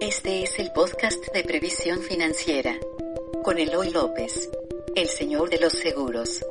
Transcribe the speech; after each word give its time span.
Este 0.00 0.42
es 0.42 0.58
el 0.58 0.72
podcast 0.72 1.32
de 1.32 1.42
previsión 1.42 2.00
financiera 2.00 2.76
con 3.42 3.58
Eloy 3.58 3.90
López, 3.90 4.50
el 4.94 5.06
señor 5.08 5.48
de 5.48 5.58
los 5.58 5.72
seguros. 5.72 6.44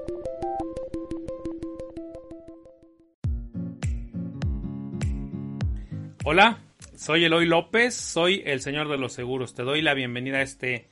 Hola, 6.24 6.64
soy 6.96 7.26
Eloy 7.26 7.46
López, 7.46 7.94
soy 7.94 8.42
el 8.48 8.62
señor 8.62 8.90
de 8.90 8.98
los 8.98 9.14
seguros. 9.14 9.54
Te 9.54 9.62
doy 9.62 9.84
la 9.84 9.94
bienvenida 9.94 10.40
a 10.40 10.42
este 10.42 10.88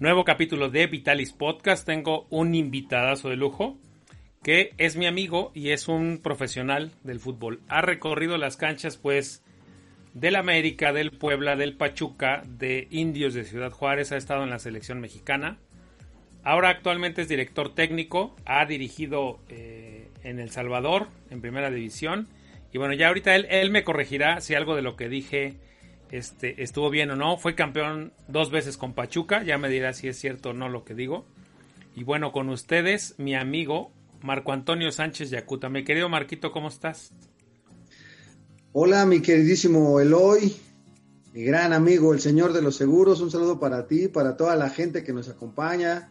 nuevo 0.00 0.24
capítulo 0.24 0.68
de 0.68 0.88
Vitalis 0.88 1.32
Podcast. 1.32 1.86
Tengo 1.86 2.26
un 2.30 2.56
invitadazo 2.56 3.28
de 3.28 3.36
lujo 3.36 3.78
que 4.42 4.74
es 4.78 4.96
mi 4.96 5.06
amigo 5.06 5.52
y 5.54 5.70
es 5.70 5.86
un 5.86 6.18
profesional 6.18 6.90
del 7.04 7.20
fútbol. 7.20 7.60
Ha 7.68 7.80
recorrido 7.80 8.38
las 8.38 8.56
canchas 8.56 8.96
pues 8.96 9.44
del 10.16 10.36
América, 10.36 10.94
del 10.94 11.10
Puebla, 11.10 11.56
del 11.56 11.76
Pachuca, 11.76 12.42
de 12.46 12.88
Indios 12.90 13.34
de 13.34 13.44
Ciudad 13.44 13.70
Juárez, 13.70 14.12
ha 14.12 14.16
estado 14.16 14.44
en 14.44 14.50
la 14.50 14.58
selección 14.58 14.98
mexicana. 14.98 15.58
Ahora 16.42 16.70
actualmente 16.70 17.20
es 17.20 17.28
director 17.28 17.74
técnico, 17.74 18.34
ha 18.46 18.64
dirigido 18.64 19.40
eh, 19.50 20.08
en 20.22 20.38
El 20.38 20.48
Salvador, 20.48 21.08
en 21.28 21.42
primera 21.42 21.70
división. 21.70 22.28
Y 22.72 22.78
bueno, 22.78 22.94
ya 22.94 23.08
ahorita 23.08 23.36
él, 23.36 23.70
me 23.70 23.84
corregirá 23.84 24.40
si 24.40 24.54
algo 24.54 24.74
de 24.74 24.80
lo 24.80 24.96
que 24.96 25.10
dije 25.10 25.58
este, 26.10 26.62
estuvo 26.62 26.88
bien 26.88 27.10
o 27.10 27.16
no. 27.16 27.36
Fue 27.36 27.54
campeón 27.54 28.14
dos 28.26 28.50
veces 28.50 28.78
con 28.78 28.94
Pachuca, 28.94 29.42
ya 29.42 29.58
me 29.58 29.68
dirá 29.68 29.92
si 29.92 30.08
es 30.08 30.18
cierto 30.18 30.50
o 30.50 30.54
no 30.54 30.70
lo 30.70 30.82
que 30.82 30.94
digo. 30.94 31.26
Y 31.94 32.04
bueno, 32.04 32.32
con 32.32 32.48
ustedes, 32.48 33.16
mi 33.18 33.34
amigo 33.34 33.92
Marco 34.22 34.54
Antonio 34.54 34.90
Sánchez 34.92 35.28
Yacuta. 35.28 35.68
Mi 35.68 35.84
querido 35.84 36.08
Marquito, 36.08 36.52
¿cómo 36.52 36.68
estás? 36.68 37.12
Hola, 38.78 39.06
mi 39.06 39.22
queridísimo 39.22 40.00
Eloy, 40.00 40.54
mi 41.32 41.44
gran 41.44 41.72
amigo, 41.72 42.12
el 42.12 42.20
señor 42.20 42.52
de 42.52 42.60
los 42.60 42.76
seguros. 42.76 43.22
Un 43.22 43.30
saludo 43.30 43.58
para 43.58 43.86
ti, 43.86 44.06
para 44.08 44.36
toda 44.36 44.54
la 44.54 44.68
gente 44.68 45.02
que 45.02 45.14
nos 45.14 45.30
acompaña 45.30 46.10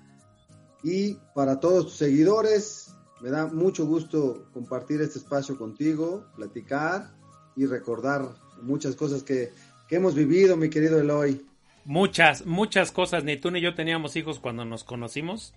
y 0.83 1.13
para 1.35 1.59
todos 1.59 1.85
tus 1.85 1.97
seguidores. 1.97 2.95
Me 3.21 3.29
da 3.29 3.45
mucho 3.45 3.85
gusto 3.85 4.47
compartir 4.51 4.99
este 5.01 5.19
espacio 5.19 5.59
contigo, 5.59 6.25
platicar 6.35 7.11
y 7.55 7.67
recordar 7.67 8.29
muchas 8.63 8.95
cosas 8.95 9.21
que, 9.21 9.51
hemos 9.91 10.15
vivido, 10.15 10.57
mi 10.57 10.71
querido 10.71 10.99
Eloy. 10.99 11.45
Muchas, 11.83 12.47
muchas 12.47 12.91
cosas. 12.91 13.23
Ni 13.23 13.37
tú 13.37 13.51
ni 13.51 13.61
yo 13.61 13.75
teníamos 13.75 14.15
hijos 14.15 14.39
cuando 14.39 14.65
nos 14.65 14.83
conocimos. 14.83 15.53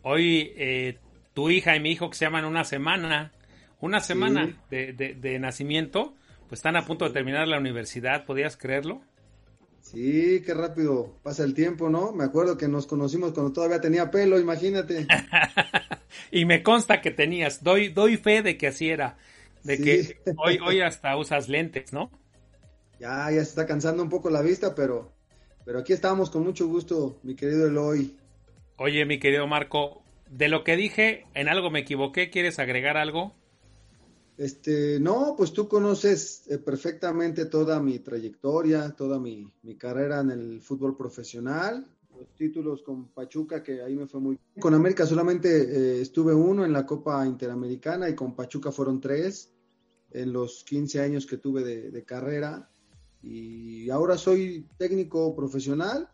Hoy 0.00 0.54
eh, 0.56 0.96
tu 1.34 1.50
hija 1.50 1.76
y 1.76 1.80
mi 1.80 1.92
hijo 1.92 2.08
que 2.08 2.16
se 2.16 2.24
llaman 2.24 2.46
una 2.46 2.64
semana, 2.64 3.32
una 3.80 4.00
semana 4.00 4.56
de, 4.70 4.94
de, 4.94 5.38
nacimiento, 5.38 6.14
pues 6.48 6.58
están 6.58 6.76
a 6.76 6.86
punto 6.86 7.04
de 7.04 7.12
terminar 7.12 7.46
la 7.46 7.58
universidad, 7.58 8.24
¿podías 8.24 8.56
creerlo? 8.56 9.02
Sí, 9.80 10.42
qué 10.44 10.54
rápido 10.54 11.14
pasa 11.22 11.44
el 11.44 11.54
tiempo, 11.54 11.88
¿no? 11.88 12.12
Me 12.12 12.24
acuerdo 12.24 12.58
que 12.58 12.68
nos 12.68 12.86
conocimos 12.86 13.32
cuando 13.32 13.52
todavía 13.52 13.80
tenía 13.80 14.10
pelo, 14.10 14.38
imagínate. 14.38 15.06
y 16.30 16.44
me 16.44 16.62
consta 16.62 17.00
que 17.00 17.10
tenías, 17.10 17.62
doy, 17.62 17.88
doy 17.88 18.16
fe 18.16 18.42
de 18.42 18.56
que 18.56 18.66
así 18.66 18.90
era, 18.90 19.16
de 19.62 19.78
que 19.78 20.20
hoy, 20.36 20.58
hoy 20.58 20.80
hasta 20.80 21.16
usas 21.16 21.48
lentes, 21.48 21.92
¿no? 21.92 22.10
Ya, 22.98 23.30
ya 23.30 23.36
se 23.44 23.50
está 23.50 23.66
cansando 23.66 24.02
un 24.02 24.08
poco 24.08 24.28
la 24.28 24.42
vista, 24.42 24.74
pero, 24.74 25.12
pero 25.64 25.78
aquí 25.78 25.92
estamos 25.92 26.30
con 26.30 26.42
mucho 26.42 26.66
gusto, 26.66 27.18
mi 27.22 27.34
querido 27.34 27.66
Eloy. 27.66 28.16
Oye, 28.76 29.04
mi 29.06 29.18
querido 29.18 29.46
Marco, 29.46 30.02
de 30.28 30.48
lo 30.48 30.64
que 30.64 30.76
dije, 30.76 31.24
en 31.34 31.48
algo 31.48 31.70
me 31.70 31.80
equivoqué, 31.80 32.30
¿quieres 32.30 32.58
agregar 32.58 32.96
algo? 32.96 33.34
Este, 34.38 35.00
no, 35.00 35.34
pues 35.36 35.52
tú 35.52 35.66
conoces 35.66 36.44
eh, 36.46 36.58
perfectamente 36.58 37.46
toda 37.46 37.82
mi 37.82 37.98
trayectoria, 37.98 38.94
toda 38.94 39.18
mi, 39.18 39.52
carrera 39.76 40.20
en 40.20 40.30
el 40.30 40.62
fútbol 40.62 40.96
profesional, 40.96 41.88
los 42.16 42.32
títulos 42.36 42.82
con 42.82 43.08
Pachuca, 43.08 43.64
que 43.64 43.82
ahí 43.82 43.96
me 43.96 44.06
fue 44.06 44.20
muy 44.20 44.36
bien. 44.36 44.62
Con 44.62 44.74
América 44.74 45.04
solamente 45.06 45.48
eh, 45.48 46.00
estuve 46.02 46.32
uno 46.32 46.64
en 46.64 46.72
la 46.72 46.86
Copa 46.86 47.26
Interamericana 47.26 48.08
y 48.08 48.14
con 48.14 48.36
Pachuca 48.36 48.70
fueron 48.70 49.00
tres 49.00 49.52
en 50.12 50.32
los 50.32 50.62
15 50.62 51.00
años 51.00 51.26
que 51.26 51.38
tuve 51.38 51.64
de 51.64 52.04
carrera. 52.04 52.70
Y 53.20 53.90
ahora 53.90 54.16
soy 54.16 54.68
técnico 54.78 55.34
profesional, 55.34 56.08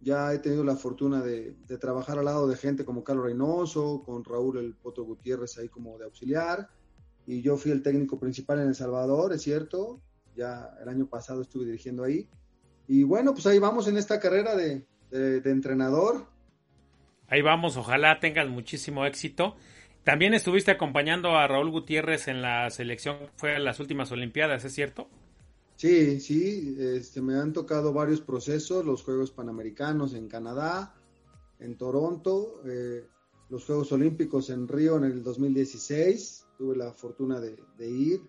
ya 0.00 0.32
he 0.32 0.38
tenido 0.38 0.62
la 0.62 0.76
fortuna 0.76 1.22
de, 1.22 1.56
de, 1.66 1.78
trabajar 1.78 2.20
al 2.20 2.26
lado 2.26 2.46
de 2.46 2.56
gente 2.56 2.84
como 2.84 3.02
Carlos 3.02 3.24
Reynoso, 3.26 4.04
con 4.06 4.22
Raúl 4.22 4.58
El 4.58 4.74
Potro 4.74 5.02
Gutiérrez 5.02 5.58
ahí 5.58 5.68
como 5.68 5.98
de 5.98 6.04
auxiliar 6.04 6.68
y 7.26 7.42
yo 7.42 7.56
fui 7.56 7.70
el 7.70 7.82
técnico 7.82 8.18
principal 8.18 8.60
en 8.60 8.68
El 8.68 8.74
Salvador, 8.74 9.32
es 9.32 9.42
cierto, 9.42 10.00
ya 10.36 10.70
el 10.82 10.88
año 10.88 11.06
pasado 11.06 11.42
estuve 11.42 11.66
dirigiendo 11.66 12.04
ahí. 12.04 12.28
Y 12.86 13.02
bueno, 13.02 13.32
pues 13.32 13.46
ahí 13.46 13.58
vamos 13.58 13.88
en 13.88 13.96
esta 13.96 14.20
carrera 14.20 14.54
de, 14.54 14.86
entrenador. 15.10 16.26
Ahí 17.28 17.40
vamos, 17.40 17.76
ojalá 17.76 18.20
tengas 18.20 18.48
muchísimo 18.48 19.06
éxito. 19.06 19.56
También 20.02 20.34
estuviste 20.34 20.70
acompañando 20.70 21.36
a 21.36 21.46
Raúl 21.46 21.70
Gutiérrez 21.70 22.28
en 22.28 22.42
la 22.42 22.68
selección, 22.68 23.16
fue 23.36 23.56
a 23.56 23.58
las 23.58 23.80
últimas 23.80 24.12
Olimpiadas, 24.12 24.64
¿es 24.64 24.74
cierto? 24.74 25.08
Sí, 25.76 26.20
sí, 26.20 26.76
este, 26.78 27.22
me 27.22 27.36
han 27.36 27.52
tocado 27.52 27.92
varios 27.92 28.20
procesos, 28.20 28.84
los 28.84 29.02
Juegos 29.02 29.30
Panamericanos 29.30 30.14
en 30.14 30.28
Canadá, 30.28 30.94
en 31.58 31.76
Toronto, 31.76 32.60
eh, 32.66 33.06
los 33.48 33.64
Juegos 33.64 33.90
Olímpicos 33.92 34.50
en 34.50 34.68
Río 34.68 34.98
en 34.98 35.04
el 35.04 35.22
2016, 35.22 36.43
tuve 36.56 36.76
la 36.76 36.92
fortuna 36.92 37.40
de, 37.40 37.56
ir 37.88 38.22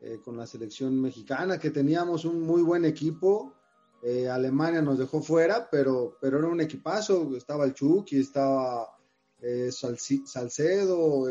eh, 0.00 0.18
con 0.24 0.36
la 0.36 0.46
selección 0.46 1.00
mexicana, 1.00 1.58
que 1.58 1.70
teníamos 1.70 2.24
un 2.24 2.42
muy 2.42 2.62
buen 2.62 2.84
equipo. 2.84 3.54
Eh, 4.02 4.28
Alemania 4.28 4.82
nos 4.82 4.98
dejó 4.98 5.22
fuera, 5.22 5.68
pero, 5.70 6.18
pero 6.20 6.38
era 6.38 6.48
un 6.48 6.60
equipazo. 6.60 7.36
Estaba 7.36 7.64
el 7.64 7.74
Chucky, 7.74 8.20
estaba 8.20 8.96
eh, 9.40 9.70
Salcedo, 9.72 11.24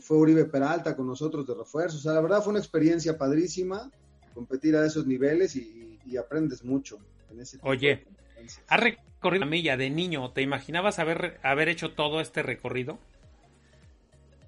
fue 0.00 0.16
Uribe 0.16 0.46
Peralta 0.46 0.96
con 0.96 1.06
nosotros 1.06 1.46
de 1.46 1.54
refuerzo. 1.54 1.98
O 1.98 2.00
sea, 2.00 2.12
la 2.12 2.20
verdad 2.20 2.42
fue 2.42 2.52
una 2.52 2.60
experiencia 2.60 3.18
padrísima 3.18 3.90
competir 4.36 4.76
a 4.76 4.84
esos 4.84 5.06
niveles 5.06 5.56
y, 5.56 6.16
aprendes 6.16 6.62
mucho. 6.62 6.98
En 7.30 7.40
ese 7.40 7.58
Oye, 7.62 8.06
¿has 8.68 8.80
recorrido 8.80 9.44
la 9.44 9.50
milla 9.50 9.76
de 9.76 9.90
niño? 9.90 10.30
¿Te 10.32 10.40
imaginabas 10.40 10.98
haber, 10.98 11.40
haber 11.42 11.68
hecho 11.68 11.92
todo 11.92 12.20
este 12.20 12.42
recorrido? 12.42 12.98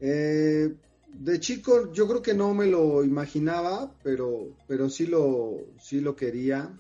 Eh, 0.01 0.75
de 1.13 1.41
chico 1.41 1.93
yo 1.93 2.07
creo 2.07 2.23
que 2.23 2.35
no 2.35 2.55
me 2.55 2.67
lo 2.67 3.05
imaginaba, 3.05 3.93
pero, 4.03 4.57
pero 4.67 4.89
sí, 4.89 5.07
lo, 5.07 5.57
sí 5.81 6.01
lo 6.01 6.15
quería. 6.15 6.79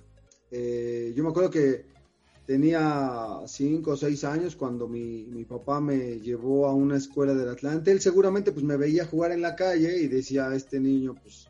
Eh, 0.50 1.12
yo 1.14 1.24
me 1.24 1.30
acuerdo 1.30 1.50
que 1.50 1.86
tenía 2.46 3.40
cinco 3.46 3.92
o 3.92 3.96
seis 3.96 4.24
años 4.24 4.56
cuando 4.56 4.88
mi, 4.88 5.26
mi, 5.26 5.44
papá 5.44 5.80
me 5.80 6.18
llevó 6.20 6.66
a 6.66 6.74
una 6.74 6.96
escuela 6.96 7.34
del 7.34 7.48
Atlante. 7.48 7.90
Él 7.90 8.00
seguramente 8.00 8.52
pues 8.52 8.64
me 8.64 8.76
veía 8.76 9.06
jugar 9.06 9.32
en 9.32 9.42
la 9.42 9.54
calle 9.54 10.00
y 10.00 10.08
decía, 10.08 10.54
este 10.54 10.80
niño 10.80 11.14
pues 11.14 11.48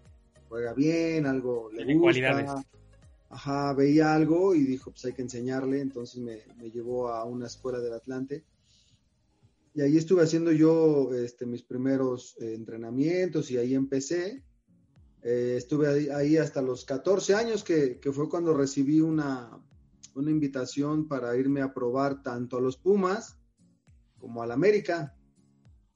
juega 0.49 0.73
bien, 0.73 1.27
algo 1.27 1.71
le 1.73 1.85
gusta. 1.85 2.01
Cualidades. 2.01 2.51
Ajá, 3.31 3.75
veía 3.75 4.15
algo 4.15 4.55
y 4.55 4.65
dijo, 4.65 4.91
pues 4.91 5.05
hay 5.05 5.13
que 5.13 5.23
enseñarle. 5.23 5.81
Entonces 5.81 6.21
me, 6.21 6.39
me 6.57 6.71
llevó 6.71 7.09
a 7.09 7.25
una 7.25 7.47
escuela 7.47 7.79
del 7.79 7.93
Atlante 7.93 8.43
y 9.75 9.81
ahí 9.81 9.97
estuve 9.97 10.23
haciendo 10.23 10.53
yo 10.53 11.13
este, 11.15 11.47
mis 11.47 11.63
primeros 11.63 12.37
eh, 12.41 12.55
entrenamientos 12.55 13.51
y 13.51 13.59
ahí 13.59 13.75
empecé. 13.75 14.43
Eh, 15.23 15.55
estuve 15.57 16.13
ahí, 16.13 16.37
hasta 16.37 16.63
los 16.63 16.85
14 16.85 17.35
años, 17.35 17.65
que, 17.65 18.01
fue 18.13 18.29
cuando 18.29 18.55
recibí 18.55 19.01
una, 19.01 19.51
una, 20.15 20.31
invitación 20.31 21.09
para 21.09 21.37
irme 21.37 21.61
a 21.61 21.75
probar 21.75 22.23
tanto 22.23 22.57
a 22.57 22.61
los 22.61 22.77
Pumas 22.77 23.37
como 24.19 24.43
al 24.43 24.53
América. 24.53 25.17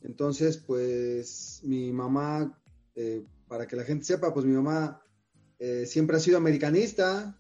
Entonces, 0.01 0.59
pues 0.59 1.61
mi 1.65 1.93
mamá, 1.93 2.61
eh, 2.95 3.25
para 3.47 3.67
que 3.67 3.77
la 3.77 3.85
gente 3.85 4.05
sepa, 4.05 4.35
pues 4.35 4.45
mi 4.45 4.55
mamá 4.55 4.99
siempre 5.87 6.17
ha 6.17 6.21
sido 6.21 6.39
americanista, 6.39 7.39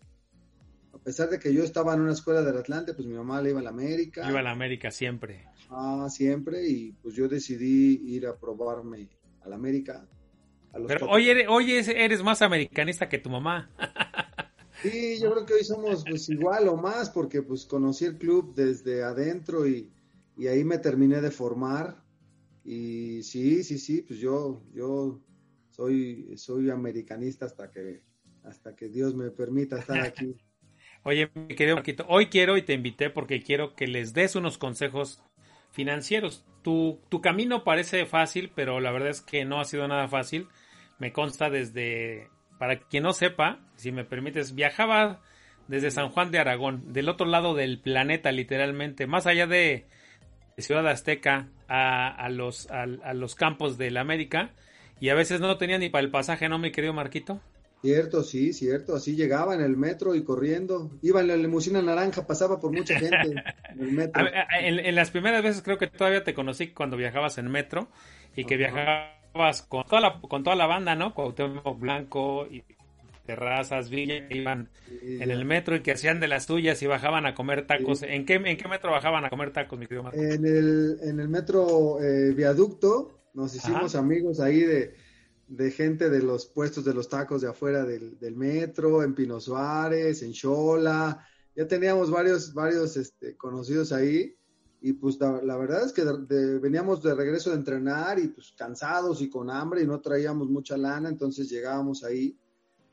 a 1.02 1.04
pesar 1.04 1.28
de 1.28 1.40
que 1.40 1.52
yo 1.52 1.64
estaba 1.64 1.94
en 1.94 2.00
una 2.00 2.12
escuela 2.12 2.42
del 2.42 2.56
Atlante, 2.56 2.94
pues 2.94 3.08
mi 3.08 3.14
mamá 3.14 3.42
le 3.42 3.50
iba 3.50 3.58
a 3.58 3.62
la 3.64 3.70
América. 3.70 4.24
Iba 4.30 4.38
a 4.38 4.42
la 4.42 4.52
América 4.52 4.92
siempre. 4.92 5.48
Ah, 5.68 6.06
siempre, 6.08 6.64
y 6.68 6.92
pues 6.92 7.16
yo 7.16 7.26
decidí 7.26 8.00
ir 8.04 8.24
a 8.24 8.38
probarme 8.38 9.08
a 9.40 9.48
la 9.48 9.56
América. 9.56 10.06
Pero 10.86 11.10
hoy 11.10 11.28
eres, 11.28 11.48
hoy 11.48 11.72
eres 11.72 12.22
más 12.22 12.40
americanista 12.40 13.08
que 13.08 13.18
tu 13.18 13.30
mamá. 13.30 13.68
sí, 14.82 15.18
yo 15.20 15.32
creo 15.32 15.44
que 15.44 15.54
hoy 15.54 15.64
somos 15.64 16.04
pues 16.08 16.28
igual 16.28 16.68
o 16.68 16.76
más, 16.76 17.10
porque 17.10 17.42
pues 17.42 17.66
conocí 17.66 18.04
el 18.04 18.16
club 18.16 18.54
desde 18.54 19.02
adentro 19.02 19.66
y, 19.66 19.90
y 20.36 20.46
ahí 20.46 20.62
me 20.62 20.78
terminé 20.78 21.20
de 21.20 21.32
formar. 21.32 22.00
Y 22.64 23.24
sí, 23.24 23.64
sí, 23.64 23.76
sí, 23.80 24.02
pues 24.02 24.20
yo, 24.20 24.62
yo 24.72 25.20
soy, 25.70 26.38
soy 26.38 26.70
americanista 26.70 27.46
hasta 27.46 27.72
que, 27.72 28.04
hasta 28.44 28.76
que 28.76 28.88
Dios 28.88 29.16
me 29.16 29.32
permita 29.32 29.80
estar 29.80 29.98
aquí. 30.00 30.36
Oye, 31.04 31.30
mi 31.34 31.56
querido 31.56 31.76
Marquito, 31.76 32.04
hoy 32.08 32.26
quiero 32.26 32.56
y 32.56 32.62
te 32.62 32.74
invité 32.74 33.10
porque 33.10 33.42
quiero 33.42 33.74
que 33.74 33.88
les 33.88 34.14
des 34.14 34.36
unos 34.36 34.56
consejos 34.56 35.20
financieros. 35.72 36.44
Tu, 36.62 37.00
tu 37.08 37.20
camino 37.20 37.64
parece 37.64 38.06
fácil, 38.06 38.52
pero 38.54 38.78
la 38.78 38.92
verdad 38.92 39.08
es 39.08 39.20
que 39.20 39.44
no 39.44 39.60
ha 39.60 39.64
sido 39.64 39.88
nada 39.88 40.06
fácil. 40.06 40.46
Me 41.00 41.12
consta 41.12 41.50
desde, 41.50 42.28
para 42.58 42.78
quien 42.78 43.02
no 43.02 43.12
sepa, 43.14 43.58
si 43.74 43.90
me 43.90 44.04
permites, 44.04 44.54
viajaba 44.54 45.20
desde 45.66 45.90
San 45.90 46.10
Juan 46.10 46.30
de 46.30 46.38
Aragón, 46.38 46.92
del 46.92 47.08
otro 47.08 47.26
lado 47.26 47.54
del 47.54 47.80
planeta, 47.80 48.30
literalmente, 48.30 49.08
más 49.08 49.26
allá 49.26 49.48
de 49.48 49.86
Ciudad 50.58 50.86
Azteca 50.86 51.48
a, 51.66 52.28
los, 52.28 52.70
a, 52.70 52.86
los 52.86 53.34
campos 53.34 53.78
de 53.78 53.90
la 53.90 54.02
América, 54.02 54.50
y 55.00 55.08
a 55.08 55.14
veces 55.14 55.40
no 55.40 55.56
tenía 55.56 55.78
ni 55.78 55.88
para 55.88 56.04
el 56.04 56.10
pasaje, 56.10 56.48
¿no, 56.48 56.58
mi 56.58 56.70
querido 56.70 56.92
Marquito? 56.92 57.40
Cierto, 57.82 58.22
sí, 58.22 58.52
cierto. 58.52 58.94
Así 58.94 59.16
llegaba 59.16 59.56
en 59.56 59.60
el 59.60 59.76
metro 59.76 60.14
y 60.14 60.22
corriendo. 60.22 60.92
Iba 61.02 61.20
en 61.20 61.26
la 61.26 61.36
limusina 61.36 61.82
naranja, 61.82 62.28
pasaba 62.28 62.60
por 62.60 62.70
mucha 62.70 62.96
gente 62.96 63.42
en 63.70 63.80
el 63.80 63.92
metro. 63.92 64.24
en, 64.60 64.94
las 64.94 65.10
primeras 65.10 65.42
veces 65.42 65.62
creo 65.62 65.78
que 65.78 65.88
todavía 65.88 66.22
te 66.22 66.32
conocí 66.32 66.68
cuando 66.68 66.96
viajabas 66.96 67.38
en 67.38 67.50
metro 67.50 67.88
y 68.36 68.44
que 68.44 68.56
viajabas 68.56 69.62
con 69.62 69.82
toda 69.84 70.00
la, 70.00 70.20
con 70.20 70.44
toda 70.44 70.54
la 70.54 70.66
banda, 70.66 70.94
¿no? 70.94 71.12
Cuauhtémoc 71.12 71.80
Blanco 71.80 72.46
y 72.48 72.62
Terrazas, 73.26 73.90
Villa, 73.90 74.26
iban 74.30 74.68
en 75.02 75.30
el 75.30 75.44
metro 75.44 75.74
y 75.74 75.80
que 75.80 75.90
hacían 75.90 76.20
de 76.20 76.28
las 76.28 76.46
tuyas 76.46 76.80
y 76.82 76.86
bajaban 76.86 77.26
a 77.26 77.34
comer 77.34 77.66
tacos. 77.66 78.02
¿En, 78.04 78.24
qué, 78.26 78.34
¿En 78.34 78.56
qué 78.56 78.68
metro 78.68 78.92
bajaban 78.92 79.24
a 79.24 79.30
comer 79.30 79.52
tacos, 79.52 79.76
mi 79.76 79.86
querido 79.86 80.04
Marco? 80.04 80.20
En 80.20 80.46
el, 80.46 80.98
en 81.02 81.18
el 81.18 81.28
metro 81.28 82.00
eh, 82.00 82.32
Viaducto 82.32 83.22
nos 83.34 83.54
hicimos 83.56 83.96
amigos 83.96 84.38
ahí 84.38 84.60
de 84.60 84.94
de 85.56 85.70
gente 85.70 86.08
de 86.08 86.22
los 86.22 86.46
puestos 86.46 86.82
de 86.84 86.94
los 86.94 87.10
tacos 87.10 87.42
de 87.42 87.48
afuera 87.48 87.84
del, 87.84 88.36
metro, 88.36 89.02
en 89.02 89.14
Pino 89.14 89.38
Suárez, 89.38 90.22
en 90.22 90.32
Chola, 90.32 91.26
ya 91.54 91.68
teníamos 91.68 92.10
varios, 92.10 92.54
varios 92.54 92.96
este, 92.96 93.36
conocidos 93.36 93.92
ahí 93.92 94.34
y 94.80 94.94
pues 94.94 95.18
la, 95.20 95.56
verdad 95.58 95.84
es 95.84 95.92
que 95.92 96.04
veníamos 96.58 97.02
de 97.02 97.14
regreso 97.14 97.50
de 97.50 97.56
entrenar 97.56 98.18
y 98.18 98.28
pues 98.28 98.54
cansados 98.56 99.20
y 99.20 99.28
con 99.28 99.50
hambre 99.50 99.82
y 99.82 99.86
no 99.86 100.00
traíamos 100.00 100.48
mucha 100.48 100.78
lana, 100.78 101.10
entonces 101.10 101.50
llegábamos 101.50 102.02
ahí 102.02 102.38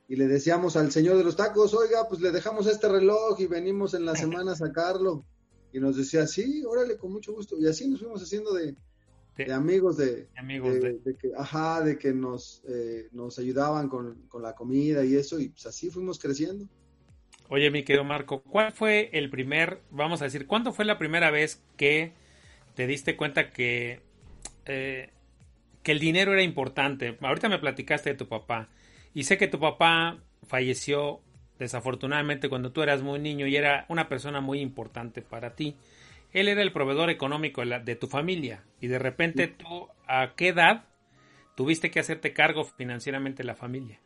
y 0.10 0.18
le 0.18 0.28
decíamos 0.28 0.76
al 0.76 0.92
señor 0.92 1.18
de 1.18 1.24
los 1.24 1.38
tacos, 1.38 1.74
oiga, 1.74 2.10
pues 2.10 2.20
le 2.20 2.32
dejamos 2.32 2.68
este 2.68 2.90
reloj 2.90 3.40
y 3.40 3.48
venimos 3.48 3.94
en 3.94 4.04
la 4.04 4.16
semana 4.16 4.52
a 4.52 4.56
sacarlo. 4.56 5.24
Y 5.72 5.80
nos 5.80 5.98
decía, 5.98 6.26
sí, 6.26 6.64
órale, 6.66 6.98
con 6.98 7.12
mucho 7.12 7.32
gusto. 7.32 7.60
Y 7.60 7.68
así 7.68 7.88
nos 7.88 8.00
fuimos 8.00 8.24
haciendo 8.24 8.52
de, 8.54 8.76
de, 9.36 9.54
amigos 9.54 9.98
de, 9.98 10.28
amigos 10.36 10.74
de, 10.82 11.16
que 11.18 11.32
ajá 11.38 11.82
de 11.82 11.98
que 11.98 12.14
nos 12.14 12.62
eh, 12.68 13.08
nos 13.12 13.40
ayudaban 13.40 13.88
con, 13.88 14.28
la 14.42 14.54
comida 14.54 15.06
y 15.06 15.16
eso 15.16 15.40
y 15.40 15.50
pues 15.50 15.66
así 15.66 15.90
fuimos 15.90 16.20
creciendo. 16.20 16.66
Oye 17.48 17.72
mi 17.72 17.84
querido 17.84 18.04
Marco 18.04 18.42
cuál 18.44 18.72
fue 18.72 19.10
el 19.14 19.30
primer 19.30 19.82
vamos 19.92 20.22
a 20.22 20.26
decir 20.26 20.46
cuándo 20.46 20.74
fue 20.74 20.86
la 20.86 20.98
primera 20.98 21.32
vez 21.32 21.64
que 21.78 22.14
te 22.76 22.86
diste 22.86 23.16
cuenta 23.16 23.50
que 23.52 24.02
eh, 24.66 25.10
que 25.84 25.92
el 25.92 26.00
dinero 26.00 26.34
era 26.34 26.44
importante 26.44 27.18
ahorita 27.22 27.50
me 27.50 27.60
platicaste 27.60 28.12
de 28.12 28.16
tu 28.16 28.28
papá 28.28 28.70
y 29.14 29.24
sé 29.24 29.38
que 29.38 29.48
tu 29.48 29.60
papá 29.60 30.20
falleció 30.44 31.22
desafortunadamente 31.58 32.50
cuando 32.50 32.72
tú 32.72 32.82
eras 32.82 33.02
muy 33.02 33.20
niño 33.20 33.48
y 33.48 33.56
era 33.56 33.86
una 33.90 34.10
persona 34.10 34.42
muy 34.42 34.60
importante 34.60 35.22
para 35.22 35.56
ti 35.56 35.76
él 36.32 36.48
era 36.48 36.62
el 36.62 36.74
proveedor 36.74 37.10
económico 37.10 37.64
de 37.66 37.96
tu 37.96 38.08
familia 38.08 38.64
y 38.80 38.88
de 38.88 39.00
repente 39.00 39.48
tú, 39.48 39.88
¿a 40.08 40.36
qué 40.36 40.50
edad 40.50 40.86
tuviste 41.56 41.92
que 41.92 42.00
hacerte 42.00 42.34
cargo 42.34 42.64
financieramente 42.64 43.44
de 43.44 43.48
la 43.48 43.56
familia? 43.56 44.00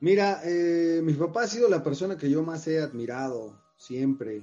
Mira, 0.00 0.40
eh, 0.44 1.00
mi 1.02 1.12
papá 1.14 1.42
ha 1.42 1.46
sido 1.46 1.68
la 1.68 1.82
persona 1.82 2.16
que 2.16 2.30
yo 2.30 2.42
más 2.42 2.66
he 2.66 2.80
admirado 2.80 3.60
siempre, 3.76 4.42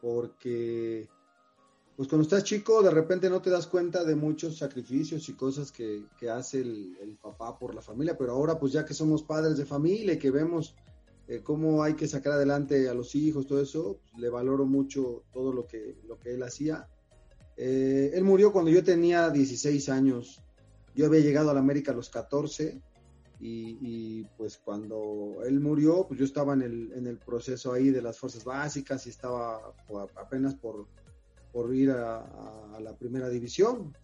porque 0.00 1.08
pues 1.96 2.08
cuando 2.08 2.22
estás 2.22 2.44
chico 2.44 2.82
de 2.82 2.90
repente 2.90 3.30
no 3.30 3.40
te 3.40 3.50
das 3.50 3.66
cuenta 3.66 4.04
de 4.04 4.16
muchos 4.16 4.58
sacrificios 4.58 5.28
y 5.28 5.34
cosas 5.34 5.70
que, 5.70 6.04
hace 6.30 6.60
el, 6.60 6.96
el, 7.00 7.16
papá 7.16 7.58
por 7.58 7.74
la 7.74 7.82
familia, 7.82 8.16
pero 8.18 8.32
ahora 8.32 8.58
pues 8.58 8.72
ya 8.72 8.84
que 8.84 8.94
somos 8.94 9.22
padres 9.22 9.56
de 9.56 9.66
familia 9.66 10.14
y 10.14 10.18
que 10.18 10.30
vemos 10.30 10.74
eh, 11.32 11.40
cómo 11.42 11.82
hay 11.82 11.94
que 11.94 12.06
sacar 12.06 12.34
adelante 12.34 12.90
a 12.90 12.94
los 12.94 13.14
hijos, 13.14 13.46
todo 13.46 13.62
eso, 13.62 13.98
pues, 14.02 14.20
le 14.20 14.28
valoro 14.28 14.66
mucho 14.66 15.24
todo 15.32 15.50
lo 15.50 15.66
que, 15.66 15.96
lo 16.06 16.18
que 16.18 16.34
él 16.34 16.42
hacía. 16.42 16.86
Eh, 17.56 18.10
él 18.12 18.22
murió 18.22 18.52
cuando 18.52 18.70
yo 18.70 18.84
tenía 18.84 19.30
16 19.30 19.88
años. 19.88 20.42
Yo 20.94 21.06
había 21.06 21.20
llegado 21.20 21.50
a 21.50 21.54
la 21.54 21.60
América 21.60 21.92
a 21.92 21.94
los 21.94 22.10
14 22.10 22.82
y, 23.40 24.22
pues 24.36 24.58
cuando 24.58 25.38
él 25.44 25.58
murió, 25.58 26.06
pues 26.06 26.20
yo 26.20 26.26
estaba 26.26 26.52
en 26.52 26.62
el, 26.62 26.92
en 26.92 27.06
el 27.06 27.16
proceso 27.16 27.72
ahí 27.72 27.90
de 27.90 28.02
las 28.02 28.18
fuerzas 28.18 28.44
básicas 28.44 29.06
y 29.06 29.10
estaba 29.10 29.58
apenas 30.16 30.54
por, 30.54 30.86
por 31.50 31.74
ir 31.74 31.90
a, 31.92 32.20
a, 32.76 32.80
la 32.80 32.94
primera 32.94 33.28
división. 33.30 33.96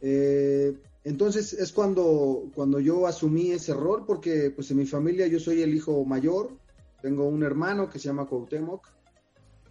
Eh, 0.00 0.76
entonces 1.04 1.52
es 1.52 1.70
cuando, 1.70 2.50
cuando 2.54 2.80
yo 2.80 3.06
asumí 3.06 3.52
ese 3.52 3.74
rol, 3.74 4.04
porque 4.06 4.50
pues 4.50 4.70
en 4.70 4.78
mi 4.78 4.86
familia 4.86 5.26
yo 5.26 5.38
soy 5.38 5.60
el 5.60 5.74
hijo 5.74 6.04
mayor, 6.06 6.56
tengo 7.02 7.28
un 7.28 7.42
hermano 7.42 7.90
que 7.90 7.98
se 7.98 8.06
llama 8.06 8.26
Cuauhtémoc, 8.26 8.88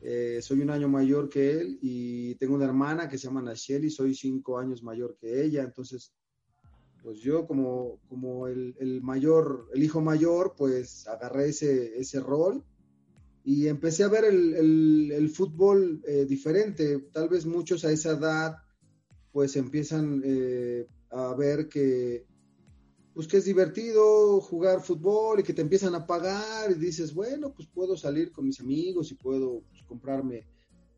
eh, 0.04 0.40
soy 0.42 0.62
un 0.62 0.70
año 0.70 0.88
mayor 0.88 1.30
que 1.30 1.52
él 1.52 1.80
y 1.82 2.36
tengo 2.36 2.54
una 2.54 2.66
hermana 2.66 3.10
que 3.10 3.18
se 3.18 3.28
llama 3.28 3.42
Nacheli, 3.42 3.90
soy 3.90 4.14
cinco 4.14 4.60
años 4.60 4.84
mayor 4.84 5.18
que 5.20 5.44
ella, 5.44 5.64
entonces 5.64 6.14
pues 7.02 7.20
yo 7.20 7.48
como, 7.48 8.00
como 8.08 8.48
el, 8.48 9.02
mayor, 9.02 9.68
el 9.74 9.84
hijo 9.84 10.02
mayor, 10.02 10.54
pues 10.56 11.08
agarré 11.08 11.50
ese, 11.50 11.98
ese 12.00 12.20
rol 12.20 12.64
y 13.44 13.68
empecé 13.68 14.04
a 14.04 14.08
ver 14.08 14.24
el, 14.24 15.30
fútbol 15.34 16.02
eh, 16.08 16.26
diferente, 16.26 17.00
tal 17.12 17.28
vez 17.28 17.46
muchos 17.46 17.84
a 17.84 17.92
esa 17.92 18.12
edad 18.12 18.58
pues 19.34 19.56
empiezan 19.56 20.22
eh, 20.24 20.86
a 21.14 21.34
ver 21.36 21.70
que, 21.70 22.26
pues 23.14 23.28
que 23.28 23.38
es 23.38 23.46
divertido 23.46 24.42
jugar 24.42 24.82
fútbol 24.82 25.40
y 25.40 25.44
que 25.44 25.54
te 25.54 25.62
empiezan 25.62 25.94
a 25.96 26.06
pagar 26.06 26.72
y 26.72 26.76
dices, 26.76 27.14
bueno, 27.14 27.54
pues 27.54 27.68
puedo 27.68 27.96
salir 27.96 28.32
con 28.32 28.46
mis 28.46 28.60
amigos 28.60 29.12
y 29.12 29.16
puedo 29.16 29.62
pues, 29.70 29.84
comprarme, 29.84 30.48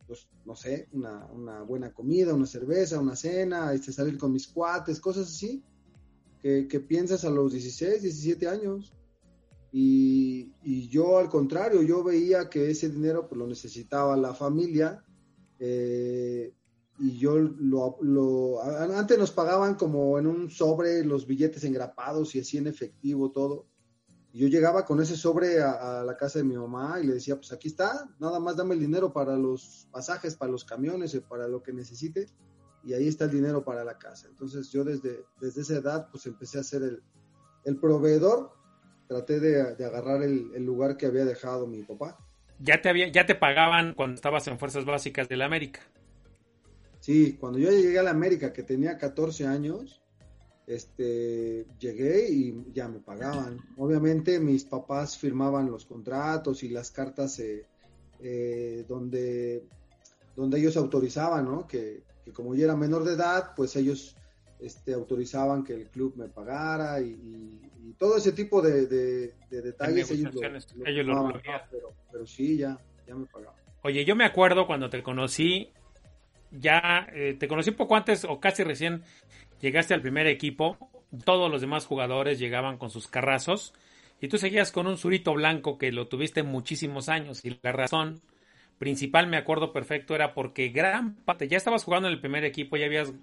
pues, 0.07 0.29
no 0.45 0.55
sé, 0.55 0.87
una, 0.93 1.25
una, 1.27 1.63
buena 1.63 1.93
comida, 1.93 2.33
una 2.33 2.45
cerveza, 2.45 2.99
una 2.99 3.15
cena, 3.15 3.73
este, 3.73 3.91
salir 3.91 4.17
con 4.17 4.31
mis 4.31 4.47
cuates, 4.47 5.01
cosas 5.01 5.27
así, 5.27 5.61
que, 6.41 6.67
que 6.67 6.79
piensas 6.79 7.25
a 7.25 7.29
los 7.29 7.51
16, 7.51 8.01
17 8.01 8.47
años. 8.47 8.93
Y, 9.73 10.53
y, 10.63 10.87
yo 10.87 11.17
al 11.17 11.27
contrario, 11.27 11.81
yo 11.81 12.01
veía 12.01 12.49
que 12.49 12.69
ese 12.69 12.89
dinero 12.89 13.27
pues, 13.27 13.37
lo 13.37 13.47
necesitaba 13.47 14.15
la 14.15 14.33
familia. 14.33 15.03
Eh, 15.59 16.53
y 16.97 17.17
yo 17.17 17.37
lo, 17.37 17.97
lo, 18.01 18.61
antes 18.61 19.17
nos 19.17 19.31
pagaban 19.31 19.75
como 19.75 20.17
en 20.17 20.27
un 20.27 20.49
sobre 20.49 21.03
los 21.03 21.27
billetes 21.27 21.63
engrapados 21.63 22.35
y 22.35 22.39
así 22.39 22.57
en 22.57 22.67
efectivo 22.67 23.31
todo. 23.31 23.67
Yo 24.33 24.47
llegaba 24.47 24.85
con 24.85 25.01
ese 25.01 25.15
sobre 25.15 25.61
a, 25.61 26.03
la 26.05 26.17
casa 26.17 26.39
de 26.39 26.45
mi 26.45 26.57
mamá 26.57 26.99
y 27.01 27.07
le 27.07 27.13
decía, 27.13 27.35
pues 27.35 27.51
aquí 27.53 27.69
está, 27.69 28.09
nada 28.19 28.39
más 28.39 28.57
dame 28.57 28.73
el 28.73 28.81
dinero 28.81 29.13
para 29.13 29.37
los 29.37 29.87
pasajes, 29.91 30.35
para 30.35 30.51
los 30.51 30.65
camiones 30.65 31.17
para 31.29 31.47
lo 31.47 31.63
que 31.63 31.71
necesite. 31.71 32.27
Y 32.83 32.93
ahí 32.93 33.07
está 33.07 33.25
el 33.25 33.31
dinero 33.31 33.63
para 33.63 33.83
la 33.83 33.97
casa. 33.97 34.27
Entonces 34.27 34.69
yo 34.71 34.83
desde, 34.83 35.25
desde 35.39 35.61
esa 35.61 35.75
edad 35.75 36.09
pues 36.11 36.25
empecé 36.25 36.59
a 36.59 36.63
ser 36.63 36.83
el, 36.83 37.03
el 37.63 37.77
proveedor. 37.77 38.51
Traté 39.07 39.39
de, 39.39 39.75
de 39.75 39.85
agarrar 39.85 40.21
el, 40.23 40.51
el, 40.53 40.65
lugar 40.65 40.97
que 40.97 41.05
había 41.05 41.25
dejado 41.25 41.67
mi 41.67 41.83
papá. 41.83 42.17
Ya 42.59 42.81
te, 42.81 42.89
había, 42.89 43.07
ya 43.07 43.25
te 43.25 43.35
pagaban 43.35 43.93
cuando 43.93 44.15
estabas 44.15 44.47
en 44.47 44.59
Fuerzas 44.59 44.85
Básicas 44.85 45.29
de 45.29 45.37
la 45.37 45.45
América. 45.45 45.81
Sí, 47.05 47.37
cuando 47.39 47.59
yo 47.59 47.69
llegué 47.69 47.99
a 47.99 48.01
la 48.01 48.09
América, 48.09 48.51
que 48.51 48.63
tenía 48.63 48.97
14 48.97 49.45
años, 49.45 50.01
este, 50.65 51.67
llegué 51.77 52.31
y 52.31 52.65
ya 52.73 52.87
me 52.87 52.97
pagaban. 52.97 53.59
Obviamente 53.77 54.39
mis 54.39 54.63
papás 54.63 55.15
firmaban 55.15 55.69
los 55.69 55.85
contratos 55.85 56.63
y 56.63 56.69
las 56.69 56.89
cartas 56.89 57.37
eh, 57.37 57.63
eh, 58.23 58.85
donde, 58.87 59.67
donde 60.35 60.57
ellos 60.57 60.77
autorizaban, 60.77 61.45
¿no? 61.45 61.67
Que, 61.67 62.01
como 62.33 62.55
yo 62.55 62.65
era 62.65 62.75
menor 62.75 63.03
de 63.03 63.13
edad, 63.13 63.51
pues 63.55 63.75
ellos 63.75 64.15
este, 64.59 64.95
autorizaban 64.95 65.63
que 65.63 65.73
el 65.73 65.89
club 65.89 66.15
me 66.15 66.27
pagara 66.27 67.01
y, 67.01 67.61
todo 67.99 68.17
ese 68.17 68.31
tipo 68.31 68.63
de, 68.63 68.87
detalles 69.51 70.09
ellos 70.09 70.33
lo, 71.05 71.31
pero, 71.69 71.93
pero 72.11 72.25
sí, 72.25 72.57
ya, 72.57 72.79
ya 73.07 73.13
me 73.13 73.27
pagaban. 73.27 73.55
Oye, 73.83 74.03
yo 74.03 74.15
me 74.15 74.25
acuerdo 74.25 74.65
cuando 74.65 74.89
te 74.89 75.03
conocí, 75.03 75.71
ya 76.51 77.07
eh, 77.13 77.35
te 77.37 77.47
conocí 77.47 77.71
poco 77.71 77.95
antes 77.95 78.25
o 78.25 78.39
casi 78.39 78.63
recién 78.63 79.03
llegaste 79.61 79.93
al 79.93 80.01
primer 80.01 80.27
equipo. 80.27 80.77
Todos 81.23 81.51
los 81.51 81.61
demás 81.61 81.85
jugadores 81.85 82.39
llegaban 82.39 82.77
con 82.77 82.89
sus 82.89 83.07
carrazos 83.07 83.73
y 84.21 84.27
tú 84.27 84.37
seguías 84.37 84.71
con 84.71 84.87
un 84.87 84.97
surito 84.97 85.33
blanco 85.33 85.77
que 85.77 85.91
lo 85.91 86.07
tuviste 86.07 86.43
muchísimos 86.43 87.09
años 87.09 87.43
y 87.45 87.57
la 87.61 87.71
razón 87.71 88.21
principal, 88.77 89.27
me 89.27 89.37
acuerdo 89.37 89.71
perfecto, 89.71 90.15
era 90.15 90.33
porque 90.33 90.69
gran 90.69 91.15
parte, 91.15 91.47
ya 91.47 91.57
estabas 91.57 91.83
jugando 91.83 92.07
en 92.07 92.13
el 92.13 92.19
primer 92.19 92.43
equipo, 92.43 92.75
ya 92.75 92.85
habías 92.85 93.13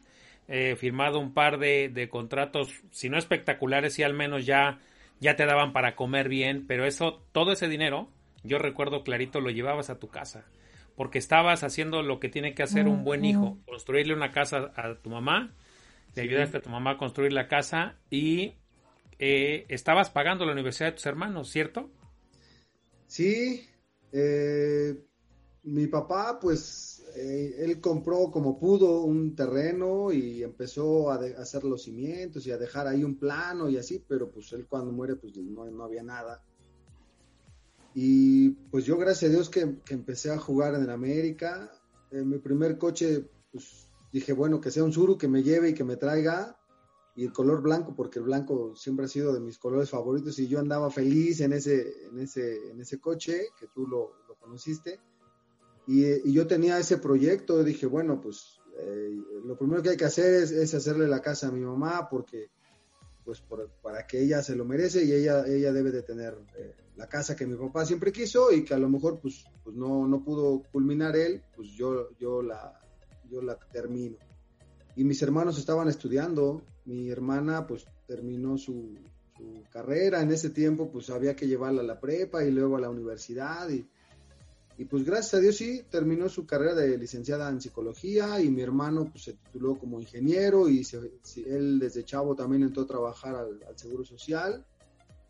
eh, 0.49 0.77
firmado 0.77 1.19
un 1.19 1.35
par 1.35 1.59
de, 1.59 1.91
de, 1.91 2.09
contratos, 2.09 2.71
si 2.91 3.11
no 3.11 3.19
espectaculares, 3.19 3.99
y 3.99 4.03
al 4.03 4.15
menos 4.15 4.47
ya, 4.47 4.79
ya 5.21 5.37
te 5.37 5.45
daban 5.45 5.75
para 5.75 5.95
comer 5.95 6.29
bien, 6.29 6.67
pero 6.67 6.87
eso, 6.87 7.23
todo 7.33 7.53
ese 7.53 7.69
dinero, 7.69 8.09
yo 8.45 8.59
recuerdo 8.59 9.05
clarito, 9.05 9.41
lo 9.41 9.51
llevabas 9.51 9.91
a 9.91 9.99
tu 9.99 10.09
casa 10.09 10.47
porque 10.97 11.19
estabas 11.19 11.65
haciendo 11.65 12.03
lo 12.03 12.21
que 12.21 12.29
tiene 12.29 12.55
que 12.55 12.63
hacer 12.63 12.87
un 12.87 13.05
buen 13.05 13.25
hijo, 13.25 13.59
construirle 13.67 14.15
una 14.15 14.33
casa 14.33 14.73
a 14.77 14.95
tu 14.97 15.11
mamá, 15.11 15.55
le 16.15 16.23
ayudaste 16.23 16.59
a 16.59 16.63
tu 16.63 16.71
mamá 16.71 16.93
a 16.93 16.99
construir 16.99 17.33
la 17.33 17.49
casa 17.49 17.97
y 18.11 18.55
eh, 19.19 19.65
estabas 19.69 20.11
pagando 20.11 20.45
la 20.45 20.53
universidad 20.53 20.91
de 20.91 20.97
tus 20.97 21.07
hermanos, 21.07 21.49
¿cierto? 21.49 21.91
Sí, 23.07 23.69
eh, 24.13 24.95
mi 25.65 25.87
papá, 25.87 26.39
pues, 26.41 27.05
eh, 27.17 27.57
él 27.59 27.81
compró 27.81 28.31
como 28.31 28.59
pudo 28.59 29.03
un 29.03 29.35
terreno 29.35 30.13
y 30.13 30.43
empezó 30.43 31.11
a, 31.11 31.17
hacer 31.39 31.65
los 31.65 31.85
cimientos 31.85 32.47
y 32.47 32.51
a 32.51 32.59
dejar 32.59 32.87
ahí 32.87 33.05
un 33.05 33.19
plano 33.19 33.69
y 33.69 33.77
así, 33.77 34.05
pero 34.07 34.31
pues 34.31 34.53
él 34.53 34.67
cuando 34.67 34.93
muere, 34.93 35.17
pues 35.17 35.37
no, 35.37 35.65
no 35.71 35.85
había 35.85 36.03
nada. 36.03 36.43
Y 37.95 38.51
pues 38.71 38.85
yo, 38.85 38.97
gracias 38.97 39.31
a 39.31 39.35
Dios, 39.35 39.51
que, 39.51 39.77
que 39.85 39.95
empecé 39.95 40.31
a 40.31 40.39
jugar 40.39 40.75
en 40.75 40.89
América. 40.91 41.71
En 42.11 42.29
mi 42.29 42.39
primer 42.39 42.79
coche, 42.79 43.29
pues 43.51 43.89
dije, 44.13 44.33
bueno, 44.33 44.61
que 44.61 44.71
sea 44.71 44.85
un 44.85 44.93
Suru 44.93 45.19
que 45.19 45.29
me 45.29 45.43
lleve 45.43 45.71
y 45.71 45.75
que 45.75 45.85
me 45.85 45.97
traiga. 45.97 46.59
Y 47.15 47.25
el 47.25 47.33
color 47.33 47.61
blanco, 47.61 47.95
porque 47.95 48.21
el 48.21 48.25
blanco 48.25 48.75
siempre 48.75 49.05
ha 49.05 49.09
sido 49.09 49.35
de 49.35 49.41
mis 49.41 49.59
colores 49.59 49.91
favoritos 49.91 50.39
y 50.39 50.49
yo 50.49 50.59
andaba 50.59 50.91
feliz 50.91 51.41
en 51.41 51.53
ese, 51.53 52.07
en 52.07 52.19
ese, 52.19 52.71
en 52.71 52.81
ese 52.81 52.99
coche, 53.01 53.49
que 53.59 53.67
tú 53.67 53.87
lo, 53.87 54.25
lo 54.27 54.35
conociste. 54.37 54.99
Y, 55.87 56.07
y, 56.07 56.33
yo 56.33 56.47
tenía 56.47 56.79
ese 56.79 56.97
proyecto, 56.97 57.63
dije, 57.65 57.87
bueno, 57.87 58.19
pues 58.21 58.61
eh, 58.79 59.11
lo 59.45 59.59
primero 59.59 59.83
que 59.83 59.91
hay 59.91 59.97
que 59.97 60.07
hacer 60.07 60.43
es, 60.43 60.53
es, 60.53 60.73
hacerle 60.75 61.07
la 61.07 61.21
casa 61.21 61.49
a 61.49 61.53
mi 61.53 61.61
mamá, 61.61 62.09
porque 62.09 62.51
pues 63.25 63.41
por, 63.41 63.69
para 63.83 64.07
que 64.07 64.23
ella 64.23 64.43
se 64.43 64.57
lo 64.57 64.65
merece 64.65 65.05
y 65.05 65.13
ella, 65.13 65.45
ella 65.47 65.73
debe 65.73 65.91
de 65.91 66.03
tener 66.03 66.39
eh, 66.57 66.75
la 66.97 67.09
casa 67.09 67.35
que 67.35 67.47
mi 67.47 67.57
papá 67.57 67.87
siempre 67.87 68.13
quiso 68.13 68.53
y 68.53 68.65
que 68.65 68.75
a 68.75 68.79
lo 68.79 68.89
mejor 68.89 69.21
pues, 69.21 69.45
pues 69.65 69.77
no, 69.77 70.07
no 70.07 70.23
pudo 70.23 70.63
culminar 70.71 71.17
él, 71.17 71.43
pues 71.57 71.71
yo, 71.71 72.11
yo, 72.19 72.43
la, 72.43 72.79
yo 73.31 73.41
la 73.41 73.59
termino. 73.73 74.17
Y 74.95 75.05
mis 75.05 75.23
hermanos 75.23 75.59
estaban 75.59 75.89
estudiando, 75.89 76.63
mi 76.85 77.09
hermana 77.09 77.67
pues 77.67 77.87
terminó 78.07 78.59
su, 78.59 78.95
su 79.37 79.63
carrera, 79.71 80.21
en 80.21 80.33
ese 80.33 80.51
tiempo 80.51 80.91
pues 80.91 81.09
había 81.09 81.35
que 81.35 81.47
llevarla 81.47 81.81
a 81.81 81.85
la 81.85 81.99
prepa 81.99 82.45
y 82.45 82.51
luego 82.51 82.77
a 82.77 82.81
la 82.81 82.91
universidad 82.91 83.71
y, 83.71 83.89
y 84.77 84.85
pues 84.85 85.05
gracias 85.05 85.35
a 85.35 85.41
Dios 85.41 85.57
sí, 85.57 85.83
terminó 85.91 86.29
su 86.29 86.45
carrera 86.45 86.75
de 86.75 86.99
licenciada 86.99 87.49
en 87.49 87.63
psicología 87.63 88.39
y 88.41 88.51
mi 88.51 88.61
hermano 88.61 89.09
pues 89.11 89.25
se 89.25 89.33
tituló 89.33 89.79
como 89.79 89.99
ingeniero 89.99 90.69
y 90.69 90.85
se, 90.85 90.99
él 91.47 91.79
desde 91.79 92.05
chavo 92.05 92.37
también 92.37 92.65
entró 92.65 92.83
a 92.83 92.87
trabajar 92.87 93.35
al, 93.35 93.63
al 93.67 93.79
Seguro 93.79 94.05
Social 94.05 94.67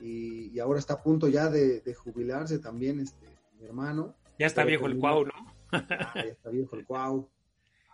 y, 0.01 0.51
y, 0.55 0.59
ahora 0.59 0.79
está 0.79 0.95
a 0.95 1.03
punto 1.03 1.29
ya 1.29 1.49
de, 1.49 1.81
de, 1.81 1.95
jubilarse 1.95 2.59
también 2.59 3.01
este 3.01 3.33
mi 3.63 3.65
hermano. 3.65 4.17
Ya 4.39 4.47
está 4.47 4.65
viejo 4.65 4.85
terminó, 4.85 4.97
el 4.97 5.01
cuau, 5.01 5.25
¿no? 5.27 5.55
ah, 5.73 6.13
ya 6.15 6.23
está 6.23 6.51
viejo 6.51 6.77
el 6.77 6.85
cuau. 6.85 7.29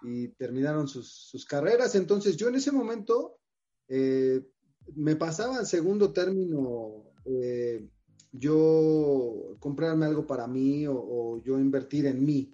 Y 0.02 0.28
terminaron 0.28 0.88
sus, 0.88 1.10
sus, 1.12 1.44
carreras. 1.44 1.94
Entonces 1.94 2.36
yo 2.36 2.48
en 2.48 2.54
ese 2.54 2.72
momento 2.72 3.38
eh, 3.88 4.40
me 4.94 5.16
pasaba 5.16 5.58
en 5.58 5.66
segundo 5.66 6.12
término 6.12 7.04
eh, 7.24 7.86
yo 8.32 9.56
comprarme 9.58 10.06
algo 10.06 10.26
para 10.26 10.46
mí 10.46 10.86
o, 10.86 10.94
o, 10.94 11.42
yo 11.42 11.58
invertir 11.58 12.06
en 12.06 12.24
mí. 12.24 12.52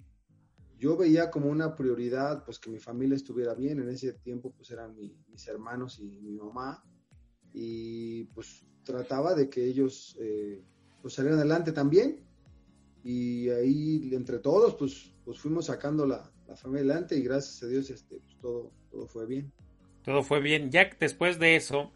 Yo 0.78 0.96
veía 0.96 1.30
como 1.30 1.48
una 1.48 1.74
prioridad 1.76 2.44
pues 2.44 2.58
que 2.58 2.70
mi 2.70 2.78
familia 2.78 3.16
estuviera 3.16 3.54
bien. 3.54 3.80
En 3.80 3.88
ese 3.88 4.12
tiempo 4.14 4.52
pues 4.52 4.70
eran 4.70 4.94
mi, 4.96 5.16
mis 5.28 5.46
hermanos 5.46 5.98
y 6.00 6.18
mi 6.20 6.32
mamá. 6.32 6.82
Y 7.52 8.24
pues 8.34 8.64
trataba 8.84 9.34
de 9.34 9.48
que 9.48 9.64
ellos 9.64 10.16
eh, 10.20 10.62
pues 11.02 11.14
salieran 11.14 11.38
adelante 11.38 11.72
también 11.72 12.20
y 13.02 13.48
ahí 13.50 14.10
entre 14.14 14.38
todos 14.38 14.74
pues, 14.74 15.12
pues 15.24 15.38
fuimos 15.38 15.66
sacando 15.66 16.06
la, 16.06 16.30
la 16.46 16.56
familia 16.56 16.92
adelante 16.92 17.16
y 17.16 17.22
gracias 17.22 17.62
a 17.62 17.66
Dios 17.66 17.90
este, 17.90 18.16
pues 18.16 18.36
todo, 18.40 18.70
todo 18.90 19.06
fue 19.06 19.26
bien. 19.26 19.52
Todo 20.04 20.22
fue 20.22 20.40
bien. 20.40 20.70
Ya 20.70 20.90
después 21.00 21.38
de 21.38 21.56
eso, 21.56 21.90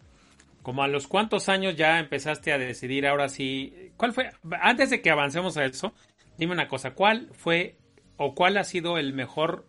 como 0.62 0.83
a 0.83 0.88
los 0.88 1.07
cuántos 1.07 1.49
años 1.49 1.76
ya 1.76 1.99
empezaste 1.99 2.52
a 2.52 2.59
decidir 2.59 3.07
ahora 3.07 3.28
sí, 3.28 3.92
¿cuál 3.97 4.12
fue? 4.12 4.30
Antes 4.61 4.90
de 4.90 5.02
que 5.02 5.11
avancemos 5.11 5.57
a 5.57 5.64
eso, 5.64 5.92
dime 6.38 6.52
una 6.52 6.68
cosa, 6.68 6.95
¿cuál 6.95 7.30
fue 7.33 7.76
o 8.16 8.35
cuál 8.35 8.57
ha 8.57 8.64
sido 8.64 8.99
el 8.99 9.12
mejor 9.12 9.66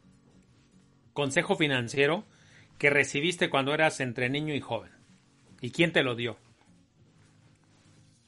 consejo 1.13 1.55
financiero 1.55 2.25
que 2.77 2.89
recibiste 2.89 3.49
cuando 3.49 3.73
eras 3.73 3.99
entre 3.99 4.29
niño 4.29 4.53
y 4.53 4.61
joven? 4.61 4.91
¿Y 5.61 5.71
quién 5.71 5.91
te 5.91 6.03
lo 6.03 6.15
dio? 6.15 6.37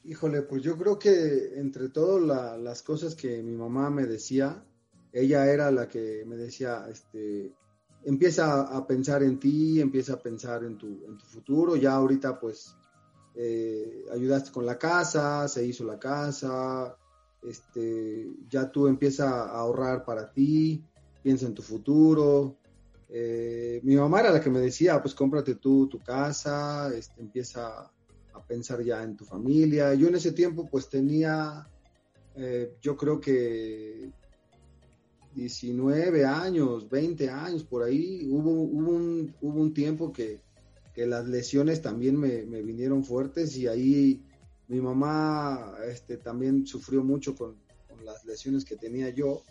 Híjole, 0.04 0.42
pues 0.42 0.62
yo 0.62 0.76
creo 0.76 0.98
que 0.98 1.52
entre 1.54 1.88
todas 1.88 2.22
la, 2.22 2.56
las 2.56 2.82
cosas 2.82 3.14
que 3.14 3.40
mi 3.42 3.56
mamá 3.56 3.88
me 3.88 4.04
decía, 4.04 4.64
ella 5.12 5.46
era 5.46 5.70
la 5.70 5.88
que 5.88 6.24
me 6.26 6.36
decía, 6.36 6.86
este, 6.90 7.54
empieza 8.04 8.62
a 8.62 8.86
pensar 8.86 9.22
en 9.22 9.38
ti, 9.38 9.80
empieza 9.80 10.14
a 10.14 10.18
pensar 10.18 10.64
en 10.64 10.76
tu, 10.76 10.98
futuro, 11.24 11.76
ya 11.76 11.92
ahorita 11.94 12.40
pues 12.40 12.74
eh, 13.34 14.04
ayudaste 14.12 14.50
con 14.50 14.66
la 14.66 14.76
casa, 14.76 15.46
se 15.46 15.64
hizo 15.64 15.84
la 15.84 15.98
casa, 15.98 16.96
este, 17.42 18.28
ya 18.48 18.70
tú 18.70 18.88
empiezas 18.88 19.28
a 19.28 19.50
ahorrar 19.50 20.04
para 20.04 20.32
ti, 20.32 20.84
piensa 21.22 21.46
en 21.46 21.54
tu 21.54 21.62
futuro. 21.62 22.56
Eh, 23.08 23.80
mi 23.84 23.94
mamá 23.94 24.20
era 24.20 24.32
la 24.32 24.40
que 24.40 24.50
me 24.50 24.58
decía, 24.58 25.00
pues 25.00 25.14
cómprate 25.14 25.56
tú 25.56 25.86
tu 25.88 26.02
casa, 26.02 26.92
este, 26.94 27.20
empieza 27.20 27.92
pensar 28.46 28.82
ya 28.82 29.02
en 29.02 29.16
tu 29.16 29.24
familia. 29.24 29.94
Yo 29.94 30.08
en 30.08 30.16
ese 30.16 30.32
tiempo 30.32 30.68
pues 30.70 30.88
tenía, 30.88 31.66
eh, 32.34 32.76
yo 32.80 32.96
creo 32.96 33.20
que 33.20 34.10
19 35.34 36.24
años, 36.24 36.88
20 36.88 37.30
años 37.30 37.64
por 37.64 37.82
ahí. 37.82 38.26
Hubo, 38.30 38.50
un, 38.50 39.34
hubo 39.40 39.60
un 39.60 39.72
tiempo 39.72 40.12
que, 40.12 40.40
que 40.94 41.06
las 41.06 41.26
lesiones 41.28 41.80
también 41.80 42.16
me, 42.16 42.44
vinieron 42.62 43.04
fuertes 43.04 43.56
y 43.56 43.66
ahí 43.66 44.22
mi 44.68 44.80
mamá 44.80 45.74
este, 45.86 46.16
también 46.16 46.66
sufrió 46.66 47.02
mucho 47.02 47.34
con, 47.34 47.56
con 47.88 48.04
las 48.04 48.24
lesiones 48.24 48.64
que 48.64 48.76
tenía 48.76 49.10
yo 49.10 49.42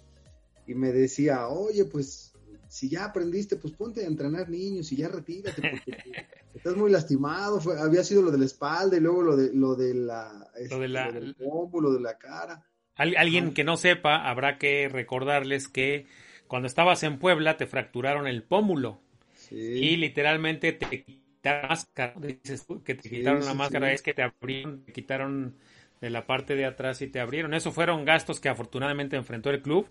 y 0.67 0.75
me 0.75 0.91
decía, 0.91 1.47
oye, 1.47 1.85
pues 1.85 2.33
si 2.67 2.87
ya 2.87 3.05
aprendiste, 3.05 3.57
pues 3.57 3.73
ponte 3.73 4.03
a 4.03 4.07
entrenar 4.07 4.49
niños 4.49 4.91
y 4.91 4.97
ya 4.97 5.09
retírate 5.09 5.61
estás 6.55 6.75
muy 6.75 6.91
lastimado. 6.91 7.59
Fue, 7.59 7.79
había 7.79 8.03
sido 8.03 8.21
lo 8.21 8.31
de 8.31 8.37
la 8.37 8.45
espalda 8.45 8.97
y 8.97 8.99
luego 8.99 9.21
lo 9.21 9.35
de, 9.35 9.53
lo 9.53 9.75
de 9.75 9.93
la, 9.93 10.49
lo 10.69 10.79
de 10.79 10.87
la, 10.87 11.11
lo 11.11 11.19
del 11.19 11.35
pómulo, 11.35 11.93
de 11.93 12.01
la 12.01 12.17
cara. 12.17 12.65
Al, 12.95 13.15
alguien 13.17 13.53
que 13.53 13.63
no 13.63 13.77
sepa, 13.77 14.29
habrá 14.29 14.57
que 14.57 14.89
recordarles 14.89 15.67
que 15.67 16.05
cuando 16.47 16.67
estabas 16.67 17.03
en 17.03 17.19
Puebla 17.19 17.57
te 17.57 17.65
fracturaron 17.65 18.27
el 18.27 18.43
pómulo 18.43 18.99
sí. 19.33 19.55
y 19.55 19.95
literalmente 19.97 20.73
te 20.73 21.03
quitaron 21.03 21.61
la 21.61 21.67
máscara. 21.69 22.13
Dices 22.19 22.65
que 22.83 22.95
te 22.95 23.03
sí, 23.03 23.09
quitaron 23.09 23.45
la 23.45 23.51
sí, 23.51 23.57
máscara, 23.57 23.93
es 23.93 24.01
que 24.01 24.13
te 24.13 24.23
abrieron, 24.23 24.83
te 24.83 24.91
quitaron 24.91 25.55
de 26.01 26.09
la 26.09 26.25
parte 26.25 26.55
de 26.55 26.65
atrás 26.65 27.01
y 27.01 27.07
te 27.07 27.19
abrieron. 27.19 27.53
Eso 27.53 27.71
fueron 27.71 28.05
gastos 28.05 28.39
que 28.39 28.49
afortunadamente 28.49 29.15
enfrentó 29.15 29.49
el 29.49 29.61
club 29.61 29.87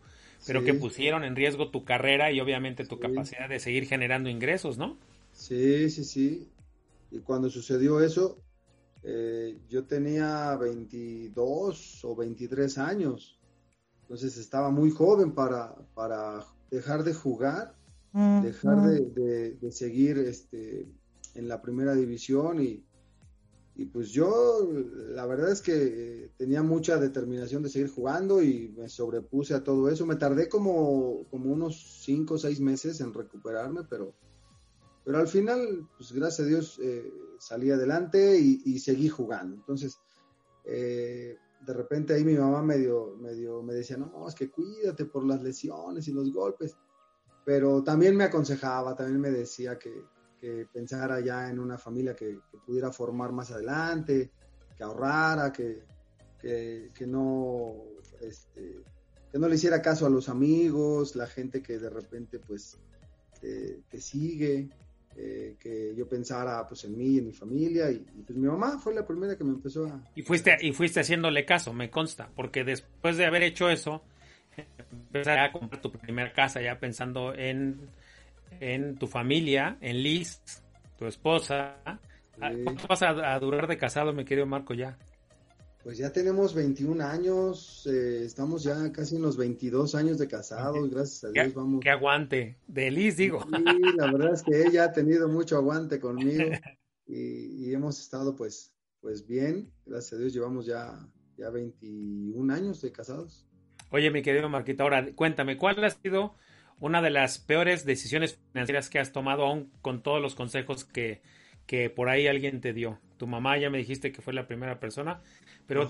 pero 0.46 0.64
que 0.64 0.74
pusieron 0.74 1.24
en 1.24 1.36
riesgo 1.36 1.70
tu 1.70 1.84
carrera 1.84 2.32
y 2.32 2.40
obviamente 2.40 2.84
tu 2.84 2.98
capacidad 2.98 3.48
de 3.48 3.58
seguir 3.58 3.86
generando 3.86 4.28
ingresos, 4.30 4.78
¿no? 4.78 4.96
Sí, 5.40 5.88
sí, 5.88 6.04
sí. 6.04 6.48
Y 7.10 7.20
cuando 7.20 7.48
sucedió 7.48 8.00
eso, 8.00 8.36
eh, 9.02 9.58
yo 9.70 9.86
tenía 9.86 10.54
22 10.56 12.04
o 12.04 12.14
23 12.14 12.76
años. 12.76 13.40
Entonces 14.02 14.36
estaba 14.36 14.70
muy 14.70 14.90
joven 14.90 15.32
para, 15.32 15.74
para 15.94 16.44
dejar 16.70 17.04
de 17.04 17.14
jugar, 17.14 17.74
dejar. 18.12 18.82
De, 18.82 19.00
de, 19.00 19.52
de, 19.54 19.72
seguir 19.72 20.18
este, 20.18 20.86
en 21.34 21.48
la 21.48 21.62
primera 21.62 21.94
división 21.94 22.62
y, 22.62 22.84
y 23.76 23.86
pues 23.86 24.10
yo 24.10 24.68
la 25.14 25.24
verdad 25.24 25.52
es 25.52 25.62
que 25.62 26.32
tenía 26.36 26.62
mucha 26.62 26.98
determinación 26.98 27.62
de 27.62 27.70
seguir 27.70 27.88
jugando 27.88 28.42
y 28.42 28.74
me 28.76 28.90
sobrepuse 28.90 29.54
a 29.54 29.64
todo 29.64 29.88
eso. 29.88 30.04
Me 30.04 30.16
tardé 30.16 30.50
como, 30.50 31.24
como 31.30 31.50
unos 31.50 32.02
5 32.04 32.34
o 32.34 32.38
6 32.38 32.60
meses 32.60 33.00
en 33.00 33.14
recuperarme, 33.14 33.84
pero, 33.88 34.12
pero 35.04 35.18
al 35.18 35.28
final, 35.28 35.88
pues 35.96 36.12
gracias 36.12 36.46
a 36.46 36.48
Dios 36.48 36.78
eh, 36.82 37.12
salí 37.38 37.70
adelante 37.70 38.38
y, 38.38 38.78
seguí 38.78 39.08
jugando. 39.08 39.56
Entonces, 39.56 39.98
eh, 40.64 41.36
de 41.60 41.72
repente 41.72 42.14
ahí 42.14 42.24
mi 42.24 42.34
mamá 42.34 42.62
medio, 42.62 43.16
medio 43.16 43.62
me 43.62 43.74
decía, 43.74 43.96
no, 43.96 44.28
es 44.28 44.34
que 44.34 44.50
cuídate 44.50 45.06
por 45.06 45.24
las 45.24 45.42
lesiones 45.42 46.06
y 46.08 46.12
los 46.12 46.32
golpes. 46.32 46.76
Pero 47.44 47.82
también 47.82 48.14
me 48.16 48.24
aconsejaba, 48.24 48.94
también 48.94 49.20
me 49.20 49.30
decía 49.30 49.78
que, 49.78 50.04
que 50.38 50.66
pensara 50.70 51.20
ya 51.20 51.48
en 51.48 51.58
una 51.58 51.78
familia 51.78 52.14
que, 52.14 52.38
pudiera 52.66 52.92
formar 52.92 53.32
más 53.32 53.50
adelante, 53.50 54.30
que 54.76 54.84
ahorrara, 54.84 55.50
que, 55.50 55.82
que, 56.38 56.90
que 56.94 57.06
no, 57.06 57.74
este, 58.20 58.82
que 59.32 59.38
no 59.38 59.48
le 59.48 59.54
hiciera 59.54 59.80
caso 59.80 60.04
a 60.04 60.10
los 60.10 60.28
amigos, 60.28 61.16
la 61.16 61.26
gente 61.26 61.62
que 61.62 61.78
de 61.78 61.88
repente 61.88 62.38
pues 62.38 62.78
te 63.40 64.00
sigue, 64.00 64.68
eh, 65.16 65.56
que 65.58 65.94
yo 65.96 66.08
pensara 66.08 66.66
pues 66.66 66.84
en 66.84 66.96
mí 66.96 67.06
y 67.06 67.18
en 67.18 67.26
mi 67.26 67.32
familia 67.32 67.90
y, 67.90 67.96
y, 67.96 68.22
pues 68.22 68.38
mi 68.38 68.46
mamá 68.46 68.78
fue 68.78 68.94
la 68.94 69.06
primera 69.06 69.36
que 69.36 69.44
me 69.44 69.50
empezó 69.50 69.86
a... 69.86 70.00
Y 70.14 70.22
fuiste, 70.22 70.56
y 70.60 70.72
fuiste 70.72 71.00
haciéndole 71.00 71.44
caso, 71.44 71.72
me 71.72 71.90
consta, 71.90 72.30
porque 72.34 72.64
después 72.64 73.16
de 73.16 73.26
haber 73.26 73.42
hecho 73.42 73.68
eso, 73.68 74.02
empezaste 74.56 75.40
a 75.40 75.52
comprar 75.52 75.80
tu 75.80 75.90
primera 75.92 76.32
casa 76.32 76.60
ya 76.60 76.78
pensando 76.78 77.34
en 77.34 77.88
en 78.60 78.96
tu 78.96 79.06
familia, 79.06 79.76
en 79.80 80.02
Liz, 80.02 80.40
tu 80.98 81.06
esposa. 81.06 81.76
Sí. 82.34 82.62
¿Cuánto 82.64 82.86
vas 82.86 83.02
a, 83.02 83.34
a, 83.34 83.38
durar 83.38 83.66
de 83.66 83.76
casado, 83.76 84.12
mi 84.12 84.24
querido 84.24 84.46
Marco, 84.46 84.74
ya? 84.74 84.96
Pues 85.82 85.96
ya 85.96 86.12
tenemos 86.12 86.54
21 86.54 87.02
años, 87.02 87.86
eh, 87.86 88.22
estamos 88.24 88.62
ya 88.62 88.92
casi 88.92 89.16
en 89.16 89.22
los 89.22 89.38
22 89.38 89.94
años 89.94 90.18
de 90.18 90.28
casados, 90.28 90.90
gracias 90.90 91.24
a 91.24 91.30
Dios 91.30 91.54
vamos. 91.54 91.80
Que 91.80 91.88
aguante, 91.88 92.58
de 92.66 92.90
Liz 92.90 93.16
digo. 93.16 93.42
Sí, 93.44 93.64
la 93.96 94.12
verdad 94.12 94.34
es 94.34 94.42
que 94.42 94.62
ella 94.62 94.84
ha 94.84 94.92
tenido 94.92 95.26
mucho 95.26 95.56
aguante 95.56 95.98
conmigo 95.98 96.50
y, 97.06 97.72
hemos 97.72 97.98
estado 97.98 98.36
pues, 98.36 98.74
pues 99.00 99.26
bien, 99.26 99.72
gracias 99.86 100.12
a 100.12 100.16
Dios 100.18 100.34
llevamos 100.34 100.66
ya, 100.66 100.98
ya 101.38 101.48
21 101.48 102.52
años 102.52 102.82
de 102.82 102.92
casados. 102.92 103.46
Oye, 103.90 104.10
mi 104.10 104.20
querido 104.20 104.50
Marquito, 104.50 104.82
ahora 104.82 105.06
cuéntame, 105.14 105.56
¿cuál 105.56 105.82
ha 105.82 105.90
sido 105.90 106.34
una 106.78 107.00
de 107.00 107.10
las 107.10 107.38
peores 107.38 107.86
decisiones 107.86 108.38
financieras 108.52 108.90
que 108.90 108.98
has 108.98 109.12
tomado 109.12 109.46
aún 109.46 109.72
con 109.80 110.02
todos 110.02 110.20
los 110.20 110.34
consejos 110.34 110.84
que, 110.84 111.22
que 111.64 111.88
por 111.88 112.10
ahí 112.10 112.26
alguien 112.26 112.60
te 112.60 112.74
dio? 112.74 113.00
Tu 113.20 113.26
mamá 113.26 113.58
ya 113.58 113.68
me 113.68 113.76
dijiste 113.76 114.12
que 114.12 114.22
fue 114.22 114.32
la 114.32 114.46
primera 114.46 114.80
persona, 114.80 115.20
pero 115.66 115.86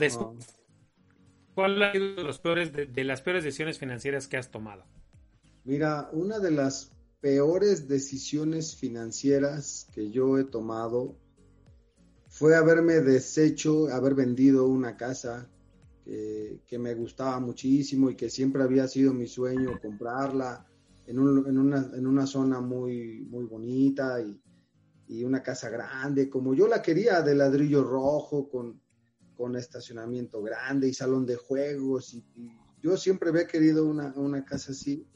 ¿cuál 1.54 1.80
ha 1.80 1.92
sido 1.92 2.16
de, 2.16 2.24
los 2.24 2.40
peores, 2.40 2.72
de, 2.72 3.04
las 3.04 3.22
peores 3.22 3.44
decisiones 3.44 3.78
financieras 3.78 4.26
que 4.26 4.36
has 4.36 4.50
tomado? 4.50 4.84
Mira, 5.62 6.10
una 6.12 6.40
de 6.40 6.50
las 6.50 6.90
peores 7.20 7.86
decisiones 7.86 8.74
financieras 8.74 9.86
que 9.94 10.10
yo 10.10 10.38
he 10.38 10.44
tomado 10.44 11.14
fue 12.26 12.56
haberme 12.56 12.94
deshecho, 12.94 13.86
haber 13.90 14.16
vendido 14.16 14.66
una 14.66 14.96
casa 14.96 15.48
que, 16.04 16.78
me 16.80 16.94
gustaba 16.94 17.38
muchísimo 17.38 18.10
y 18.10 18.16
que 18.16 18.28
siempre 18.28 18.64
había 18.64 18.88
sido 18.88 19.14
mi 19.14 19.28
sueño 19.28 19.78
comprarla 19.80 20.66
en, 21.06 21.16
en, 21.16 21.58
una, 21.58 21.90
en 21.94 22.08
una, 22.08 22.26
zona 22.26 22.60
muy, 22.60 23.20
muy 23.30 23.44
bonita 23.44 24.20
y, 24.20 24.36
y, 25.10 25.24
una 25.24 25.42
casa 25.42 25.68
grande, 25.68 26.30
como 26.30 26.54
yo 26.54 26.68
la 26.68 26.80
quería, 26.80 27.20
de 27.22 27.34
ladrillo 27.34 27.82
rojo, 27.82 28.48
con, 28.48 28.80
con 29.36 29.56
estacionamiento 29.56 30.42
grande 30.42 30.88
y 30.88 30.94
salón 30.94 31.26
de 31.26 31.36
juegos. 31.36 32.14
Y, 32.14 32.24
yo 32.82 32.96
siempre 32.96 33.30
había 33.30 33.46
querido 33.46 33.86
una, 33.86 34.12
una, 34.16 34.44
casa 34.44 34.72
así. 34.72 35.06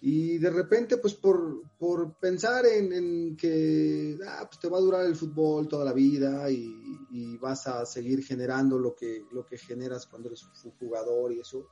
Y 0.00 0.38
de 0.38 0.50
repente, 0.50 0.96
pues 0.96 1.14
por, 1.14 1.62
por 1.78 2.18
pensar 2.18 2.66
en, 2.66 3.36
que 3.36 4.18
ah, 4.26 4.46
pues 4.48 4.60
te 4.60 4.68
va 4.68 4.78
a 4.78 4.80
durar 4.80 5.06
el 5.06 5.16
fútbol 5.16 5.68
toda 5.68 5.84
la 5.84 5.92
vida 5.92 6.50
y, 6.50 6.72
y, 7.10 7.36
vas 7.36 7.66
a 7.66 7.84
seguir 7.84 8.24
generando 8.24 8.78
lo 8.78 8.94
que, 8.94 9.24
lo 9.32 9.44
que 9.44 9.58
generas 9.58 10.06
cuando 10.06 10.28
eres 10.28 10.44
un 10.64 10.72
jugador 10.72 11.32
y 11.32 11.40
eso, 11.40 11.68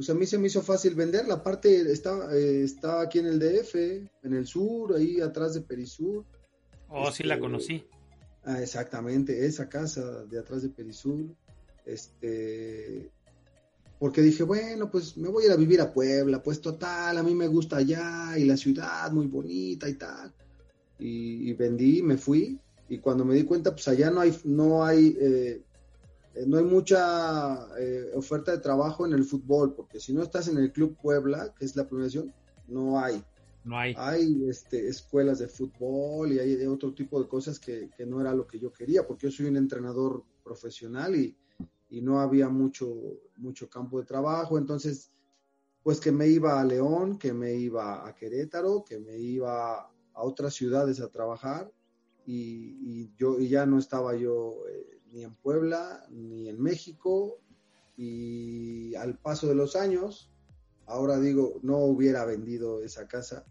pues 0.00 0.08
a 0.08 0.14
mí 0.14 0.24
se 0.26 0.38
me 0.38 0.46
hizo 0.46 0.62
fácil 0.62 0.94
vender. 0.94 1.28
La 1.28 1.42
parte 1.42 1.92
está, 1.92 2.34
eh, 2.34 2.62
está 2.62 3.02
aquí 3.02 3.18
en 3.18 3.26
el 3.26 3.38
DF, 3.38 3.74
en 4.22 4.32
el 4.32 4.46
sur, 4.46 4.96
ahí 4.96 5.20
atrás 5.20 5.54
de 5.54 5.60
Perisur. 5.60 6.24
Oh, 6.90 7.10
sí 7.10 7.22
la 7.22 7.34
este, 7.34 7.40
conocí. 7.40 7.84
Ah, 8.44 8.60
exactamente, 8.60 9.46
esa 9.46 9.68
casa 9.68 10.24
de 10.24 10.38
atrás 10.38 10.62
de 10.62 10.70
Perisur. 10.70 11.24
Este, 11.84 13.10
porque 13.98 14.22
dije, 14.22 14.42
bueno, 14.44 14.90
pues 14.90 15.16
me 15.16 15.28
voy 15.28 15.44
a 15.44 15.46
ir 15.48 15.52
a 15.52 15.56
vivir 15.56 15.80
a 15.80 15.92
Puebla, 15.92 16.42
pues 16.42 16.60
total, 16.60 17.18
a 17.18 17.22
mí 17.22 17.34
me 17.34 17.48
gusta 17.48 17.76
allá 17.76 18.38
y 18.38 18.44
la 18.44 18.56
ciudad 18.56 19.10
muy 19.12 19.26
bonita 19.26 19.88
y 19.88 19.94
tal. 19.94 20.32
Y, 20.98 21.52
vendí, 21.54 22.02
me 22.02 22.16
fui 22.18 22.58
y 22.88 22.98
cuando 22.98 23.24
me 23.24 23.34
di 23.34 23.44
cuenta, 23.44 23.72
pues 23.72 23.88
allá 23.88 24.10
no 24.10 24.20
hay, 24.20 24.36
no 24.44 24.84
hay, 24.84 25.16
eh, 25.20 25.62
no 26.46 26.58
hay 26.58 26.64
mucha 26.64 27.68
eh, 27.78 28.10
oferta 28.14 28.52
de 28.52 28.58
trabajo 28.58 29.06
en 29.06 29.12
el 29.12 29.24
fútbol, 29.24 29.74
porque 29.74 30.00
si 30.00 30.12
no 30.12 30.22
estás 30.22 30.48
en 30.48 30.58
el 30.58 30.72
Club 30.72 30.96
Puebla, 31.00 31.54
que 31.58 31.64
es 31.64 31.76
la 31.76 31.86
promoción, 31.86 32.32
no 32.68 32.98
hay. 32.98 33.22
No 33.64 33.78
hay. 33.78 33.94
Hay 33.96 34.48
este, 34.48 34.88
escuelas 34.88 35.38
de 35.38 35.48
fútbol 35.48 36.32
y 36.32 36.38
hay 36.38 36.66
otro 36.66 36.94
tipo 36.94 37.20
de 37.20 37.28
cosas 37.28 37.58
que, 37.58 37.90
no 38.06 38.20
era 38.20 38.34
lo 38.34 38.46
que 38.46 38.58
yo 38.58 38.72
quería, 38.72 39.06
porque 39.06 39.26
yo 39.26 39.32
soy 39.32 39.46
un 39.46 39.56
entrenador 39.56 40.24
profesional 40.42 41.14
y, 41.16 41.36
no 42.02 42.20
había 42.20 42.48
mucho, 42.48 42.88
mucho 43.36 43.68
campo 43.68 43.98
de 43.98 44.06
trabajo. 44.06 44.56
Entonces, 44.56 45.10
pues 45.82 45.98
que 45.98 46.12
me 46.12 46.28
iba 46.28 46.60
a 46.60 46.64
León, 46.64 47.18
que 47.18 47.32
me 47.32 47.54
iba 47.54 48.06
a 48.06 48.14
Querétaro, 48.14 48.84
que 48.84 48.98
me 49.00 49.18
iba 49.18 49.80
a 49.80 50.22
otras 50.22 50.54
ciudades 50.54 51.00
a 51.00 51.08
trabajar 51.08 51.72
y, 52.26 53.12
yo 53.16 53.38
y 53.40 53.48
ya 53.48 53.66
no 53.66 53.78
estaba 53.78 54.14
yo 54.14 54.62
eh, 54.68 55.00
ni 55.12 55.24
en 55.24 55.34
Puebla 55.34 56.06
ni 56.10 56.48
en 56.48 56.60
México 56.60 57.38
y 57.96 58.94
al 58.94 59.18
paso 59.18 59.48
de 59.48 59.54
los 59.54 59.76
años 59.76 60.30
ahora 60.90 61.18
digo, 61.18 61.58
no 61.62 61.78
hubiera 61.78 62.24
vendido 62.24 62.82
esa 62.82 63.06
casa. 63.06 63.44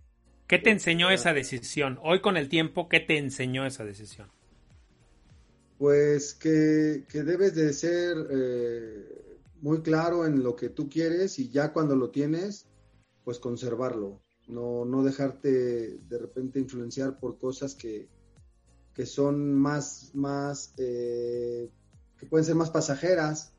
¿Qué 0.47 0.60
te 0.60 0.71
enseñó 0.71 1.10
esa 1.10 1.34
decisión? 1.34 1.99
Hoy 2.04 2.21
con 2.21 2.38
el 2.38 2.49
tiempo, 2.49 2.89
¿qué 2.89 2.99
te 2.99 3.17
enseñó 3.17 3.65
esa 3.65 3.86
decisión? 3.86 4.30
Pues 5.78 6.34
que, 6.34 7.06
debes 7.13 7.56
de 7.56 7.71
ser 7.71 8.17
eh, 8.30 9.06
muy 9.62 9.82
claro 9.82 10.25
en 10.25 10.43
lo 10.43 10.56
que 10.56 10.69
tú 10.69 10.89
quieres 10.89 11.39
y 11.39 11.49
ya 11.49 11.71
cuando 11.71 11.95
lo 11.95 12.10
tienes, 12.10 12.65
pues 13.23 13.39
conservarlo. 13.39 14.21
No, 14.47 14.84
no 14.84 15.04
dejarte 15.04 15.99
de 16.10 16.17
repente 16.17 16.60
influenciar 16.60 17.19
por 17.19 17.38
cosas 17.38 17.75
que, 17.75 18.10
que 18.93 19.06
son 19.06 19.54
más, 19.54 20.10
más, 20.13 20.73
eh, 20.78 21.69
que 22.17 22.25
pueden 22.25 22.43
ser 22.43 22.56
más 22.56 22.71
pasajeras 22.71 23.54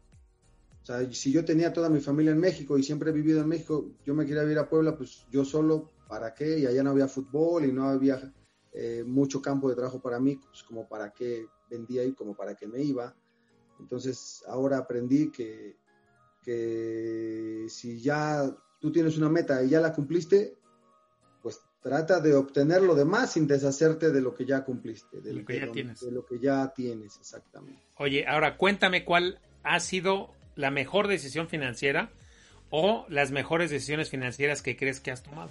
o 0.83 0.87
sea, 0.87 1.12
si 1.12 1.31
yo 1.31 1.45
tenía 1.45 1.73
toda 1.73 1.90
mi 1.90 2.01
familia 2.01 2.33
en 2.33 2.40
México 2.40 2.79
y 2.79 2.83
siempre 2.83 3.11
he 3.11 3.12
vivido 3.12 3.40
en 3.40 3.49
México, 3.49 3.90
yo 4.05 4.14
me 4.14 4.25
quería 4.25 4.45
ir 4.45 4.59
a 4.59 4.69
Puebla, 4.69 4.97
pues 4.97 5.27
yo 5.31 5.45
solo, 5.45 5.90
¿para 6.09 6.35
qué? 6.35 6.59
Y 6.59 6.66
allá 6.66 6.83
no 6.83 6.90
había 6.90 7.07
fútbol 7.07 7.66
y 7.66 7.73
no 7.73 7.85
había 7.85 8.33
eh, 8.73 9.05
mucho 9.07 9.43
campo 9.43 9.69
de 9.69 9.75
trabajo 9.75 10.01
para 10.01 10.19
mí, 10.19 10.37
pues 10.37 10.62
como 10.62 10.88
para 10.88 11.11
qué 11.11 11.47
vendía 11.69 12.05
y 12.05 12.14
como 12.14 12.35
para 12.35 12.55
qué 12.55 12.66
me 12.66 12.83
iba. 12.83 13.14
Entonces 13.79 14.43
ahora 14.47 14.79
aprendí 14.79 15.31
que, 15.31 15.77
que 16.43 17.66
si 17.69 18.01
ya 18.01 18.51
tú 18.79 18.90
tienes 18.90 19.19
una 19.19 19.29
meta 19.29 19.62
y 19.62 19.69
ya 19.69 19.81
la 19.81 19.93
cumpliste, 19.93 20.57
pues 21.43 21.61
trata 21.83 22.21
de 22.21 22.35
obtener 22.35 22.83
lo 22.83 22.95
demás 22.95 23.33
sin 23.33 23.47
deshacerte 23.47 24.11
de 24.11 24.21
lo 24.23 24.35
que 24.35 24.47
ya 24.47 24.64
cumpliste, 24.64 25.21
de 25.21 25.35
lo, 25.35 25.45
que, 25.45 25.61
ya 25.61 25.71
tienes. 25.71 26.01
De 26.01 26.11
lo 26.11 26.25
que 26.25 26.38
ya 26.38 26.73
tienes, 26.75 27.19
exactamente. 27.19 27.83
Oye, 27.99 28.27
ahora 28.27 28.57
cuéntame 28.57 29.05
cuál 29.05 29.40
ha 29.62 29.79
sido 29.81 30.35
la 30.61 30.70
mejor 30.70 31.09
decisión 31.09 31.49
financiera 31.49 32.11
o 32.70 33.05
las 33.09 33.33
mejores 33.33 33.70
decisiones 33.70 34.11
financieras 34.11 34.62
que 34.62 34.77
crees 34.77 35.01
que 35.01 35.11
has 35.11 35.23
tomado? 35.23 35.51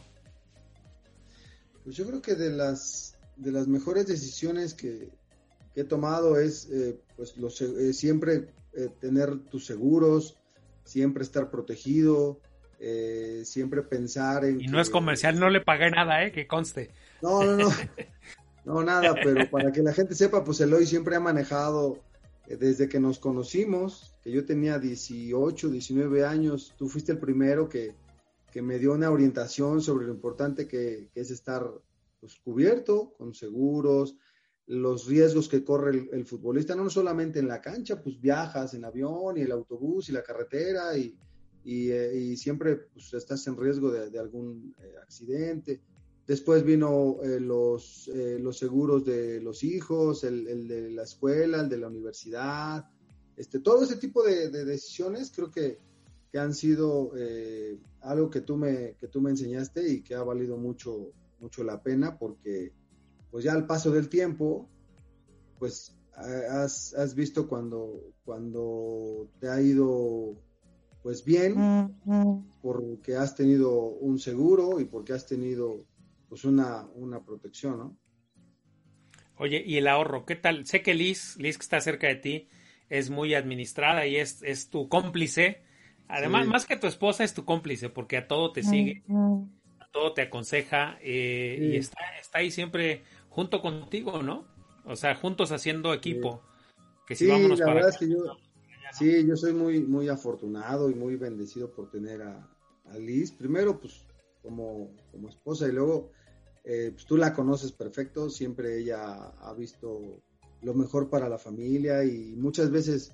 Pues 1.84 1.95
yo 1.95 2.06
creo 2.08 2.22
que 2.22 2.36
de 2.36 2.52
las, 2.52 3.17
de 3.36 3.52
las 3.52 3.67
mejores 3.67 4.08
decisiones 4.08 4.74
que, 4.74 5.10
he 5.76 5.84
tomado 5.84 6.38
es 6.38 6.67
eh, 6.72 7.00
pues 7.15 7.36
eh, 7.62 7.93
siempre 7.93 8.48
eh, 8.74 8.89
tener 9.00 9.38
tus 9.45 9.65
seguros, 9.65 10.36
siempre 10.84 11.24
estar 11.24 11.50
protegido, 11.50 12.39
siempre 13.43 13.82
pensar 13.82 14.45
en... 14.45 14.62
Y 14.62 14.67
no 14.67 14.80
es 14.80 14.89
comercial, 14.89 15.39
no 15.39 15.50
le 15.50 15.62
pagué 15.62 15.89
nada, 15.91 16.24
¿eh? 16.24 16.32
Que 16.32 16.48
conste. 16.48 16.91
No, 17.22 17.43
no, 17.43 17.58
no. 17.58 17.69
No, 18.65 18.84
nada, 18.84 19.15
pero 19.15 19.50
para 19.50 19.72
que 19.72 19.82
la 19.82 19.93
gente 19.93 20.15
sepa, 20.15 20.43
pues 20.43 20.62
Eloy 20.62 20.86
siempre 20.86 21.15
ha 21.15 21.19
manejado 21.19 21.98
desde 22.48 22.88
que 22.88 23.00
nos 23.00 23.19
conocimos, 23.19 24.09
que 24.30 24.36
yo 24.36 24.46
tenía 24.46 24.78
18, 24.78 25.70
19 25.70 26.24
años, 26.24 26.76
tú 26.78 26.88
fuiste 26.88 27.12
el 27.12 27.18
primero 27.18 27.68
que, 27.68 27.96
me 28.62 28.78
dio 28.78 28.94
una 28.94 29.10
orientación 29.10 29.82
sobre 29.82 30.06
lo 30.06 30.13
importante 30.13 30.68
que, 30.68 31.10
es 31.15 31.32
estar 31.32 31.68
pues, 32.20 32.36
cubierto 32.36 33.13
con 33.18 33.34
seguros, 33.34 34.18
los 34.68 35.08
riesgos 35.08 35.50
que 35.50 35.63
corre 35.63 36.10
el, 36.12 36.26
futbolista, 36.26 36.76
no 36.76 36.92
solamente 36.92 37.39
en 37.39 37.48
la 37.48 37.60
cancha, 37.60 38.04
pues 38.04 38.22
viajas 38.22 38.76
en 38.76 38.86
avión 38.86 39.38
y 39.38 39.42
el 39.42 39.52
autobús 39.52 40.10
y 40.10 40.12
la 40.12 40.22
carretera 40.22 40.96
y, 40.96 41.18
eh, 41.65 42.36
siempre 42.38 42.76
pues, 42.76 43.12
estás 43.15 43.48
en 43.48 43.58
riesgo 43.58 43.92
de, 43.92 44.20
algún 44.20 44.76
eh, 44.78 44.94
accidente. 45.02 45.82
Después 46.30 46.63
vino 46.63 47.18
eh, 47.24 47.39
los, 47.39 48.08
eh, 48.10 48.38
los 48.39 48.60
seguros 48.60 49.04
de 49.04 49.42
los 49.42 49.63
hijos, 49.63 50.24
el, 50.24 50.68
de 50.68 50.92
la 50.92 51.02
escuela, 51.02 51.62
el 51.62 51.70
de 51.70 51.78
la 51.78 51.88
universidad, 51.88 52.88
este, 53.39 53.60
todo 53.60 53.84
ese 53.84 53.95
tipo 53.95 54.21
de, 54.21 54.49
decisiones 54.49 55.32
creo 55.34 55.49
que, 55.49 55.80
han 56.38 56.54
sido 56.54 57.12
eh, 57.17 57.80
algo 58.02 58.30
que 58.30 58.41
tú, 58.41 58.56
me, 58.56 58.93
que 58.99 59.08
tú 59.08 59.19
me 59.19 59.32
enseñaste 59.32 59.89
y 59.89 60.02
que 60.04 60.13
ha 60.13 60.21
valido 60.21 60.58
mucho, 60.58 61.12
mucho 61.39 61.63
la 61.63 61.82
pena 61.82 62.19
porque 62.19 62.71
pues 63.32 63.45
ya 63.45 63.54
al 63.54 63.65
paso 63.65 63.89
del 63.89 64.10
tiempo, 64.10 64.69
pues 65.58 65.97
has, 66.13 66.93
has 66.93 67.15
visto 67.15 67.47
cuando, 67.47 68.13
cuando 68.25 69.28
te 69.39 69.49
ha 69.49 69.60
ido 69.60 70.36
pues 71.02 71.23
bien, 71.23 71.56
porque 72.62 73.15
has 73.15 73.34
tenido 73.34 73.73
un 73.73 74.19
seguro 74.19 74.80
y 74.80 74.86
porque 74.86 75.13
has 75.13 75.25
tenido 75.25 75.86
pues 76.28 76.43
una, 76.43 76.88
una 76.93 77.23
protección, 77.23 77.78
¿no? 77.80 77.97
Oye, 79.38 79.63
¿y 79.65 79.78
el 79.78 79.88
ahorro? 79.88 80.25
¿Qué 80.25 80.36
tal? 80.36 80.65
Sé 80.65 80.84
que 80.84 80.93
Liz, 80.93 81.38
Liz 81.38 81.58
que 81.58 81.63
está 81.63 81.80
cerca 81.80 82.08
de 82.08 82.15
ti, 82.15 82.49
es 82.89 83.10
muy 83.10 83.34
administrada 83.34 84.06
y 84.06 84.17
es, 84.17 84.41
es 84.43 84.69
tu 84.69 84.89
cómplice. 84.89 85.62
Además, 86.08 86.47
más 86.47 86.65
que 86.65 86.75
tu 86.75 86.88
esposa, 86.88 87.23
es 87.23 87.34
tu 87.34 87.45
cómplice, 87.45 87.89
porque 87.89 88.17
a 88.17 88.28
todo 88.28 88.52
te 88.52 88.63
sigue, 88.63 89.04
a 89.80 89.88
todo 89.91 90.13
te 90.13 90.23
aconseja 90.23 90.97
eh, 91.02 91.60
y 91.62 91.78
está, 91.78 91.99
está 92.19 92.39
ahí 92.39 92.49
siempre 92.49 93.04
junto 93.30 93.62
contigo, 93.62 94.23
¿no? 94.23 94.47
O 94.86 94.95
sea, 94.95 95.13
juntos 95.13 95.52
haciendo 95.52 95.93
equipo. 95.93 96.41
Que 97.06 97.15
si 97.15 97.28
vámonos 97.28 97.60
la 97.60 97.73
verdad 97.73 97.89
es 97.89 97.97
que 97.97 98.10
yo, 98.10 98.38
Sí, 98.91 99.25
yo 99.25 99.36
soy 99.36 99.54
muy, 99.54 99.82
muy 99.82 100.10
afortunado 100.10 100.89
y 100.89 100.95
muy 100.95 101.15
bendecido 101.15 101.71
por 101.71 101.89
tener 101.89 102.21
a, 102.21 102.47
Liz. 102.97 103.32
Primero, 103.32 103.80
pues, 103.80 104.04
como, 104.41 104.89
como 105.12 105.30
esposa 105.30 105.67
y 105.67 105.71
luego, 105.71 106.12
eh, 106.63 106.89
pues 106.91 107.06
tú 107.06 107.17
la 107.17 107.36
conoces 107.36 107.71
perfecto. 107.71 108.32
Siempre 108.32 108.80
ella 108.80 109.28
ha 109.28 109.54
visto 109.54 110.23
lo 110.62 110.74
mejor 110.74 111.10
para 111.10 111.30
la 111.30 111.38
familia 111.38 112.04
y 112.04 112.36
muchas 112.36 112.72
veces 112.72 113.13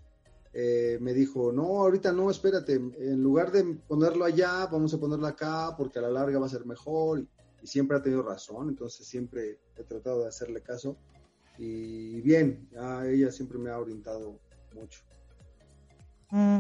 eh, 0.58 0.98
me 1.02 1.14
dijo, 1.14 1.52
no, 1.52 1.82
ahorita 1.82 2.14
no, 2.14 2.32
espérate, 2.32 2.76
en 2.76 3.22
lugar 3.22 3.52
de 3.52 3.64
ponerlo 3.88 4.24
allá, 4.24 4.66
vamos 4.68 4.94
a 4.94 4.98
ponerlo 4.98 5.28
acá 5.28 5.76
porque 5.78 6.00
a 6.00 6.04
la 6.04 6.10
larga 6.10 6.40
va 6.40 6.46
a 6.46 6.50
ser 6.50 6.66
mejor. 6.66 7.20
Y, 7.20 7.28
siempre 7.68 7.98
ha 7.98 8.02
tenido 8.02 8.22
razón, 8.22 8.70
entonces 8.70 9.08
siempre 9.08 9.58
he 9.76 9.84
tratado 9.84 10.22
de 10.22 10.28
hacerle 10.28 10.62
caso. 10.62 10.98
Y 11.58 12.22
bien, 12.22 12.70
ella 13.08 13.32
siempre 13.32 13.58
me 13.58 13.72
ha 13.72 13.80
orientado 13.80 14.40
mucho. 14.76 15.02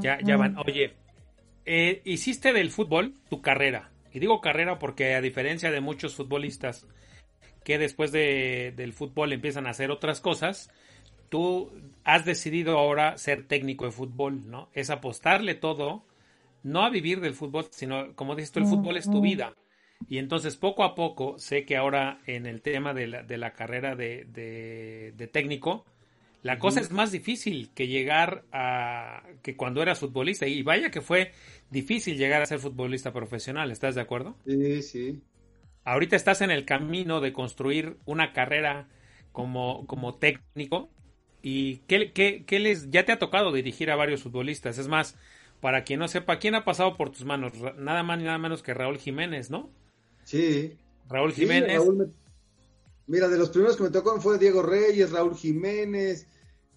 Ya, 0.02 0.19
ya 0.24 0.36
van. 0.36 0.58
Oye, 0.58 0.95
eh, 1.65 2.02
hiciste 2.06 2.54
del 2.54 2.71
fútbol 2.71 3.13
tu 3.30 3.39
carrera. 3.39 3.91
Y 4.12 4.19
digo 4.19 4.41
carrera 4.41 4.80
porque 4.80 5.13
a 5.13 5.21
diferencia 5.21 5.69
de 5.69 5.80
muchos 5.80 6.15
futbolistas 6.15 6.88
que 7.65 7.80
después 7.80 8.13
de, 8.13 8.73
del 8.78 8.93
fútbol 8.93 9.34
empiezan 9.34 9.65
a 9.65 9.71
hacer 9.71 9.89
otras 9.89 10.21
cosas, 10.21 10.69
tú 11.30 11.71
has 12.04 12.23
decidido 12.23 12.78
ahora 12.78 13.17
ser 13.17 13.47
técnico 13.47 13.86
de 13.86 13.91
fútbol, 13.91 14.49
¿no? 14.49 14.69
Es 14.73 14.91
apostarle 14.91 15.56
todo, 15.56 16.06
no 16.62 16.86
a 16.86 16.91
vivir 16.91 17.21
del 17.21 17.34
fútbol, 17.34 17.65
sino, 17.71 18.15
como 18.15 18.36
dices 18.36 18.51
tú, 18.51 18.60
el 18.60 18.67
fútbol 18.67 18.97
es 18.97 19.10
tu 19.10 19.19
vida. 19.19 19.56
Y 20.08 20.19
entonces 20.19 20.58
poco 20.58 20.84
a 20.84 20.93
poco 20.93 21.39
sé 21.39 21.65
que 21.65 21.75
ahora 21.75 22.19
en 22.28 22.45
el 22.45 22.62
tema 22.62 22.93
de 22.93 23.08
la, 23.08 23.23
de 23.23 23.38
la 23.39 23.54
carrera 23.54 23.95
de, 23.95 24.25
de, 25.17 25.28
técnico, 25.28 25.86
la 26.43 26.60
cosa 26.60 26.82
es 26.82 26.91
más 26.91 27.12
difícil 27.12 27.71
que 27.73 27.88
llegar 27.88 28.43
a 28.51 29.23
que 29.41 29.56
cuando 29.56 29.82
eras 29.82 29.97
futbolista. 29.97 30.45
Y 30.45 30.62
vaya 30.62 30.91
que 30.91 31.01
fue 31.01 31.32
difícil 31.71 32.15
llegar 32.15 32.43
a 32.43 32.45
ser 32.45 32.60
futbolista 32.60 33.12
profesional, 33.12 33.71
¿estás 33.71 33.95
de 33.95 34.01
acuerdo? 34.01 34.36
Sí, 34.45 34.84
sí. 34.84 35.21
Ahorita 35.86 36.15
estás 36.15 36.41
en 36.41 36.52
el 36.52 36.65
camino 36.65 37.21
de 37.21 37.32
construir 37.32 37.98
una 38.06 38.34
carrera 38.34 38.89
como, 39.32 39.86
como 39.86 40.15
técnico. 40.15 40.89
¿Y 41.43 41.78
qué, 41.88 42.12
qué, 42.12 42.43
qué 42.45 42.60
les, 42.60 42.89
ya 42.89 43.06
te 43.06 43.12
ha 43.12 43.19
tocado 43.19 43.54
dirigir 43.54 43.91
a 43.91 43.95
varios 43.95 44.24
futbolistas? 44.24 44.80
Es 44.80 44.88
más, 44.88 45.15
para 45.62 45.84
quien 45.84 46.00
no 46.00 46.08
sepa, 46.08 46.39
¿quién 46.39 46.56
ha 46.56 46.65
pasado 46.65 46.98
por 46.98 47.12
tus 47.12 47.24
manos? 47.24 47.54
Nada 47.78 48.02
más 48.02 48.17
ni 48.17 48.24
nada 48.24 48.39
menos 48.39 48.63
que 48.63 48.74
Raúl 48.74 48.98
Jiménez, 48.98 49.52
¿no? 49.52 49.69
Sí. 50.24 50.76
Raúl 51.08 51.34
Jiménez. 51.34 51.82
Mira, 53.06 53.28
de 53.28 53.38
los 53.38 53.52
primeros 53.52 53.78
que 53.78 53.84
me 53.84 53.91
tocó 53.91 54.19
fue 54.19 54.39
Diego 54.39 54.63
Reyes, 54.63 55.12
Raúl 55.12 55.36
Jiménez. 55.36 56.28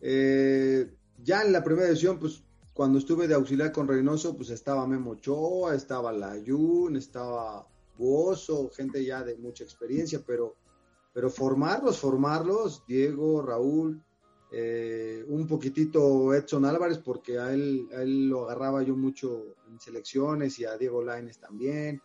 Eh, 0.02 0.86
ya 1.22 1.42
en 1.42 1.52
la 1.52 1.64
primera 1.64 1.88
edición, 1.88 2.18
pues 2.18 2.42
cuando 2.74 2.98
estuve 2.98 3.26
de 3.26 3.34
auxiliar 3.34 3.72
con 3.72 3.88
Reynoso, 3.88 4.36
pues 4.36 4.50
estaba 4.50 4.86
Memo 4.86 5.12
Ochoa, 5.12 5.74
estaba 5.74 6.12
Layun, 6.12 6.96
estaba 6.96 7.66
Bozo, 7.98 8.70
gente 8.70 9.04
ya 9.04 9.22
de 9.22 9.36
mucha 9.36 9.64
experiencia, 9.64 10.22
pero, 10.26 10.56
pero 11.12 11.28
formarlos, 11.28 11.98
formarlos, 11.98 12.86
Diego, 12.86 13.42
Raúl, 13.42 14.00
eh, 14.50 15.24
un 15.28 15.46
poquitito 15.46 16.32
Edson 16.32 16.64
Álvarez, 16.64 16.98
porque 16.98 17.38
a 17.38 17.52
él, 17.52 17.88
a 17.92 18.02
él 18.02 18.28
lo 18.28 18.44
agarraba 18.44 18.82
yo 18.82 18.96
mucho 18.96 19.56
en 19.68 19.78
selecciones 19.78 20.58
y 20.58 20.64
a 20.64 20.78
Diego 20.78 21.02
Laines 21.02 21.38
también 21.38 22.00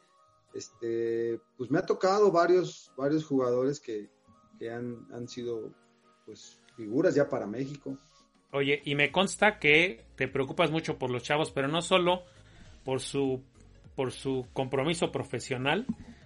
este, 0.53 1.39
pues 1.57 1.71
me 1.71 1.79
ha 1.79 1.85
tocado 1.85 2.31
varios, 2.31 2.91
varios 2.95 3.25
jugadores 3.25 3.79
que, 3.79 4.09
han, 4.69 5.07
han, 5.11 5.27
sido 5.27 5.73
pues 6.25 6.61
figuras 6.77 7.15
ya 7.15 7.27
para 7.27 7.45
México. 7.45 7.97
Oye, 8.51 8.81
y 8.85 8.95
me 8.95 9.11
consta 9.11 9.59
que 9.59 10.05
te 10.15 10.27
preocupas 10.27 10.71
mucho 10.71 10.97
por 10.97 11.09
los 11.09 11.23
chavos, 11.23 11.51
pero 11.51 11.67
no 11.67 11.81
solo 11.81 12.23
por 12.85 13.01
su, 13.01 13.43
por 13.95 14.11
su 14.11 14.47
compromiso 14.53 15.11
profesional, 15.11 15.85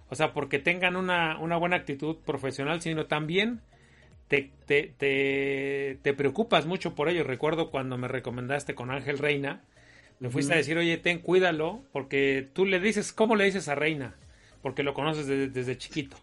o 0.10 0.16
sea, 0.16 0.34
porque 0.34 0.60
tengan 0.60 0.96
una, 0.96 1.38
una 1.40 1.58
buena 1.58 1.76
actitud 1.76 2.18
profesional, 2.26 2.82
sino 2.82 3.08
también 3.08 3.62
te, 4.28 4.52
te, 4.66 4.94
te, 4.98 6.00
te, 6.02 6.14
preocupas 6.14 6.66
mucho 6.66 6.96
por 6.96 7.10
ellos. 7.10 7.26
Recuerdo 7.26 7.70
cuando 7.70 7.98
me 7.98 8.08
recomendaste 8.08 8.76
con 8.76 8.92
Ángel 8.92 9.18
Reina, 9.18 9.62
me 10.20 10.30
fuiste 10.30 10.54
a 10.54 10.58
decir, 10.58 10.78
oye, 10.78 10.98
ten, 10.98 11.20
cuídalo, 11.20 11.84
porque 11.92 12.48
tú 12.54 12.66
le 12.66 12.80
dices, 12.80 13.14
¿cómo 13.14 13.36
le 13.36 13.46
dices 13.46 13.68
a 13.68 13.76
Reina? 13.76 14.16
Porque 14.62 14.84
lo 14.84 14.94
conoces 14.94 15.28
desde, 15.28 15.78
chiquito. 15.78 16.18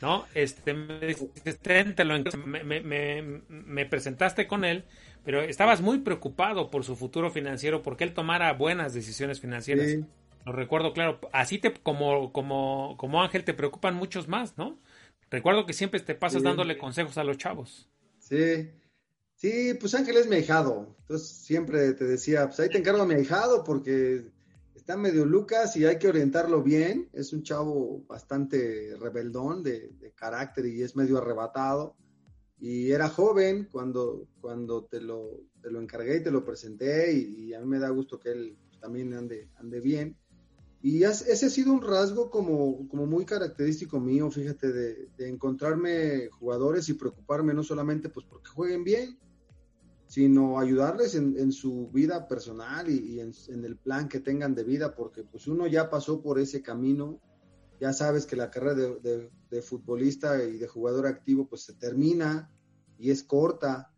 ¿No? 0.00 0.24
Este, 0.34 0.72
me, 0.72 1.22
me, 3.48 3.86
presentaste 3.86 4.46
con 4.46 4.64
él, 4.64 4.84
pero 5.24 5.42
estabas 5.42 5.82
muy 5.82 5.98
preocupado 5.98 6.70
por 6.70 6.84
su 6.84 6.96
futuro 6.96 7.30
financiero, 7.30 7.82
porque 7.82 8.04
él 8.04 8.14
tomara 8.14 8.52
buenas 8.54 8.94
decisiones 8.94 9.40
financieras. 9.40 9.98
Lo 10.46 10.52
recuerdo, 10.52 10.94
claro. 10.94 11.20
Así 11.32 11.58
te, 11.58 11.72
como, 11.72 12.32
como, 12.32 12.96
como 12.96 13.22
Ángel, 13.22 13.44
te 13.44 13.52
preocupan 13.52 13.94
muchos 13.94 14.26
más, 14.26 14.56
¿no? 14.56 14.78
Recuerdo 15.30 15.66
que 15.66 15.74
siempre 15.74 16.00
te 16.00 16.14
pasas 16.14 16.42
dándole 16.42 16.78
consejos 16.78 17.18
a 17.18 17.24
los 17.24 17.36
chavos. 17.36 17.88
Sí, 18.18 18.70
Sí, 19.40 19.72
pues 19.80 19.94
Ángel 19.94 20.18
es 20.18 20.28
mi 20.28 20.36
ahijado. 20.36 20.94
Entonces 21.00 21.28
siempre 21.28 21.94
te 21.94 22.04
decía, 22.04 22.46
pues 22.48 22.60
ahí 22.60 22.68
te 22.68 22.76
encargo 22.76 23.00
a 23.00 23.06
mi 23.06 23.14
ahijado 23.14 23.64
porque 23.64 24.26
está 24.90 25.00
medio 25.00 25.24
Lucas 25.24 25.76
y 25.76 25.84
hay 25.84 26.00
que 26.00 26.08
orientarlo 26.08 26.64
bien. 26.64 27.08
Es 27.12 27.32
un 27.32 27.44
chavo 27.44 28.02
bastante 28.08 28.96
rebeldón 28.98 29.62
de, 29.62 30.12
carácter 30.16 30.66
y 30.66 30.82
es 30.82 30.96
medio 30.96 31.18
arrebatado. 31.18 31.94
Y 32.58 32.90
era 32.90 33.08
joven 33.08 33.68
cuando, 33.70 34.26
cuando 34.40 34.86
te, 34.86 35.00
lo, 35.00 35.42
te 35.62 35.70
lo 35.70 35.80
encargué 35.80 36.16
y 36.16 36.22
te 36.24 36.32
lo 36.32 36.44
presenté 36.44 37.12
y, 37.12 37.54
a 37.54 37.60
mí 37.60 37.66
me 37.66 37.78
da 37.78 37.88
gusto 37.90 38.18
que 38.18 38.32
él 38.32 38.58
también 38.80 39.14
ande, 39.14 39.48
ande 39.60 39.78
bien. 39.78 40.16
Y 40.82 41.04
ese 41.04 41.46
ha 41.46 41.50
sido 41.50 41.72
un 41.72 41.82
rasgo 41.82 42.28
como, 42.28 42.88
como 42.88 43.06
muy 43.06 43.24
característico 43.24 44.00
mío, 44.00 44.28
fíjate, 44.28 44.72
de, 44.72 45.08
de, 45.16 45.28
encontrarme 45.28 46.30
jugadores 46.30 46.88
y 46.88 46.94
preocuparme 46.94 47.54
no 47.54 47.62
solamente 47.62 48.08
pues 48.08 48.26
porque 48.26 48.50
jueguen 48.50 48.82
bien, 48.82 49.20
sino 50.10 50.58
ayudarles 50.58 51.14
en, 51.14 51.52
su 51.52 51.88
vida 51.92 52.26
personal 52.26 52.90
y, 52.90 53.20
en, 53.20 53.32
el 53.64 53.76
plan 53.76 54.08
que 54.08 54.18
tengan 54.18 54.56
de 54.56 54.64
vida, 54.64 54.96
porque 54.96 55.22
pues 55.22 55.46
uno 55.46 55.68
ya 55.68 55.88
pasó 55.88 56.20
por 56.20 56.40
ese 56.40 56.62
camino, 56.62 57.20
ya 57.80 57.92
sabes 57.92 58.26
que 58.26 58.34
la 58.34 58.50
carrera 58.50 58.74
de, 58.74 59.62
futbolista 59.62 60.42
y 60.42 60.58
de 60.58 60.66
jugador 60.66 61.06
activo 61.06 61.46
pues 61.48 61.62
se 61.62 61.74
termina 61.74 62.50
y 62.98 63.12
es 63.12 63.22
corta, 63.22 63.94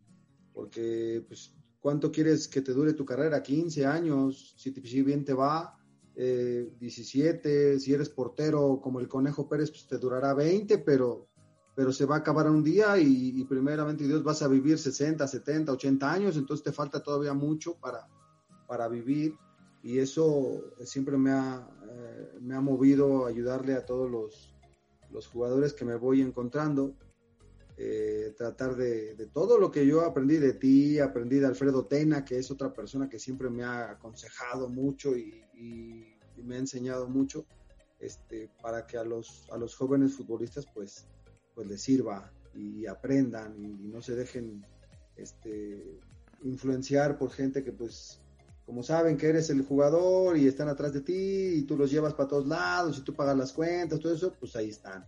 porque 0.52 1.24
pues 1.26 1.54
cuánto 1.80 2.12
quieres 2.12 2.46
que 2.46 2.60
te 2.60 2.74
dure 2.74 2.92
tu 2.92 3.06
carrera, 3.06 3.42
15 3.42 3.86
años, 3.86 4.54
si, 4.58 4.70
si 4.70 5.02
bien 5.02 5.24
te 5.24 5.32
va, 5.32 5.78
17, 6.14 7.72
eh, 7.72 7.80
si 7.80 7.94
eres 7.94 8.10
portero 8.10 8.82
como 8.82 9.00
el 9.00 9.08
Conejo 9.08 9.48
Pérez 9.48 9.70
pues 9.70 9.86
te 9.86 9.96
durará 9.96 10.34
20, 10.34 10.76
pero 10.76 11.30
pero 11.74 11.92
se 11.92 12.04
va 12.04 12.16
a 12.16 12.18
acabar 12.18 12.50
un 12.50 12.62
día 12.62 12.98
y, 12.98 13.44
primeramente 13.44 14.04
Dios 14.04 14.22
vas 14.22 14.42
a 14.42 14.48
vivir 14.48 14.78
60, 14.78 15.26
70, 15.26 15.72
80 15.72 16.12
años, 16.12 16.36
entonces 16.36 16.64
te 16.64 16.72
falta 16.72 17.02
todavía 17.02 17.32
mucho 17.32 17.74
para, 17.74 18.06
para 18.66 18.88
vivir. 18.88 19.34
Y 19.82 19.98
eso 19.98 20.62
siempre 20.84 21.16
me 21.16 21.32
ha, 21.32 21.66
eh, 21.88 22.38
me 22.40 22.54
ha 22.54 22.60
movido 22.60 23.24
a 23.24 23.30
ayudarle 23.30 23.74
a 23.74 23.84
todos 23.84 24.10
los, 24.10 24.54
los 25.10 25.26
jugadores 25.26 25.72
que 25.72 25.84
me 25.84 25.96
voy 25.96 26.20
encontrando, 26.20 26.94
eh, 27.76 28.34
tratar 28.36 28.76
de, 28.76 29.14
de, 29.14 29.26
todo 29.26 29.58
lo 29.58 29.70
que 29.70 29.86
yo 29.86 30.02
aprendí 30.02 30.36
de 30.36 30.52
ti, 30.52 31.00
aprendí 31.00 31.38
de 31.38 31.46
Alfredo 31.46 31.86
Tena, 31.86 32.24
que 32.24 32.38
es 32.38 32.50
otra 32.50 32.72
persona 32.72 33.08
que 33.08 33.18
siempre 33.18 33.48
me 33.50 33.64
ha 33.64 33.92
aconsejado 33.92 34.68
mucho 34.68 35.16
y, 35.16 35.42
y, 35.54 36.16
y 36.36 36.42
me 36.44 36.56
ha 36.56 36.58
enseñado 36.58 37.08
mucho, 37.08 37.44
este, 37.98 38.50
para 38.60 38.86
que 38.86 38.98
a 38.98 39.04
los, 39.04 39.48
a 39.50 39.56
los 39.56 39.74
jóvenes 39.74 40.14
futbolistas 40.14 40.66
pues 40.72 41.06
pues 41.54 41.66
les 41.66 41.80
sirva 41.80 42.32
y 42.54 42.86
aprendan 42.86 43.54
y, 43.58 43.88
no 43.88 44.02
se 44.02 44.14
dejen 44.14 44.64
este, 45.16 45.98
influenciar 46.42 47.18
por 47.18 47.30
gente 47.30 47.64
que 47.64 47.72
pues 47.72 48.20
como 48.66 48.82
saben 48.82 49.16
que 49.16 49.28
eres 49.28 49.50
el 49.50 49.62
jugador 49.62 50.36
y 50.36 50.46
están 50.46 50.68
atrás 50.68 50.92
de 50.92 51.00
ti 51.00 51.58
y 51.58 51.62
tú 51.62 51.76
los 51.76 51.90
llevas 51.90 52.14
para 52.14 52.28
todos 52.28 52.46
lados 52.46 52.98
y 52.98 53.02
tú 53.02 53.14
pagas 53.14 53.36
las 53.36 53.52
cuentas, 53.52 53.98
todo 54.00 54.14
eso, 54.14 54.32
pues 54.38 54.54
ahí 54.56 54.68
están. 54.68 55.04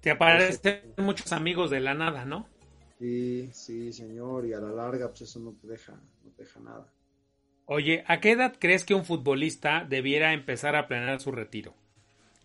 Te 0.00 0.10
aparecen 0.10 0.94
muchos 0.98 1.32
amigos 1.32 1.70
de 1.70 1.80
la 1.80 1.94
nada, 1.94 2.24
¿no? 2.24 2.48
Sí, 2.98 3.50
sí, 3.52 3.92
señor, 3.92 4.46
y 4.46 4.52
a 4.52 4.60
la 4.60 4.70
larga 4.70 5.08
pues 5.08 5.22
eso 5.22 5.40
no 5.40 5.52
te 5.52 5.66
deja, 5.66 5.92
no 5.92 6.30
te 6.30 6.44
deja 6.44 6.60
nada. 6.60 6.86
Oye, 7.66 8.04
¿a 8.06 8.20
qué 8.20 8.32
edad 8.32 8.54
crees 8.58 8.84
que 8.84 8.94
un 8.94 9.04
futbolista 9.04 9.86
debiera 9.88 10.32
empezar 10.32 10.76
a 10.76 10.86
planear 10.86 11.20
su 11.20 11.32
retiro? 11.32 11.74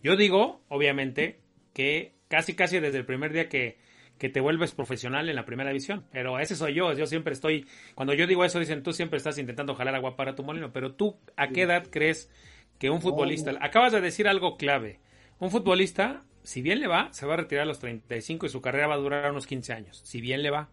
Yo 0.01 0.15
digo, 0.15 0.61
obviamente, 0.69 1.41
que 1.73 2.18
casi 2.29 2.53
casi 2.53 2.79
desde 2.79 2.99
el 2.99 3.05
primer 3.05 3.33
día 3.33 3.49
que, 3.49 3.77
te 4.17 4.39
vuelves 4.41 4.73
profesional 4.73 5.29
en 5.29 5.35
la 5.35 5.45
primera 5.45 5.69
división. 5.69 6.05
Pero 6.11 6.39
ese 6.39 6.55
soy 6.55 6.73
yo, 6.73 6.93
yo 6.93 7.05
siempre 7.05 7.33
estoy, 7.33 7.65
cuando 7.95 8.13
yo 8.13 8.27
digo 8.27 8.45
eso 8.45 8.59
dicen, 8.59 8.83
tú 8.83 8.93
siempre 8.93 9.17
estás 9.17 9.37
intentando 9.37 9.75
jalar 9.75 9.95
agua 9.95 10.15
para 10.15 10.35
tu 10.35 10.43
molino, 10.43 10.71
pero 10.71 10.93
tú, 10.93 11.17
¿a 11.35 11.49
qué 11.49 11.63
edad 11.63 11.87
crees 11.89 12.29
que 12.77 12.89
un 12.89 13.01
futbolista, 13.01 13.51
acabas 13.59 13.91
de 13.91 14.01
decir 14.01 14.27
algo 14.27 14.57
clave, 14.57 14.99
un 15.39 15.51
futbolista, 15.51 16.23
si 16.43 16.61
bien 16.61 16.79
le 16.79 16.87
va, 16.87 17.11
se 17.11 17.25
va 17.25 17.33
a 17.33 17.37
retirar 17.37 17.63
a 17.63 17.67
los 17.67 17.79
35 17.79 18.45
y 18.45 18.49
su 18.49 18.61
carrera 18.61 18.87
va 18.87 18.95
a 18.95 18.99
durar 18.99 19.31
unos 19.31 19.47
15 19.47 19.73
años, 19.73 20.01
si 20.03 20.21
bien 20.21 20.43
le 20.43 20.49
va. 20.49 20.69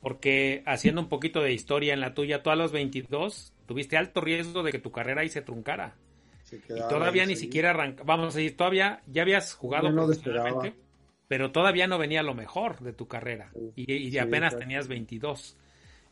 porque 0.00 0.62
haciendo 0.66 1.00
un 1.00 1.08
poquito 1.08 1.40
de 1.40 1.52
historia 1.52 1.94
en 1.94 2.00
la 2.00 2.14
tuya, 2.14 2.42
tú 2.42 2.50
a 2.50 2.56
los 2.56 2.72
22 2.72 3.54
tuviste 3.66 3.96
alto 3.96 4.20
riesgo 4.20 4.62
de 4.62 4.72
que 4.72 4.78
tu 4.78 4.90
carrera 4.90 5.22
ahí 5.22 5.30
se 5.30 5.40
truncara. 5.40 5.96
Y 6.68 6.88
todavía 6.88 7.26
ni 7.26 7.36
siquiera 7.36 7.70
arranca, 7.70 8.02
vamos 8.04 8.34
a 8.34 8.38
decir, 8.38 8.56
todavía 8.56 9.02
ya 9.06 9.22
habías 9.22 9.54
jugado 9.54 9.92
profesionalmente, 9.92 10.74
pero 11.28 11.52
todavía 11.52 11.86
no 11.86 11.98
venía 11.98 12.22
lo 12.22 12.34
mejor 12.34 12.80
de 12.80 12.92
tu 12.92 13.08
carrera 13.08 13.52
y, 13.76 14.16
apenas 14.18 14.56
tenías 14.56 14.88
22. 14.88 15.56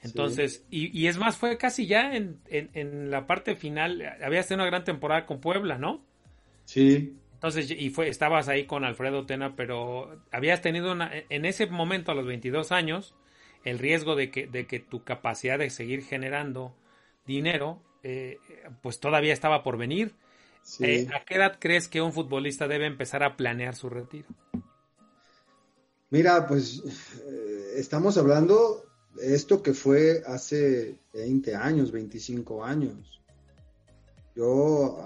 Entonces, 0.03 0.65
y, 0.71 1.07
es 1.07 1.17
más, 1.19 1.37
fue 1.37 1.57
casi 1.57 1.87
ya 1.87 2.15
en, 2.15 2.41
en, 2.49 3.11
la 3.11 3.27
parte 3.27 3.55
final, 3.55 4.03
habías 4.23 4.49
tenido 4.49 4.65
una 4.65 4.71
gran 4.71 4.85
temporada 4.85 5.27
con 5.27 5.41
Puebla, 5.41 5.79
¿no? 5.79 6.05
Sí. 6.65 7.17
Entonces, 7.35 7.71
y 7.71 7.91
fue, 7.91 8.09
estabas 8.09 8.49
ahí 8.49 8.67
con 8.67 8.85
Alfredo 8.85 9.27
Tena, 9.27 9.57
pero 9.57 10.23
habías 10.31 10.61
tenido 10.61 10.93
una, 10.93 11.11
en 11.29 11.45
ese 11.45 11.67
momento, 11.67 12.13
a 12.13 12.15
los 12.15 12.25
22 12.25 12.71
años, 12.71 13.15
el 13.65 13.79
riesgo 13.79 14.17
de 14.17 14.31
que, 14.31 14.47
de 14.47 14.67
que 14.67 14.81
tu 14.81 15.03
capacidad 15.03 15.59
de 15.59 15.71
seguir 15.71 16.05
generando 16.05 16.75
dinero, 17.27 17.83
eh, 18.03 18.39
pues 18.81 19.01
todavía 19.01 19.33
estaba 19.33 19.63
por 19.63 19.77
venir. 19.77 20.15
Eh, 20.81 21.09
¿A 21.15 21.25
qué 21.25 21.35
edad 21.35 21.57
crees 21.59 21.89
que 21.89 22.01
un 22.01 22.13
futbolista 22.13 22.69
debe 22.69 22.87
empezar 22.87 23.23
a 23.23 23.37
planear 23.37 23.75
su 23.75 23.89
retiro? 23.89 24.29
Mira, 26.11 26.47
pues 26.47 26.83
eh, 27.27 27.75
estamos 27.77 28.17
hablando 28.17 28.85
de 29.15 29.35
esto 29.35 29.63
que 29.63 29.75
fue 29.75 30.23
hace 30.27 30.99
20 31.15 31.55
años, 31.55 31.91
25 31.91 32.65
años. 32.65 33.21
Yo, 34.35 34.99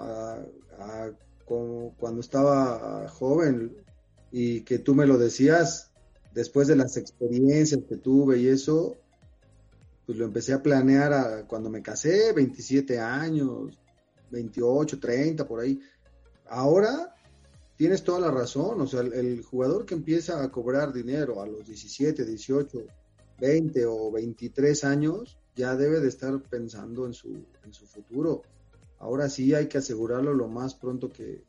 cuando 1.45 2.21
estaba 2.21 3.09
joven 3.09 3.75
y 4.31 4.61
que 4.61 4.79
tú 4.79 4.95
me 4.95 5.05
lo 5.05 5.17
decías, 5.17 5.91
después 6.33 6.67
de 6.67 6.77
las 6.77 6.95
experiencias 6.95 7.81
que 7.89 7.97
tuve 7.97 8.39
y 8.39 8.47
eso, 8.47 8.95
pues 10.05 10.17
lo 10.17 10.25
empecé 10.25 10.53
a 10.53 10.63
planear 10.63 11.45
cuando 11.47 11.69
me 11.69 11.81
casé, 11.81 12.31
27 12.31 12.99
años, 12.99 13.77
28, 14.31 14.99
30, 14.99 15.47
por 15.47 15.59
ahí. 15.59 15.79
Ahora 16.49 17.15
tienes 17.75 18.03
toda 18.03 18.19
la 18.19 18.31
razón, 18.31 18.81
o 18.81 18.87
sea, 18.87 19.01
el, 19.01 19.43
jugador 19.43 19.85
que 19.85 19.95
empieza 19.95 20.43
a 20.43 20.51
cobrar 20.51 20.93
dinero 20.93 21.41
a 21.41 21.47
los 21.47 21.65
17, 21.65 22.25
18, 22.25 22.85
20 23.39 23.85
o 23.85 24.11
23 24.11 24.83
años, 24.83 25.37
ya 25.55 25.75
debe 25.75 25.99
de 25.99 26.07
estar 26.07 26.41
pensando 26.41 27.05
en 27.05 27.13
su, 27.13 27.29
en 27.63 27.73
su 27.73 27.85
futuro. 27.85 28.41
Ahora 28.99 29.29
sí 29.29 29.53
hay 29.53 29.67
que 29.67 29.77
asegurarlo 29.77 30.33
lo 30.33 30.47
más 30.47 30.73
pronto 30.75 31.09
que, 31.09 31.43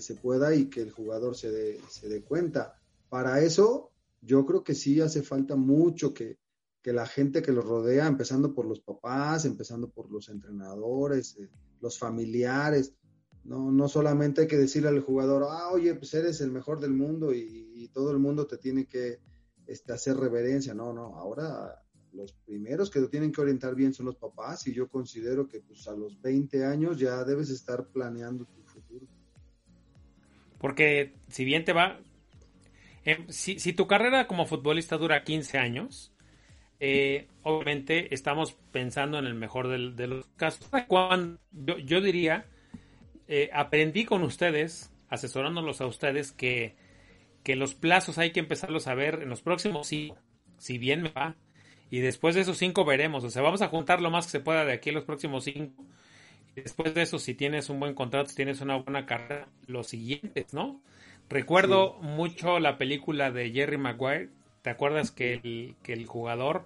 se 0.00 0.16
pueda 0.16 0.52
y 0.52 0.64
que 0.64 0.82
el 0.82 0.90
jugador 0.90 1.36
se 1.36 1.78
se 1.88 2.08
dé 2.08 2.20
cuenta. 2.20 2.74
Para 3.08 3.40
eso, 3.42 3.92
yo 4.20 4.44
creo 4.44 4.64
que 4.64 4.74
sí 4.74 5.00
hace 5.00 5.22
falta 5.22 5.54
mucho 5.54 6.12
que, 6.12 6.36
que 6.84 6.92
la 6.92 7.06
gente 7.06 7.40
que 7.40 7.50
los 7.50 7.64
rodea, 7.64 8.06
empezando 8.06 8.52
por 8.52 8.66
los 8.66 8.78
papás, 8.78 9.46
empezando 9.46 9.88
por 9.88 10.12
los 10.12 10.28
entrenadores, 10.28 11.34
eh, 11.38 11.48
los 11.80 11.98
familiares, 11.98 12.92
no, 13.42 13.72
no 13.72 13.88
solamente 13.88 14.42
hay 14.42 14.46
que 14.46 14.58
decirle 14.58 14.90
al 14.90 15.00
jugador, 15.00 15.46
ah, 15.48 15.70
oye, 15.72 15.94
pues 15.94 16.12
eres 16.12 16.42
el 16.42 16.52
mejor 16.52 16.80
del 16.80 16.92
mundo 16.92 17.32
y, 17.32 17.62
todo 17.92 18.10
el 18.10 18.18
mundo 18.18 18.48
te 18.48 18.58
tiene 18.58 18.86
que 18.86 19.20
este, 19.68 19.92
hacer 19.92 20.16
reverencia. 20.16 20.74
No, 20.74 20.92
no, 20.92 21.16
ahora 21.16 21.80
los 22.12 22.32
primeros 22.32 22.90
que 22.90 22.98
lo 22.98 23.08
tienen 23.08 23.30
que 23.30 23.40
orientar 23.40 23.76
bien 23.76 23.94
son 23.94 24.06
los 24.06 24.16
papás 24.16 24.66
y 24.66 24.74
yo 24.74 24.88
considero 24.88 25.46
que 25.46 25.60
pues 25.60 25.86
a 25.86 25.94
los 25.94 26.20
20 26.20 26.64
años 26.64 26.98
ya 26.98 27.22
debes 27.22 27.50
estar 27.50 27.86
planeando 27.86 28.46
tu 28.46 28.62
futuro. 28.64 29.06
Porque 30.58 31.14
si 31.28 31.44
bien 31.44 31.64
te 31.64 31.72
va, 31.72 32.00
em, 33.04 33.28
si, 33.28 33.60
si, 33.60 33.72
tu 33.74 33.86
carrera 33.86 34.26
como 34.26 34.44
futbolista 34.44 34.96
dura 34.96 35.22
15 35.22 35.58
años, 35.58 36.13
eh, 36.80 37.28
obviamente 37.42 38.14
estamos 38.14 38.56
pensando 38.72 39.18
en 39.18 39.26
el 39.26 39.34
mejor 39.34 39.68
de 39.68 40.06
los 40.06 40.26
casos. 40.36 40.68
Cuando, 40.88 41.38
yo 41.52 42.00
diría 42.00 42.46
eh, 43.26 43.50
aprendí 43.52 44.04
con 44.04 44.22
ustedes, 44.22 44.92
asesorándolos 45.08 45.80
a 45.80 45.86
ustedes, 45.86 46.32
que, 46.32 46.76
que 47.42 47.56
los 47.56 47.74
plazos 47.74 48.18
hay 48.18 48.32
que 48.32 48.40
empezarlos 48.40 48.86
a 48.86 48.94
ver 48.94 49.22
en 49.22 49.28
los 49.28 49.42
próximos 49.42 49.86
cinco, 49.86 50.18
si 50.58 50.78
bien 50.78 51.02
me 51.02 51.10
va. 51.10 51.36
Y 51.90 52.00
después 52.00 52.34
de 52.34 52.42
esos 52.42 52.58
cinco 52.58 52.84
veremos. 52.84 53.24
O 53.24 53.30
sea, 53.30 53.42
vamos 53.42 53.62
a 53.62 53.68
juntar 53.68 54.00
lo 54.00 54.10
más 54.10 54.26
que 54.26 54.32
se 54.32 54.40
pueda 54.40 54.64
de 54.64 54.72
aquí 54.72 54.90
en 54.90 54.96
los 54.96 55.04
próximos 55.04 55.44
cinco. 55.44 55.84
Y 56.56 56.60
después 56.60 56.94
de 56.94 57.02
eso, 57.02 57.18
si 57.18 57.34
tienes 57.34 57.68
un 57.70 57.80
buen 57.80 57.94
contrato, 57.94 58.30
si 58.30 58.36
tienes 58.36 58.60
una 58.60 58.76
buena 58.76 59.06
carrera, 59.06 59.48
los 59.66 59.88
siguientes, 59.88 60.52
¿no? 60.52 60.80
Recuerdo 61.28 61.94
mucho 62.02 62.58
la 62.58 62.76
película 62.78 63.30
de 63.30 63.50
Jerry 63.50 63.78
Maguire. 63.78 64.30
¿Te 64.64 64.70
acuerdas 64.70 65.10
que 65.10 65.34
el, 65.34 65.76
que 65.82 65.92
el 65.92 66.06
jugador 66.06 66.64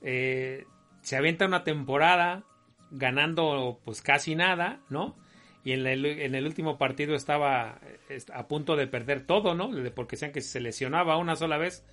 eh, 0.00 0.64
se 1.02 1.16
avienta 1.16 1.44
una 1.44 1.64
temporada 1.64 2.44
ganando 2.90 3.78
pues 3.84 4.00
casi 4.00 4.34
nada, 4.34 4.80
¿no? 4.88 5.14
y 5.66 5.72
en 5.72 5.84
el, 5.84 6.46
último 6.46 6.78
partido 6.78 7.16
estaba 7.16 7.80
a 8.32 8.46
punto 8.46 8.76
de 8.76 8.86
perder 8.86 9.26
todo, 9.26 9.56
¿no? 9.56 9.68
Porque 9.96 10.16
sean 10.16 10.30
que 10.30 10.40
se 10.40 10.60
lesionaba 10.60 11.16
una 11.16 11.34
sola 11.34 11.58
vez, 11.58 11.84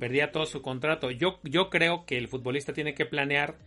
perdía 0.00 0.32
todo 0.32 0.46
su 0.46 0.62
contrato. 0.62 1.10
Yo, 1.10 1.38
yo 1.42 1.68
creo 1.68 2.06
que 2.06 2.16
el 2.16 2.26
futbolista 2.26 2.72
tiene 2.72 2.94
que 2.94 3.04
planear 3.04 3.58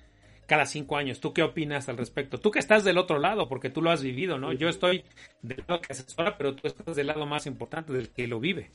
cada 0.48 0.66
cinco 0.66 0.98
años. 0.98 1.20
¿Tú 1.20 1.32
qué 1.32 1.44
opinas 1.44 1.88
al 1.90 1.98
respecto? 1.98 2.40
Tú 2.40 2.50
que 2.50 2.58
estás 2.58 2.84
del 2.84 2.98
otro 2.98 3.20
lado, 3.20 3.48
porque 3.48 3.70
tú 3.70 3.84
lo 3.84 3.92
has 3.92 4.02
vivido, 4.02 4.40
¿no? 4.40 4.52
Yo 4.52 4.68
estoy 4.68 5.04
del 5.44 5.64
lado 5.68 5.80
que 5.80 5.94
asesora, 5.94 6.40
pero 6.40 6.56
tú 6.56 6.68
estás 6.68 6.96
del 6.96 7.06
lado 7.06 7.28
más 7.28 7.46
importante, 7.46 7.94
del 7.94 8.10
que 8.10 8.28
lo 8.28 8.40
vive. 8.40 8.72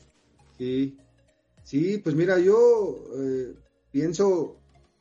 Sí, 0.57 0.96
sí, 1.70 1.98
pues 1.98 2.14
mira, 2.14 2.38
yo 2.38 3.04
eh, 3.16 3.54
pienso, 3.90 4.56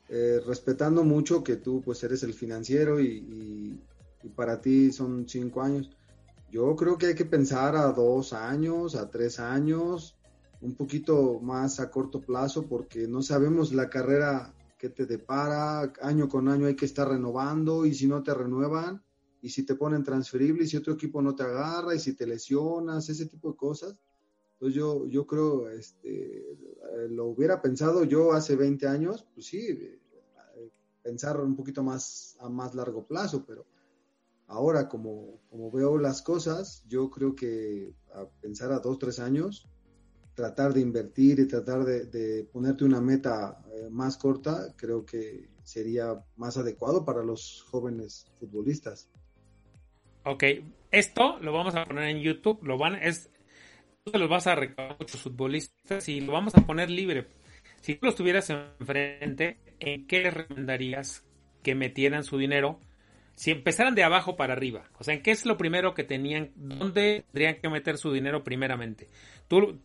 eh, 0.08 0.40
respetando 0.46 1.04
mucho 1.04 1.42
que 1.42 1.56
tú 1.56 1.82
pues 1.84 2.02
eres 2.04 2.22
el 2.22 2.34
financiero 2.34 3.00
y 3.00 3.80
y 4.22 4.28
para 4.28 4.60
ti 4.60 4.92
son 4.92 5.28
cinco 5.28 5.62
años. 5.62 5.90
Yo 6.50 6.74
creo 6.76 6.98
que 6.98 7.06
hay 7.06 7.14
que 7.14 7.24
pensar 7.24 7.76
a 7.76 7.92
dos 7.92 8.32
años, 8.32 8.96
a 8.96 9.08
tres 9.08 9.38
años, 9.38 10.16
un 10.60 10.74
poquito 10.74 11.38
más 11.40 11.80
a 11.80 11.90
corto 11.90 12.20
plazo, 12.20 12.66
porque 12.66 13.06
no 13.06 13.22
sabemos 13.22 13.72
la 13.72 13.88
carrera 13.88 14.52
que 14.76 14.88
te 14.88 15.06
depara, 15.06 15.92
año 16.02 16.28
con 16.28 16.48
año 16.48 16.66
hay 16.66 16.74
que 16.74 16.86
estar 16.86 17.08
renovando 17.08 17.86
y 17.86 17.94
si 17.94 18.06
no 18.06 18.22
te 18.22 18.34
renuevan 18.34 19.02
y 19.42 19.50
si 19.50 19.64
te 19.64 19.74
ponen 19.74 20.02
transferible 20.02 20.64
y 20.64 20.66
si 20.66 20.76
otro 20.76 20.94
equipo 20.94 21.22
no 21.22 21.34
te 21.34 21.44
agarra 21.44 21.94
y 21.94 21.98
si 21.98 22.14
te 22.14 22.26
lesionas, 22.26 23.08
ese 23.08 23.26
tipo 23.26 23.50
de 23.50 23.56
cosas. 23.56 23.96
Entonces 24.60 24.76
yo, 24.76 25.06
yo 25.06 25.26
creo, 25.26 25.70
este, 25.70 26.44
lo 27.08 27.26
hubiera 27.26 27.62
pensado 27.62 28.04
yo 28.04 28.32
hace 28.32 28.56
20 28.56 28.86
años, 28.86 29.26
pues 29.34 29.46
sí, 29.46 29.66
eh, 29.66 29.98
pensar 31.02 31.40
un 31.40 31.56
poquito 31.56 31.82
más 31.82 32.36
a 32.40 32.48
más 32.50 32.74
largo 32.74 33.06
plazo, 33.06 33.44
pero 33.46 33.64
Ahora, 34.50 34.88
como, 34.88 35.40
como 35.48 35.70
veo 35.70 35.96
las 35.96 36.22
cosas, 36.22 36.84
yo 36.88 37.08
creo 37.08 37.36
que 37.36 37.94
a 38.12 38.24
pensar 38.40 38.72
a 38.72 38.80
dos, 38.80 38.98
tres 38.98 39.20
años, 39.20 39.68
tratar 40.34 40.74
de 40.74 40.80
invertir 40.80 41.38
y 41.38 41.46
tratar 41.46 41.84
de, 41.84 42.48
ponerte 42.52 42.84
una 42.84 43.00
meta 43.00 43.62
eh, 43.72 43.88
más 43.90 44.16
corta, 44.16 44.74
creo 44.76 45.06
que 45.06 45.48
sería 45.62 46.24
más 46.34 46.56
adecuado 46.56 47.04
para 47.04 47.22
los 47.22 47.62
jóvenes 47.70 48.26
futbolistas. 48.40 49.08
Ok, 50.24 50.42
esto 50.90 51.38
lo 51.38 51.52
vamos 51.52 51.76
a 51.76 51.84
poner 51.84 52.08
en 52.08 52.20
YouTube, 52.20 52.58
lo 52.64 52.76
van, 52.76 52.96
es, 52.96 53.30
tú 54.04 54.18
los 54.18 54.28
vas 54.28 54.46
a 54.46 54.54
recabar 54.54 54.96
muchos 54.98 55.20
futbolistas 55.20 56.08
y 56.08 56.20
lo 56.20 56.32
vamos 56.32 56.54
a 56.54 56.66
poner 56.66 56.90
libre. 56.90 57.26
Si 57.80 57.94
tú 57.94 58.06
los 58.06 58.14
tuvieras 58.14 58.50
enfrente, 58.50 59.58
¿en 59.78 60.06
qué 60.06 60.22
les 60.22 60.34
recomendarías 60.34 61.26
que 61.62 61.74
metieran 61.74 62.24
su 62.24 62.38
dinero 62.38 62.80
si 63.40 63.50
empezaran 63.50 63.94
de 63.94 64.04
abajo 64.04 64.36
para 64.36 64.52
arriba, 64.52 64.84
o 64.98 65.02
sea, 65.02 65.14
¿en 65.14 65.22
qué 65.22 65.30
es 65.30 65.46
lo 65.46 65.56
primero 65.56 65.94
que 65.94 66.04
tenían, 66.04 66.50
dónde 66.56 67.24
tendrían 67.32 67.56
que 67.56 67.70
meter 67.70 67.96
su 67.96 68.12
dinero 68.12 68.44
primeramente? 68.44 69.08
¿Tú, 69.48 69.80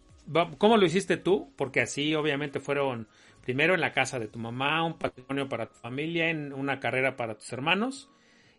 ¿Cómo 0.57 0.75
lo 0.75 0.85
hiciste 0.85 1.15
tú? 1.15 1.53
Porque 1.55 1.79
así 1.79 2.15
obviamente 2.15 2.59
fueron 2.59 3.07
primero 3.45 3.73
en 3.73 3.79
la 3.79 3.93
casa 3.93 4.19
de 4.19 4.27
tu 4.27 4.39
mamá, 4.39 4.83
un 4.83 4.97
patrimonio 4.97 5.47
para 5.47 5.67
tu 5.67 5.75
familia, 5.75 6.29
en 6.29 6.51
una 6.51 6.81
carrera 6.81 7.15
para 7.15 7.37
tus 7.37 7.53
hermanos 7.53 8.09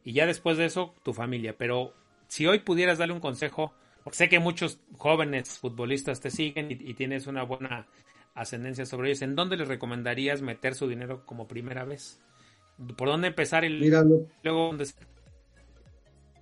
y 0.02 0.14
ya 0.14 0.24
después 0.24 0.56
de 0.56 0.64
eso 0.64 0.94
tu 1.02 1.12
familia. 1.12 1.56
Pero 1.58 1.92
si 2.28 2.46
hoy 2.46 2.60
pudieras 2.60 2.96
darle 2.96 3.12
un 3.12 3.20
consejo, 3.20 3.74
porque 4.06 4.18
sé 4.18 4.28
que 4.28 4.38
muchos 4.38 4.78
jóvenes 4.98 5.58
futbolistas 5.58 6.20
te 6.20 6.30
siguen 6.30 6.68
y, 6.70 6.94
tienes 6.94 7.26
una 7.26 7.42
buena 7.42 7.88
ascendencia 8.36 8.86
sobre 8.86 9.08
ellos, 9.08 9.22
¿en 9.22 9.34
dónde 9.34 9.56
les 9.56 9.66
recomendarías 9.66 10.42
meter 10.42 10.76
su 10.76 10.86
dinero 10.86 11.26
como 11.26 11.48
primera 11.48 11.84
vez? 11.84 12.20
¿Por 12.96 13.08
dónde 13.08 13.26
empezar 13.26 13.64
y 13.64 13.90
luego 13.90 14.28
dónde... 14.44 14.86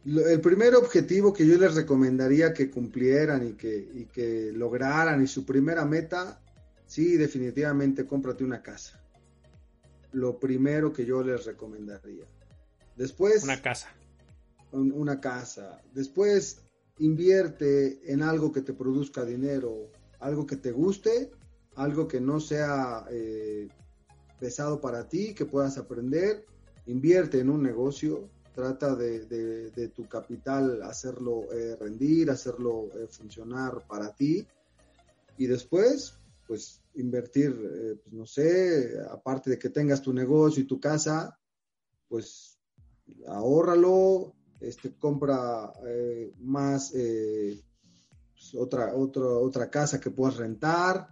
El 0.04 0.42
primer 0.42 0.74
objetivo 0.74 1.32
que 1.32 1.46
yo 1.46 1.56
les 1.56 1.74
recomendaría 1.74 2.52
que 2.52 2.68
cumplieran 2.70 3.48
y 3.48 3.52
que, 3.54 3.74
y 3.94 4.04
que 4.12 4.52
lograran 4.52 5.22
y 5.22 5.26
su 5.26 5.46
primera 5.46 5.86
meta, 5.86 6.42
sí, 6.84 7.16
definitivamente 7.16 8.04
cómprate 8.04 8.44
una 8.44 8.60
casa. 8.60 9.02
Lo 10.12 10.38
primero 10.38 10.92
que 10.92 11.06
yo 11.06 11.22
les 11.22 11.46
recomendaría. 11.46 12.26
Después... 12.94 13.42
Una 13.42 13.62
casa. 13.62 13.88
una 14.70 15.18
casa. 15.18 15.80
Después 15.94 16.63
invierte 16.98 18.12
en 18.12 18.22
algo 18.22 18.52
que 18.52 18.62
te 18.62 18.72
produzca 18.72 19.24
dinero, 19.24 19.90
algo 20.20 20.46
que 20.46 20.56
te 20.56 20.72
guste, 20.72 21.30
algo 21.76 22.06
que 22.06 22.20
no 22.20 22.40
sea 22.40 23.04
eh, 23.10 23.68
pesado 24.38 24.80
para 24.80 25.08
ti, 25.08 25.34
que 25.34 25.44
puedas 25.44 25.76
aprender, 25.78 26.44
invierte 26.86 27.40
en 27.40 27.50
un 27.50 27.62
negocio, 27.62 28.28
trata 28.54 28.94
de, 28.94 29.92
tu 29.94 30.08
capital 30.08 30.82
hacerlo 30.82 31.52
eh, 31.52 31.76
rendir, 31.76 32.30
hacerlo 32.30 32.88
eh, 32.94 33.08
funcionar 33.08 33.84
para 33.88 34.14
ti. 34.14 34.46
Y 35.36 35.46
después, 35.46 36.14
pues 36.46 36.80
invertir, 36.94 37.52
pues, 38.04 38.12
no 38.12 38.24
sé, 38.24 38.94
aparte 39.10 39.50
de 39.50 39.58
que 39.58 39.70
tengas 39.70 40.00
tu 40.00 40.12
negocio 40.12 40.62
y 40.62 40.66
tu 40.66 40.78
casa, 40.78 41.36
pues 42.08 42.56
ahórralo, 43.26 44.32
este, 44.68 44.94
compra 44.98 45.72
más 46.40 46.90
pues, 46.92 48.54
otra, 48.58 48.94
otra, 48.94 49.24
otra 49.24 49.70
casa 49.70 50.00
que 50.00 50.10
puedas 50.10 50.36
rentar. 50.36 51.08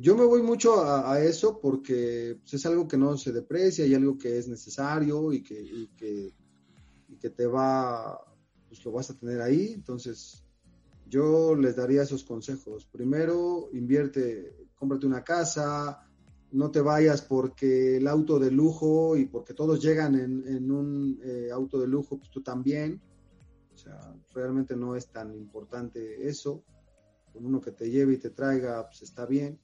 yo 0.00 0.16
me 0.16 0.24
voy 0.24 0.42
mucho 0.42 0.84
a, 0.84 1.20
eso 1.20 1.60
porque 1.60 2.38
pues, 2.40 2.54
es 2.54 2.66
algo 2.66 2.86
que 2.86 2.96
no 2.96 3.16
se 3.16 3.32
deprecia 3.32 3.86
y 3.86 3.94
algo 3.94 4.16
que 4.18 4.38
es 4.38 4.48
necesario 4.48 5.32
y 5.32 5.42
que, 5.42 5.60
y 5.60 5.88
que 5.96 6.34
que 7.20 7.30
te 7.30 7.46
va, 7.46 8.18
pues 8.66 8.84
lo 8.84 8.92
vas 8.92 9.10
a 9.10 9.18
tener 9.18 9.40
ahí. 9.40 9.72
Entonces, 9.74 10.42
yo 11.06 11.54
les 11.54 11.76
daría 11.76 12.02
esos 12.02 12.24
consejos. 12.24 12.86
Primero, 12.86 13.68
invierte, 13.72 14.68
cómprate 14.74 15.06
una 15.06 15.22
casa, 15.22 16.09
no 16.52 16.70
te 16.70 16.80
vayas 16.80 17.22
porque 17.22 17.96
el 17.96 18.08
auto 18.08 18.38
de 18.38 18.50
lujo 18.50 19.16
y 19.16 19.26
porque 19.26 19.54
todos 19.54 19.80
llegan 19.80 20.14
en, 20.14 20.70
un 20.70 21.20
eh, 21.22 21.50
auto 21.52 21.78
de 21.78 21.86
lujo, 21.86 22.18
pues 22.18 22.30
tú 22.30 22.42
también. 22.42 23.00
O 23.74 23.78
sea, 23.78 24.14
realmente 24.34 24.76
no 24.76 24.96
es 24.96 25.08
tan 25.08 25.34
importante 25.34 26.28
eso. 26.28 26.64
Con 27.32 27.46
uno 27.46 27.60
que 27.60 27.70
te 27.70 27.90
lleve 27.90 28.14
y 28.14 28.18
te 28.18 28.30
traiga, 28.30 28.86
pues 28.86 29.02
está 29.02 29.26
bien. 29.26 29.58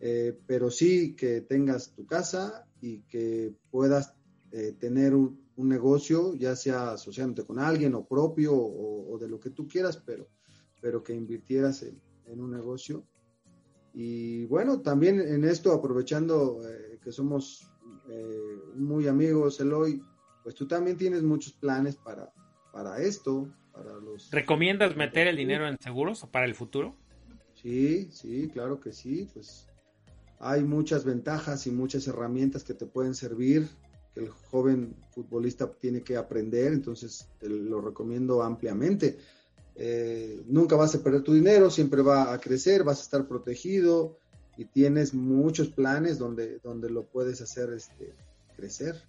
Eh, 0.00 0.38
pero 0.46 0.70
sí 0.70 1.14
que 1.14 1.40
tengas 1.40 1.92
tu 1.92 2.04
casa 2.04 2.66
y 2.80 3.00
que 3.02 3.54
puedas 3.70 4.14
eh, 4.52 4.76
tener 4.78 5.14
un, 5.14 5.44
un 5.56 5.68
negocio, 5.68 6.34
ya 6.34 6.56
sea 6.56 6.92
asociándote 6.92 7.46
con 7.46 7.58
alguien 7.58 7.94
o 7.94 8.04
propio 8.04 8.54
o, 8.54 9.18
de 9.18 9.28
lo 9.28 9.38
que 9.38 9.50
tú 9.50 9.68
quieras, 9.68 9.96
pero, 10.04 10.28
pero 10.80 11.02
que 11.02 11.14
invirtieras 11.14 11.82
en, 11.82 12.00
un 12.40 12.50
negocio. 12.50 13.04
Y 13.94 14.44
bueno, 14.46 14.80
también 14.80 15.20
en 15.20 15.44
esto, 15.44 15.72
aprovechando 15.72 16.60
eh, 16.68 16.98
que 17.02 17.12
somos 17.12 17.70
eh, 18.10 18.58
muy 18.74 19.06
amigos, 19.06 19.60
Eloy, 19.60 20.02
pues 20.42 20.54
tú 20.56 20.66
también 20.66 20.96
tienes 20.96 21.22
muchos 21.22 21.52
planes 21.52 21.96
para, 21.96 22.32
para 22.72 23.00
esto, 23.00 23.48
para 23.72 23.94
los... 24.00 24.30
¿Recomiendas 24.32 24.96
meter 24.96 25.28
el 25.28 25.36
dinero 25.36 25.68
en 25.68 25.78
seguros 25.78 26.26
para 26.30 26.44
el 26.44 26.56
futuro? 26.56 26.96
Sí, 27.54 28.08
sí, 28.10 28.50
claro 28.52 28.80
que 28.80 28.92
sí, 28.92 29.28
pues 29.32 29.68
hay 30.40 30.64
muchas 30.64 31.04
ventajas 31.04 31.66
y 31.68 31.70
muchas 31.70 32.06
herramientas 32.08 32.64
que 32.64 32.74
te 32.74 32.86
pueden 32.86 33.14
servir 33.14 33.68
que 34.12 34.20
el 34.20 34.28
joven 34.28 34.94
futbolista 35.10 35.72
tiene 35.72 36.02
que 36.02 36.16
aprender, 36.16 36.72
entonces 36.72 37.28
te 37.38 37.48
lo 37.48 37.80
recomiendo 37.80 38.42
ampliamente. 38.42 39.18
Eh, 39.76 40.42
nunca 40.46 40.76
vas 40.76 40.94
a 40.94 41.02
perder 41.02 41.22
tu 41.22 41.34
dinero, 41.34 41.70
siempre 41.70 42.02
va 42.02 42.32
a 42.32 42.38
crecer, 42.38 42.84
vas 42.84 43.00
a 43.00 43.02
estar 43.02 43.26
protegido 43.26 44.18
y 44.56 44.66
tienes 44.66 45.14
muchos 45.14 45.68
planes 45.68 46.18
donde, 46.18 46.58
donde 46.60 46.90
lo 46.90 47.06
puedes 47.06 47.40
hacer 47.40 47.72
este, 47.72 48.14
crecer. 48.56 49.02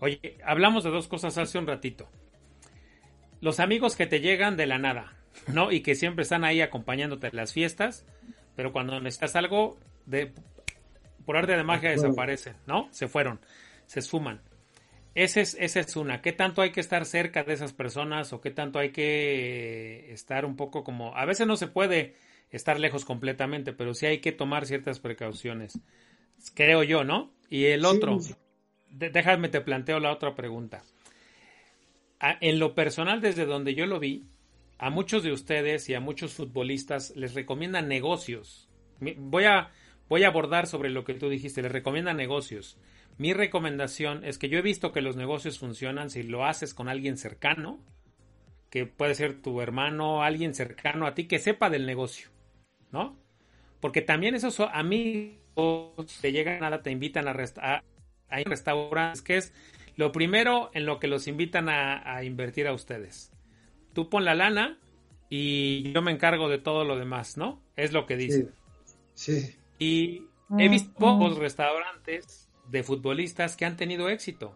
Oye, 0.00 0.38
hablamos 0.44 0.84
de 0.84 0.90
dos 0.90 1.08
cosas 1.08 1.38
hace 1.38 1.58
un 1.58 1.66
ratito. 1.66 2.08
Los 3.40 3.58
amigos 3.58 3.96
que 3.96 4.06
te 4.06 4.20
llegan 4.20 4.56
de 4.56 4.66
la 4.66 4.78
nada, 4.78 5.16
¿no? 5.48 5.72
Y 5.72 5.80
que 5.80 5.94
siempre 5.94 6.22
están 6.22 6.44
ahí 6.44 6.60
acompañándote 6.60 7.28
en 7.28 7.36
las 7.36 7.52
fiestas, 7.52 8.04
pero 8.54 8.72
cuando 8.72 9.00
necesitas 9.00 9.34
algo, 9.34 9.78
de, 10.06 10.32
por 11.24 11.36
arte 11.36 11.52
de 11.52 11.64
magia 11.64 11.90
desaparecen, 11.90 12.54
¿no? 12.66 12.88
Se 12.92 13.08
fueron 13.08 13.40
se 13.92 14.00
suman. 14.00 14.40
Esa 15.14 15.40
es, 15.40 15.56
esa 15.60 15.80
es 15.80 15.96
una. 15.96 16.22
¿Qué 16.22 16.32
tanto 16.32 16.62
hay 16.62 16.72
que 16.72 16.80
estar 16.80 17.04
cerca 17.04 17.44
de 17.44 17.52
esas 17.52 17.72
personas 17.72 18.32
o 18.32 18.40
qué 18.40 18.50
tanto 18.50 18.78
hay 18.78 18.90
que 18.90 20.10
estar 20.12 20.44
un 20.44 20.56
poco 20.56 20.84
como... 20.84 21.14
A 21.16 21.26
veces 21.26 21.46
no 21.46 21.56
se 21.56 21.66
puede 21.66 22.14
estar 22.50 22.80
lejos 22.80 23.04
completamente, 23.04 23.72
pero 23.72 23.94
sí 23.94 24.06
hay 24.06 24.18
que 24.18 24.32
tomar 24.32 24.66
ciertas 24.66 25.00
precauciones. 25.00 25.78
Creo 26.54 26.82
yo, 26.82 27.04
¿no? 27.04 27.32
Y 27.50 27.66
el 27.66 27.84
otro, 27.84 28.18
déjame 28.90 29.48
te 29.48 29.60
planteo 29.60 30.00
la 30.00 30.12
otra 30.12 30.34
pregunta. 30.34 30.82
en 32.40 32.58
lo 32.58 32.74
personal, 32.74 33.20
desde 33.20 33.44
donde 33.44 33.74
yo 33.74 33.86
lo 33.86 33.98
vi, 33.98 34.26
a 34.78 34.90
muchos 34.90 35.22
de 35.22 35.32
ustedes 35.32 35.88
y 35.88 35.94
a 35.94 36.00
muchos 36.00 36.32
futbolistas 36.32 37.14
les 37.16 37.34
recomiendan 37.34 37.88
negocios. 37.88 38.68
Voy 39.00 39.44
a, 39.44 39.70
voy 40.08 40.24
a 40.24 40.28
abordar 40.28 40.66
sobre 40.66 40.90
lo 40.90 41.04
que 41.04 41.14
tú 41.14 41.28
dijiste, 41.28 41.62
les 41.62 41.72
recomiendan 41.72 42.16
negocios. 42.16 42.78
Mi 43.22 43.34
recomendación 43.34 44.24
es 44.24 44.36
que 44.36 44.48
yo 44.48 44.58
he 44.58 44.62
visto 44.62 44.90
que 44.90 45.00
los 45.00 45.14
negocios 45.14 45.60
funcionan 45.60 46.10
si 46.10 46.24
lo 46.24 46.44
haces 46.44 46.74
con 46.74 46.88
alguien 46.88 47.16
cercano, 47.16 47.78
que 48.68 48.84
puede 48.84 49.14
ser 49.14 49.40
tu 49.40 49.60
hermano, 49.60 50.24
alguien 50.24 50.54
cercano 50.54 51.06
a 51.06 51.14
ti 51.14 51.28
que 51.28 51.38
sepa 51.38 51.70
del 51.70 51.86
negocio, 51.86 52.30
¿no? 52.90 53.16
Porque 53.78 54.02
también 54.02 54.34
esos 54.34 54.58
amigos 54.58 56.18
que 56.20 56.32
llegan 56.32 56.58
nada 56.58 56.82
te 56.82 56.90
invitan 56.90 57.28
a, 57.28 57.30
a, 57.58 57.84
a 58.28 58.42
restaurantes, 58.44 59.22
que 59.22 59.36
es 59.36 59.54
lo 59.94 60.10
primero 60.10 60.72
en 60.74 60.84
lo 60.84 60.98
que 60.98 61.06
los 61.06 61.28
invitan 61.28 61.68
a, 61.68 62.24
invertir 62.24 62.66
a 62.66 62.72
ustedes. 62.72 63.30
Tú 63.92 64.08
pon 64.10 64.24
la 64.24 64.34
lana 64.34 64.80
y 65.30 65.92
yo 65.92 66.02
me 66.02 66.10
encargo 66.10 66.48
de 66.48 66.58
todo 66.58 66.84
lo 66.84 66.98
demás, 66.98 67.36
¿no? 67.36 67.62
Es 67.76 67.92
lo 67.92 68.04
que 68.04 68.16
dicen. 68.16 68.50
Sí. 69.14 69.54
Y 69.78 70.24
he 70.58 70.68
visto 70.68 70.92
pocos 70.94 71.38
restaurantes 71.38 72.48
de 72.72 72.82
futbolistas 72.82 73.56
que 73.56 73.66
han 73.66 73.76
tenido 73.76 74.08
éxito. 74.08 74.54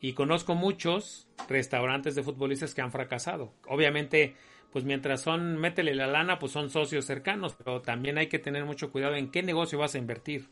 Y 0.00 0.14
conozco 0.14 0.54
muchos 0.54 1.28
restaurantes 1.48 2.14
de 2.14 2.22
futbolistas 2.22 2.74
que 2.74 2.80
han 2.80 2.90
fracasado. 2.90 3.52
Obviamente, 3.66 4.34
pues 4.72 4.84
mientras 4.84 5.20
son, 5.20 5.58
métele 5.58 5.94
la 5.94 6.06
lana, 6.06 6.38
pues 6.38 6.52
son 6.52 6.70
socios 6.70 7.04
cercanos, 7.04 7.54
pero 7.54 7.82
también 7.82 8.16
hay 8.16 8.28
que 8.28 8.38
tener 8.38 8.64
mucho 8.64 8.90
cuidado 8.90 9.14
en 9.14 9.30
qué 9.30 9.42
negocio 9.42 9.78
vas 9.78 9.94
a 9.94 9.98
invertir. 9.98 10.48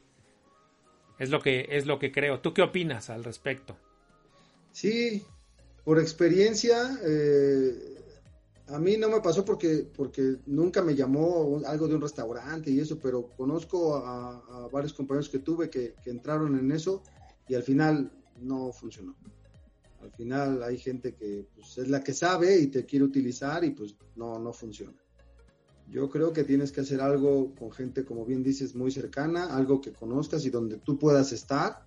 Es 1.18 1.30
lo 1.30 1.40
que, 1.40 1.66
es 1.70 1.86
lo 1.86 1.98
que 1.98 2.12
creo. 2.12 2.40
¿Tú 2.40 2.52
qué 2.52 2.60
opinas 2.60 3.08
al 3.08 3.24
respecto? 3.24 3.78
Sí, 4.72 5.24
por 5.82 5.98
experiencia, 5.98 6.98
eh, 7.06 7.95
a 8.68 8.78
mí 8.78 8.96
no 8.96 9.08
me 9.08 9.20
pasó 9.20 9.44
porque, 9.44 9.88
porque 9.96 10.38
nunca 10.46 10.82
me 10.82 10.94
llamó 10.94 11.60
algo 11.66 11.86
de 11.86 11.94
un 11.94 12.00
restaurante 12.00 12.70
y 12.70 12.80
eso, 12.80 12.98
pero 12.98 13.28
conozco 13.36 13.96
a, 13.96 14.68
varios 14.72 14.92
compañeros 14.92 15.28
que 15.28 15.38
tuve 15.38 15.70
que, 15.70 15.94
entraron 16.06 16.58
en 16.58 16.72
eso 16.72 17.02
y 17.48 17.54
al 17.54 17.62
final 17.62 18.10
no 18.40 18.72
funcionó. 18.72 19.14
Al 20.00 20.10
final 20.12 20.62
hay 20.62 20.78
gente 20.78 21.14
que 21.14 21.46
pues, 21.54 21.78
es 21.78 21.88
la 21.88 22.02
que 22.02 22.12
sabe 22.12 22.58
y 22.58 22.66
te 22.66 22.84
quiere 22.84 23.04
utilizar 23.04 23.64
y 23.64 23.70
pues 23.70 23.94
no, 24.16 24.38
no 24.38 24.52
funciona. 24.52 24.98
Yo 25.88 26.10
creo 26.10 26.32
que 26.32 26.42
tienes 26.42 26.72
que 26.72 26.80
hacer 26.80 27.00
algo 27.00 27.54
con 27.54 27.70
gente, 27.70 28.04
como 28.04 28.24
bien 28.24 28.42
dices, 28.42 28.74
muy 28.74 28.90
cercana, 28.90 29.56
algo 29.56 29.80
que 29.80 29.92
conozcas 29.92 30.44
y 30.44 30.50
donde 30.50 30.78
tú 30.78 30.98
puedas 30.98 31.30
estar 31.30 31.86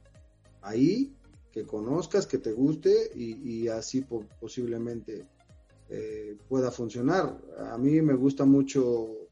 ahí, 0.61 1.13
que 1.51 1.65
conozcas, 1.65 2.25
que 2.25 2.37
te 2.37 2.53
guste 2.53 3.11
y, 3.13 3.33
y 3.51 3.67
así 3.67 4.05
posiblemente 4.39 5.27
eh, 5.89 6.37
pueda 6.47 6.71
funcionar. 6.71 7.37
A 7.71 7.77
mí 7.77 8.01
me 8.01 8.13
gusta 8.13 8.45
mucho 8.45 9.29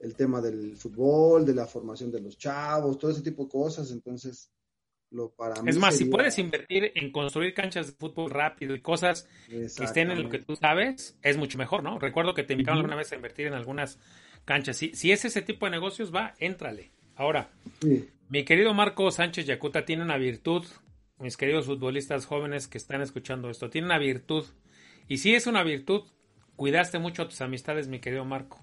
el 0.00 0.14
tema 0.14 0.40
del 0.40 0.76
fútbol, 0.76 1.44
de 1.44 1.54
la 1.54 1.66
formación 1.66 2.10
de 2.10 2.20
los 2.20 2.38
chavos, 2.38 2.98
todo 2.98 3.10
ese 3.10 3.22
tipo 3.22 3.44
de 3.44 3.50
cosas, 3.50 3.90
entonces 3.90 4.50
lo 5.10 5.30
para 5.30 5.62
mí 5.62 5.70
Es 5.70 5.78
más, 5.78 5.96
si 5.96 6.04
puedes 6.04 6.38
invertir 6.38 6.92
en 6.94 7.10
construir 7.10 7.54
canchas 7.54 7.86
de 7.86 7.92
fútbol 7.92 8.30
rápido 8.30 8.74
y 8.74 8.80
cosas 8.80 9.28
que 9.48 9.64
estén 9.64 10.10
en 10.10 10.22
lo 10.22 10.28
que 10.28 10.38
tú 10.38 10.54
sabes, 10.56 11.18
es 11.22 11.36
mucho 11.36 11.58
mejor, 11.58 11.82
¿no? 11.82 11.98
Recuerdo 11.98 12.34
que 12.34 12.42
te 12.42 12.52
invitaron 12.52 12.78
alguna 12.78 12.96
vez 12.96 13.10
a 13.12 13.16
invertir 13.16 13.46
en 13.46 13.54
algunas 13.54 13.98
canchas. 14.44 14.76
Si, 14.76 14.94
si 14.94 15.12
es 15.12 15.24
ese 15.24 15.42
tipo 15.42 15.66
de 15.66 15.72
negocios, 15.72 16.14
va, 16.14 16.34
éntrale. 16.38 16.90
Ahora, 17.16 17.50
mi 18.28 18.44
querido 18.44 18.74
Marco 18.74 19.10
Sánchez 19.10 19.46
Yacuta 19.46 19.84
tiene 19.84 20.02
una 20.02 20.18
virtud, 20.18 20.64
mis 21.18 21.36
queridos 21.36 21.66
futbolistas 21.66 22.26
jóvenes 22.26 22.68
que 22.68 22.78
están 22.78 23.00
escuchando 23.02 23.50
esto, 23.50 23.70
tiene 23.70 23.86
una 23.86 23.98
virtud 23.98 24.44
y 25.08 25.18
sí 25.18 25.34
es 25.34 25.46
una 25.46 25.62
virtud, 25.62 26.02
cuidaste 26.56 26.98
mucho 26.98 27.22
a 27.22 27.28
tus 27.28 27.40
amistades, 27.40 27.88
mi 27.88 27.98
querido 27.98 28.24
Marco. 28.24 28.62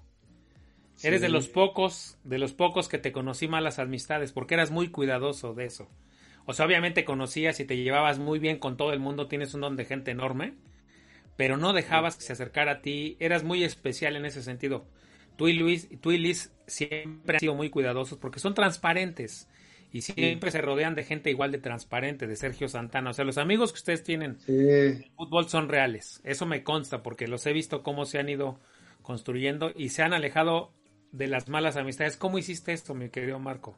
Eres 1.03 1.19
de 1.19 1.29
los 1.29 1.49
pocos, 1.49 2.17
de 2.23 2.39
los 2.39 2.53
pocos 2.53 2.87
que 2.87 2.97
te 2.97 3.11
conocí 3.11 3.47
malas 3.47 3.79
amistades, 3.79 4.31
porque 4.31 4.53
eras 4.53 4.71
muy 4.71 4.89
cuidadoso 4.89 5.53
de 5.53 5.65
eso. 5.65 5.89
O 6.45 6.53
sea, 6.53 6.65
obviamente 6.65 7.03
conocías 7.03 7.59
y 7.59 7.65
te 7.65 7.75
llevabas 7.75 8.19
muy 8.19 8.39
bien 8.39 8.59
con 8.59 8.77
todo 8.77 8.93
el 8.93 8.99
mundo, 8.99 9.27
tienes 9.27 9.53
un 9.53 9.61
don 9.61 9.75
de 9.75 9.85
gente 9.85 10.11
enorme, 10.11 10.53
pero 11.35 11.57
no 11.57 11.73
dejabas 11.73 12.15
que 12.15 12.23
se 12.23 12.33
acercara 12.33 12.73
a 12.73 12.81
ti, 12.81 13.17
eras 13.19 13.43
muy 13.43 13.63
especial 13.63 14.15
en 14.15 14.25
ese 14.25 14.41
sentido. 14.41 14.85
Tú 15.35 15.47
y 15.47 15.53
Luis, 15.53 15.89
tú 16.01 16.11
y 16.11 16.17
Liz 16.17 16.53
siempre 16.67 17.37
han 17.37 17.39
sido 17.41 17.55
muy 17.55 17.69
cuidadosos 17.69 18.17
porque 18.17 18.39
son 18.39 18.53
transparentes 18.53 19.49
y 19.95 20.01
siempre 20.01 20.51
se 20.51 20.59
rodean 20.59 20.93
de 20.93 21.05
gente 21.05 21.29
igual 21.29 21.53
de 21.53 21.57
transparente, 21.57 22.27
de 22.27 22.35
Sergio 22.35 22.67
Santana. 22.67 23.11
O 23.11 23.13
sea, 23.13 23.23
los 23.23 23.37
amigos 23.37 23.71
que 23.71 23.77
ustedes 23.77 24.03
tienen 24.03 24.37
en 24.45 25.05
fútbol 25.15 25.47
son 25.47 25.69
reales. 25.69 26.19
Eso 26.25 26.45
me 26.45 26.65
consta 26.65 27.01
porque 27.01 27.29
los 27.29 27.45
he 27.45 27.53
visto 27.53 27.81
cómo 27.81 28.03
se 28.03 28.19
han 28.19 28.27
ido 28.27 28.59
construyendo 29.01 29.71
y 29.73 29.87
se 29.87 30.03
han 30.03 30.11
alejado 30.11 30.73
de 31.13 31.27
las 31.27 31.47
malas 31.47 31.77
amistades. 31.77 32.17
¿Cómo 32.17 32.37
hiciste 32.37 32.73
esto, 32.73 32.93
mi 32.93 33.07
querido 33.07 33.39
Marco? 33.39 33.77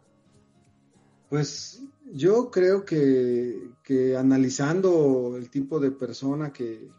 Pues 1.30 1.84
yo 2.12 2.50
creo 2.50 2.84
que, 2.84 4.16
analizando 4.18 5.36
el 5.38 5.52
tipo 5.52 5.80
de 5.80 5.92
persona 5.92 6.52
que, 6.52 6.90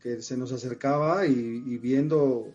que 0.00 0.22
se 0.22 0.38
nos 0.38 0.52
acercaba 0.52 1.26
y, 1.26 1.76
viendo 1.76 2.46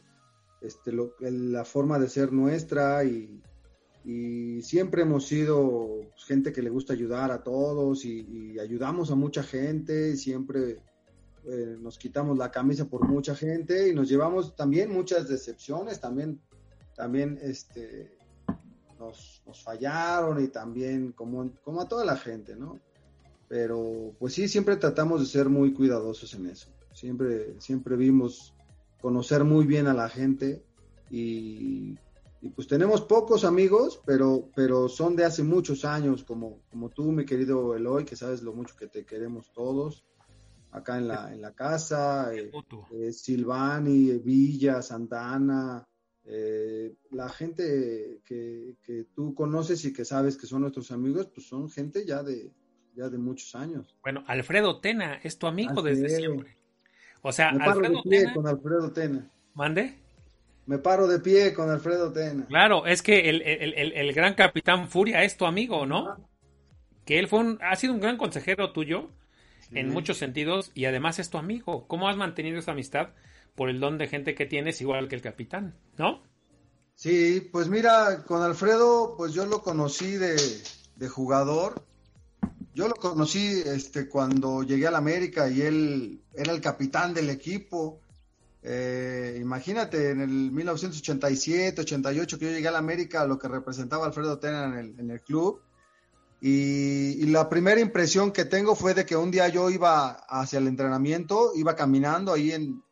este, 0.59 0.91
la 1.19 1.65
forma 1.65 1.99
de 1.99 2.09
ser 2.09 2.33
nuestra 2.33 3.03
y, 3.03 3.43
siempre 4.03 5.03
hemos 5.03 5.27
sido 5.27 6.11
gente 6.25 6.51
que 6.51 6.61
le 6.61 6.69
gusta 6.69 6.93
ayudar 6.93 7.31
a 7.31 7.43
todos 7.43 8.05
y, 8.05 8.57
ayudamos 8.59 9.11
a 9.11 9.15
mucha 9.15 9.43
gente, 9.43 10.15
siempre 10.17 10.79
eh, 11.45 11.77
nos 11.79 11.97
quitamos 11.97 12.37
la 12.37 12.51
camisa 12.51 12.85
por 12.85 13.07
mucha 13.07 13.35
gente 13.35 13.89
y 13.89 13.95
nos 13.95 14.09
llevamos 14.09 14.55
también 14.55 14.91
muchas 14.91 15.27
decepciones, 15.27 15.99
también, 15.99 16.39
también 16.95 17.39
este, 17.41 18.17
nos, 18.99 19.41
fallaron 19.63 20.43
y 20.43 20.47
también 20.47 21.11
como, 21.11 21.51
como 21.63 21.81
a 21.81 21.87
toda 21.87 22.05
la 22.05 22.17
gente, 22.17 22.55
¿no? 22.55 22.79
Pero 23.47 24.15
pues 24.17 24.33
sí, 24.33 24.47
siempre 24.47 24.77
tratamos 24.77 25.19
de 25.19 25.25
ser 25.25 25.49
muy 25.49 25.73
cuidadosos 25.73 26.33
en 26.35 26.45
eso. 26.47 26.69
Siempre, 26.93 27.59
siempre 27.59 27.97
vimos 27.97 28.53
conocer 29.01 29.43
muy 29.43 29.65
bien 29.65 29.87
a 29.87 29.93
la 29.93 30.07
gente 30.07 30.63
y, 31.09 31.97
pues 32.49 32.67
tenemos 32.67 33.01
pocos 33.01 33.45
amigos, 33.45 34.01
pero, 34.05 34.49
pero 34.55 34.89
son 34.89 35.15
de 35.15 35.25
hace 35.25 35.43
muchos 35.43 35.85
años, 35.85 36.23
como, 36.23 36.61
como 36.69 36.89
tú, 36.89 37.11
mi 37.11 37.25
querido 37.25 37.75
Eloy, 37.75 38.03
que 38.03 38.15
sabes 38.15 38.41
lo 38.41 38.53
mucho 38.53 38.75
que 38.75 38.87
te 38.87 39.05
queremos 39.05 39.51
todos 39.53 40.05
acá 40.71 40.97
en 40.97 41.07
la, 41.07 41.33
en 41.33 41.41
la 41.41 41.53
casa, 41.53 42.33
eh, 42.33 42.51
eh, 42.91 43.11
Silvani, 43.11 44.17
Villa, 44.19 44.81
Santana, 44.81 45.85
eh, 46.23 46.95
la 47.11 47.29
gente 47.29 48.21
que, 48.25 48.75
que, 48.81 49.05
tú 49.13 49.33
conoces 49.35 49.83
y 49.85 49.93
que 49.93 50.05
sabes 50.05 50.37
que 50.37 50.47
son 50.47 50.61
nuestros 50.61 50.91
amigos, 50.91 51.27
pues 51.33 51.47
son 51.47 51.69
gente 51.69 52.05
ya 52.05 52.23
de, 52.23 52.51
ya 52.95 53.09
de 53.09 53.17
muchos 53.17 53.53
años. 53.55 53.95
Bueno, 54.01 54.23
Alfredo 54.27 54.79
Tena 54.79 55.19
es 55.23 55.37
tu 55.37 55.47
amigo 55.47 55.81
desde 55.81 56.09
siempre. 56.09 56.57
O 57.21 57.31
sea, 57.31 57.51
Me 57.51 58.01
pie 58.03 58.33
con 58.33 58.47
Alfredo 58.47 58.91
Tena. 58.91 59.29
¿Mande? 59.53 59.99
Me 60.65 60.77
paro 60.77 61.07
de 61.07 61.19
pie 61.19 61.53
con 61.53 61.69
Alfredo 61.69 62.11
Tena. 62.11 62.45
Claro, 62.47 62.85
es 62.85 63.01
que 63.01 63.29
el, 63.29 63.41
el, 63.41 63.73
el, 63.73 63.93
el 63.93 64.13
gran 64.13 64.35
capitán 64.35 64.87
Furia 64.89 65.23
es 65.23 65.37
tu 65.37 65.45
amigo, 65.45 65.85
¿no? 65.85 66.27
Que 67.05 67.19
él 67.19 67.27
fue 67.27 67.39
un, 67.39 67.59
ha 67.61 67.75
sido 67.75 67.93
un 67.93 67.99
gran 67.99 68.17
consejero 68.17 68.71
tuyo 68.71 69.09
en 69.73 69.89
muchos 69.89 70.17
sentidos 70.17 70.71
y 70.75 70.85
además 70.85 71.19
es 71.19 71.29
tu 71.29 71.37
amigo. 71.37 71.87
¿Cómo 71.87 72.07
has 72.07 72.17
mantenido 72.17 72.59
esa 72.59 72.71
amistad? 72.71 73.09
por 73.55 73.69
el 73.69 73.79
don 73.79 73.97
de 73.97 74.07
gente 74.07 74.35
que 74.35 74.45
tienes, 74.45 74.81
igual 74.81 75.07
que 75.07 75.15
el 75.15 75.21
capitán, 75.21 75.75
¿no? 75.97 76.21
Sí, 76.95 77.49
pues 77.51 77.67
mira, 77.67 78.23
con 78.25 78.41
Alfredo, 78.41 79.15
pues 79.17 79.33
yo 79.33 79.45
lo 79.45 79.61
conocí 79.61 80.17
de, 80.17 80.37
jugador. 81.09 81.83
Yo 82.73 82.87
lo 82.87 82.95
conocí 82.95 83.61
este, 83.65 84.07
cuando 84.07 84.63
llegué 84.63 84.87
a 84.87 84.91
la 84.91 84.99
América 84.99 85.49
y 85.49 85.61
él 85.61 86.21
era 86.33 86.53
el 86.53 86.61
capitán 86.61 87.13
del 87.13 87.29
equipo. 87.29 87.99
Eh, 88.63 89.37
imagínate, 89.41 90.11
en 90.11 90.21
el 90.21 90.51
1987, 90.51 91.81
88 91.81 92.37
que 92.39 92.45
yo 92.45 92.51
llegué 92.51 92.67
a 92.67 92.71
la 92.71 92.77
América, 92.77 93.25
lo 93.25 93.39
que 93.39 93.47
representaba 93.47 94.05
Alfredo 94.05 94.39
Tena 94.39 94.65
en 94.65 94.73
el, 94.73 94.99
en 94.99 95.11
el 95.11 95.21
club. 95.21 95.61
Y, 96.39 97.23
y, 97.23 97.25
la 97.27 97.49
primera 97.49 97.79
impresión 97.79 98.31
que 98.31 98.45
tengo 98.45 98.75
fue 98.75 98.95
de 98.95 99.05
que 99.05 99.15
un 99.15 99.29
día 99.29 99.47
yo 99.47 99.69
iba 99.69 100.09
hacia 100.27 100.57
el 100.57 100.67
entrenamiento, 100.67 101.51
iba 101.55 101.75
caminando 101.75 102.33
ahí 102.33 102.51
en, 102.51 102.83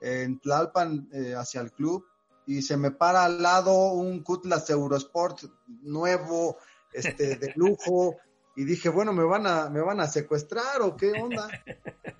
en 0.00 0.38
Tlalpan 0.40 1.08
eh, 1.12 1.34
hacia 1.34 1.62
el 1.62 1.72
club 1.72 2.04
y 2.46 2.62
se 2.62 2.76
me 2.76 2.90
para 2.90 3.24
al 3.24 3.42
lado 3.42 3.92
un 3.92 4.22
Cutlass 4.22 4.70
Eurosport 4.70 5.42
nuevo, 5.82 6.56
este, 6.92 7.36
de 7.36 7.52
lujo, 7.56 8.16
y 8.56 8.64
dije, 8.64 8.88
bueno, 8.88 9.12
me 9.12 9.22
van 9.22 9.46
a, 9.46 9.68
me 9.68 9.80
van 9.80 10.00
a 10.00 10.08
secuestrar 10.08 10.80
o 10.80 10.96
qué 10.96 11.12
onda. 11.12 11.48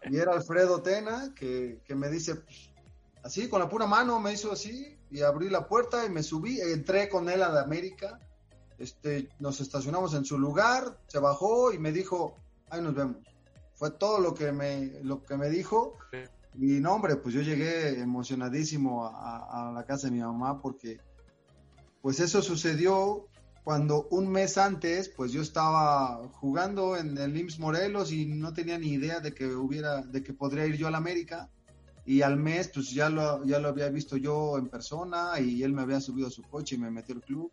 Y 0.09 0.19
era 0.19 0.33
Alfredo 0.35 0.83
Tena 0.83 1.33
que, 1.35 1.81
que 1.85 1.95
me 1.95 2.09
dice, 2.11 2.43
así, 3.23 3.49
con 3.49 3.61
la 3.61 3.69
pura 3.69 3.87
mano 3.87 4.21
me 4.21 4.33
hizo 4.33 4.53
así, 4.53 4.99
y 5.11 5.23
abrí 5.23 5.49
la 5.49 5.67
puerta 5.67 6.05
y 6.05 6.11
me 6.11 6.23
subí, 6.23 6.61
entré 6.61 7.09
con 7.09 7.29
él 7.29 7.43
a 7.43 7.49
la 7.49 7.63
América, 7.63 8.21
este, 8.79 9.29
nos 9.41 9.61
estacionamos 9.61 10.15
en 10.15 10.25
su 10.25 10.39
lugar, 10.39 10.99
se 11.09 11.19
bajó 11.19 11.73
y 11.73 11.79
me 11.79 11.93
dijo, 11.93 12.37
ahí 12.71 12.81
nos 12.81 12.95
vemos. 12.95 13.17
Fue 13.75 13.91
todo 13.91 14.21
lo 14.21 14.35
que 14.35 14.53
me, 14.53 15.01
lo 15.03 15.23
que 15.23 15.37
me 15.37 15.49
dijo. 15.51 15.97
Y 16.55 16.81
no, 16.81 16.95
hombre, 16.95 17.17
pues 17.17 17.35
yo 17.35 17.43
llegué 17.43 18.01
emocionadísimo 18.01 19.07
a, 19.07 19.71
la 19.75 19.85
casa 19.85 20.09
de 20.09 20.15
mi 20.15 20.21
mamá 20.21 20.61
porque 20.61 20.99
pues 22.03 22.21
eso 22.21 22.43
sucedió 22.43 23.27
cuando 23.63 24.09
un 24.11 24.29
mes 24.29 24.57
antes, 24.57 25.09
pues 25.09 25.31
yo 25.31 25.43
estaba 25.43 26.27
jugando 26.33 26.97
en 26.97 27.19
el 27.19 27.37
IMSS 27.37 27.59
Morelos 27.59 28.13
y 28.13 28.27
no 28.27 28.55
tenía 28.55 28.79
ni 28.79 28.93
idea 28.93 29.21
de 29.21 29.35
que 29.35 29.47
hubiera, 29.47 30.03
de 30.03 30.23
que 30.23 30.33
podría 30.33 30.67
ir 30.67 30.77
yo 30.77 30.89
a 30.89 30.91
la 30.91 30.99
América. 30.99 31.51
Y 32.09 32.23
al 32.23 32.37
mes, 32.37 32.71
pues 32.73 32.91
ya 32.91 33.11
lo, 33.11 33.45
ya 33.45 33.59
lo 33.59 33.69
había 33.69 33.89
visto 33.91 34.17
yo 34.17 34.57
en 34.57 34.69
persona 34.69 35.39
y 35.41 35.63
él 35.63 35.73
me 35.73 35.83
había 35.83 36.01
subido 36.01 36.29
a 36.29 36.31
su 36.31 36.43
coche 36.43 36.77
y 36.77 36.79
me 36.79 36.91
metió 36.91 37.15
al 37.15 37.23
club. 37.23 37.53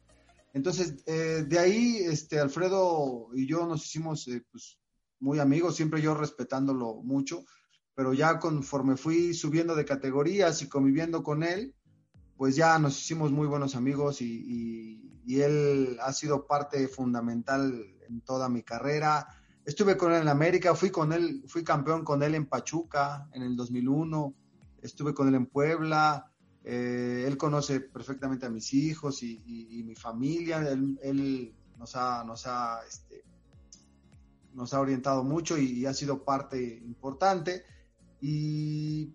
Entonces, 0.53 1.03
eh, 1.05 1.45
de 1.47 1.59
ahí, 1.59 1.97
este, 1.97 2.39
Alfredo 2.39 3.27
y 3.33 3.45
yo 3.45 3.65
nos 3.67 3.85
hicimos, 3.85 4.27
eh, 4.29 4.43
pues, 4.49 4.79
muy 5.19 5.39
amigos, 5.39 5.75
siempre 5.75 6.01
yo 6.01 6.13
respetándolo 6.13 7.01
mucho 7.03 7.43
pero 7.95 8.13
ya 8.13 8.39
conforme 8.39 8.97
fui 8.97 9.33
subiendo 9.33 9.73
de 9.73 9.85
categorías 9.85 10.61
y 10.61 10.67
conviviendo 10.67 11.23
con 11.23 11.43
él, 11.43 11.73
pues 12.35 12.57
ya 12.57 12.77
nos 12.77 12.99
hicimos 12.99 13.31
muy 13.31 13.47
buenos 13.47 13.75
amigos 13.75 14.21
y, 14.21 15.01
él 15.27 15.97
ha 16.01 16.13
sido 16.13 16.45
parte 16.45 16.87
fundamental 16.87 17.83
en 18.07 18.21
toda 18.21 18.47
mi 18.47 18.61
carrera. 18.61 19.27
Estuve 19.65 19.97
con 19.97 20.13
él 20.13 20.21
en 20.21 20.27
América, 20.27 20.75
fui 20.75 20.91
con 20.91 21.11
él, 21.13 21.43
fui 21.47 21.63
campeón 21.63 22.03
con 22.03 22.21
él 22.21 22.35
en 22.35 22.45
Pachuca 22.45 23.27
en 23.33 23.41
el 23.41 23.55
2001, 23.55 24.35
estuve 24.85 25.13
con 25.13 25.27
él 25.27 25.35
en 25.35 25.47
Puebla, 25.47 26.31
eh, 26.67 27.25
él 27.27 27.37
conoce 27.37 27.79
perfectamente 27.79 28.47
a 28.47 28.49
mis 28.49 28.73
hijos 28.73 29.21
y, 29.21 29.83
mi 29.85 29.93
familia, 29.93 30.67
él, 30.67 31.53
nos 31.77 31.95
ha, 31.95 32.23
nos 32.23 32.47
ha, 32.47 32.79
este, 32.87 33.23
nos 34.53 34.73
ha 34.73 34.79
orientado 34.79 35.23
mucho 35.23 35.59
y, 35.59 35.85
ha 35.85 35.93
sido 35.93 36.23
parte 36.23 36.81
importante. 36.83 37.63
Y, 38.19 39.13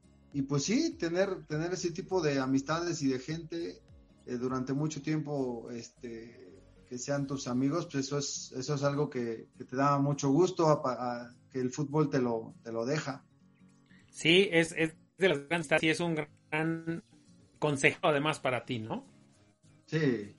pues 0.48 0.62
sí, 0.62 0.96
tener, 0.96 1.44
tener 1.46 1.72
ese 1.72 1.90
tipo 1.90 2.22
de 2.22 2.38
amistades 2.38 3.02
y 3.02 3.08
de 3.08 3.18
gente 3.18 3.82
eh, 4.26 4.36
durante 4.36 4.72
mucho 4.72 5.02
tiempo 5.02 5.68
este, 5.72 6.62
que 6.88 6.98
sean 6.98 7.26
tus 7.26 7.48
amigos, 7.48 7.86
pues 7.86 8.06
eso 8.06 8.18
es, 8.18 8.52
eso 8.56 8.74
es 8.76 8.82
algo 8.84 9.10
que, 9.10 9.48
te 9.56 9.76
da 9.76 9.98
mucho 9.98 10.30
gusto, 10.30 10.82
que 11.50 11.60
el 11.60 11.72
fútbol 11.72 12.10
te 12.10 12.20
lo, 12.20 12.54
te 12.62 12.70
lo 12.70 12.86
deja. 12.86 13.24
Sí, 14.12 14.48
es, 14.52 14.72
es 14.76 14.94
de 15.20 15.28
las 15.28 15.48
grandes 15.48 15.82
y 15.82 15.88
es 15.88 16.00
un 16.00 16.14
gran 16.14 17.04
consejo 17.58 18.00
además 18.02 18.40
para 18.40 18.64
ti, 18.64 18.78
¿no? 18.78 19.04
Sí, 19.86 20.36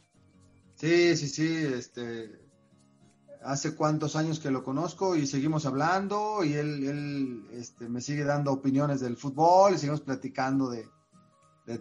sí, 0.75 1.15
sí, 1.15 1.27
sí, 1.27 1.57
este, 1.73 2.41
hace 3.43 3.75
cuántos 3.75 4.15
años 4.15 4.39
que 4.39 4.51
lo 4.51 4.63
conozco 4.63 5.15
y 5.15 5.27
seguimos 5.27 5.65
hablando 5.65 6.43
y 6.43 6.53
él, 6.53 6.83
él 6.83 7.45
este, 7.53 7.87
me 7.89 8.01
sigue 8.01 8.23
dando 8.23 8.51
opiniones 8.51 9.01
del 9.01 9.17
fútbol 9.17 9.73
y 9.73 9.77
seguimos 9.77 10.01
platicando 10.01 10.69
de, 10.69 10.87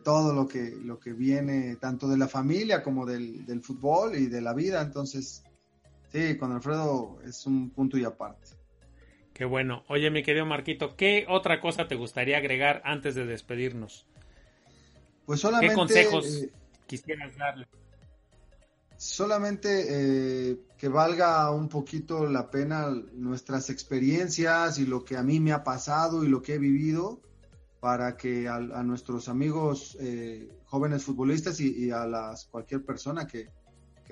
todo 0.05 0.33
lo 0.33 0.47
que, 0.47 0.77
lo 0.85 1.01
que 1.01 1.13
viene, 1.13 1.75
tanto 1.77 2.07
de 2.07 2.17
la 2.17 2.29
familia 2.29 2.81
como 2.81 3.05
del, 3.05 3.45
del, 3.45 3.61
fútbol 3.61 4.15
y 4.15 4.27
de 4.27 4.41
la 4.41 4.55
vida. 4.55 4.81
Entonces, 4.83 5.43
sí, 6.13 6.37
con 6.37 6.53
Alfredo 6.53 7.19
es 7.25 7.45
un 7.45 7.71
punto 7.71 7.99
y 7.99 8.05
aparte. 8.05 8.60
Qué 9.41 9.47
bueno. 9.47 9.85
Oye, 9.89 10.11
mi 10.11 10.23
querido 10.23 10.45
Marquito, 10.45 10.97
¿qué 10.97 11.25
otra 11.27 11.63
cosa 11.63 11.89
te 11.89 11.95
gustaría 11.95 12.37
agregar 12.37 12.83
antes 12.85 13.15
de 13.15 13.25
despedirnos? 13.25 14.05
Pues 15.25 15.41
solamente... 15.41 15.69
¿Qué 15.69 15.75
consejos 15.75 16.27
eh, 16.27 16.51
quisieras 16.87 17.35
darle? 17.39 17.67
solamente 18.99 20.51
eh, 20.51 20.59
que 20.77 20.89
valga 20.89 21.51
un 21.53 21.71
poquito 21.71 22.27
la 22.27 22.51
pena 22.51 22.91
nuestras 23.15 23.71
experiencias 23.71 24.79
y 24.79 24.85
lo 24.85 25.07
que 25.07 25.17
a 25.17 25.23
mí 25.23 25.41
me 25.41 25.53
ha 25.53 25.65
pasado 25.65 26.23
y 26.23 26.29
lo 26.29 26.43
que 26.43 26.57
he 26.57 26.59
vivido 26.59 27.23
para 27.81 28.19
que 28.19 28.47
a, 28.47 28.59
nuestros 28.59 29.31
amigos 29.31 29.97
eh, 30.03 30.51
jóvenes 30.67 31.03
futbolistas 31.03 31.61
y, 31.61 31.91
a 31.91 32.05
las 32.05 32.45
cualquier 32.45 32.85
persona 32.85 33.27
que, 33.27 33.49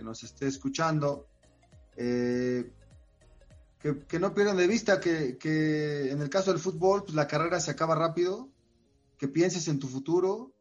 nos 0.03 0.22
esté 0.22 0.47
escuchando 0.47 1.26
eh, 1.97 2.70
que, 3.81 4.18
no 4.18 4.35
pierdan 4.35 4.57
de 4.57 4.66
vista 4.66 5.01
que, 5.01 5.39
que, 5.39 6.11
en 6.11 6.20
el 6.20 6.29
caso 6.29 6.51
del 6.51 6.61
fútbol 6.61 7.05
pues 7.05 7.14
la 7.14 7.29
carrera 7.29 7.61
se 7.61 7.70
acaba 7.70 7.95
rápido 7.95 8.51
que 9.18 9.29
pienses 9.29 9.68
en 9.68 9.79
tu 9.79 9.89
futuro 9.89 10.53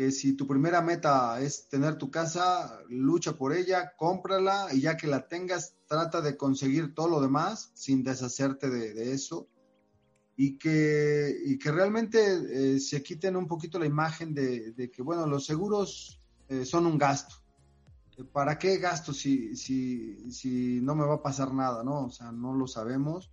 que 0.00 0.12
si 0.12 0.32
tu 0.32 0.46
primera 0.46 0.80
meta 0.80 1.40
es 1.42 1.68
tener 1.68 1.96
tu 1.96 2.10
casa, 2.10 2.80
lucha 2.88 3.36
por 3.36 3.52
ella, 3.52 3.92
cómprala 3.98 4.68
y 4.72 4.80
ya 4.80 4.96
que 4.96 5.06
la 5.06 5.28
tengas, 5.28 5.76
trata 5.86 6.22
de 6.22 6.38
conseguir 6.38 6.94
todo 6.94 7.08
lo 7.08 7.20
demás 7.20 7.70
sin 7.74 8.02
deshacerte 8.02 8.70
de, 8.70 9.12
eso. 9.12 9.48
Y 10.36 10.56
que, 10.56 11.36
y 11.44 11.58
que 11.58 11.70
realmente 11.70 12.18
eh, 12.76 12.80
se 12.80 13.02
quiten 13.02 13.36
un 13.36 13.46
poquito 13.46 13.78
la 13.78 13.84
imagen 13.84 14.32
de, 14.32 14.90
que, 14.90 15.02
bueno, 15.02 15.26
los 15.26 15.44
seguros 15.44 16.18
eh, 16.48 16.64
son 16.64 16.86
un 16.86 16.96
gasto. 16.96 17.34
¿Para 18.24 18.58
qué 18.58 18.78
gasto 18.78 19.12
si, 19.12 19.56
si, 19.56 20.30
si 20.30 20.80
no 20.80 20.94
me 20.94 21.04
va 21.04 21.14
a 21.14 21.22
pasar 21.22 21.52
nada, 21.52 21.82
no? 21.84 22.06
O 22.06 22.10
sea, 22.10 22.32
no 22.32 22.54
lo 22.54 22.66
sabemos. 22.66 23.30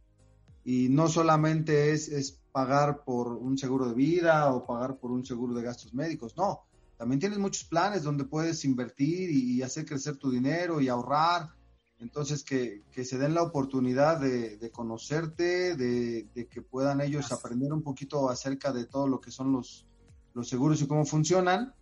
Y 0.64 0.90
no 0.90 1.08
solamente 1.08 1.92
es, 1.94 2.10
es 2.10 2.40
pagar 2.52 3.04
por 3.04 3.30
un 3.30 3.58
seguro 3.58 3.88
de 3.88 3.94
vida 3.94 4.52
o 4.54 4.66
pagar 4.66 4.98
por 4.98 5.12
un 5.12 5.26
seguro 5.26 5.54
de 5.54 5.64
gastos 5.64 5.94
médicos, 5.94 6.36
no. 6.36 6.64
También 6.98 7.20
tienes 7.20 7.38
muchos 7.38 7.64
planes 7.64 8.04
donde 8.04 8.26
puedes 8.26 8.66
invertir 8.66 9.30
y, 9.30 9.62
hacer 9.62 9.86
crecer 9.86 10.18
tu 10.18 10.32
dinero 10.32 10.82
y 10.82 10.90
ahorrar. 10.90 11.52
Entonces, 12.00 12.44
que, 12.44 12.84
que 12.92 13.06
se 13.06 13.18
den 13.18 13.34
la 13.34 13.44
oportunidad 13.44 14.20
de, 14.20 14.58
de 14.58 14.72
conocerte, 14.72 15.76
de, 15.76 16.28
de, 16.34 16.48
que 16.48 16.62
puedan 16.62 17.02
ellos 17.02 17.32
aprender 17.32 17.72
un 17.72 17.84
poquito 17.84 18.30
acerca 18.30 18.72
de 18.72 18.86
todo 18.86 19.08
lo 19.08 19.22
que 19.22 19.32
son 19.32 19.52
los, 19.52 19.86
los 20.34 20.50
seguros 20.50 20.82
y 20.82 20.88
cómo 20.88 21.06
funcionan 21.06 21.74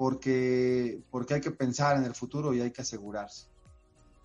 porque, 0.00 0.98
porque 1.10 1.34
hay 1.34 1.40
que 1.42 1.50
pensar 1.50 1.98
en 1.98 2.04
el 2.04 2.14
futuro 2.14 2.54
y 2.54 2.62
hay 2.62 2.70
que 2.70 2.80
asegurarse. 2.80 3.48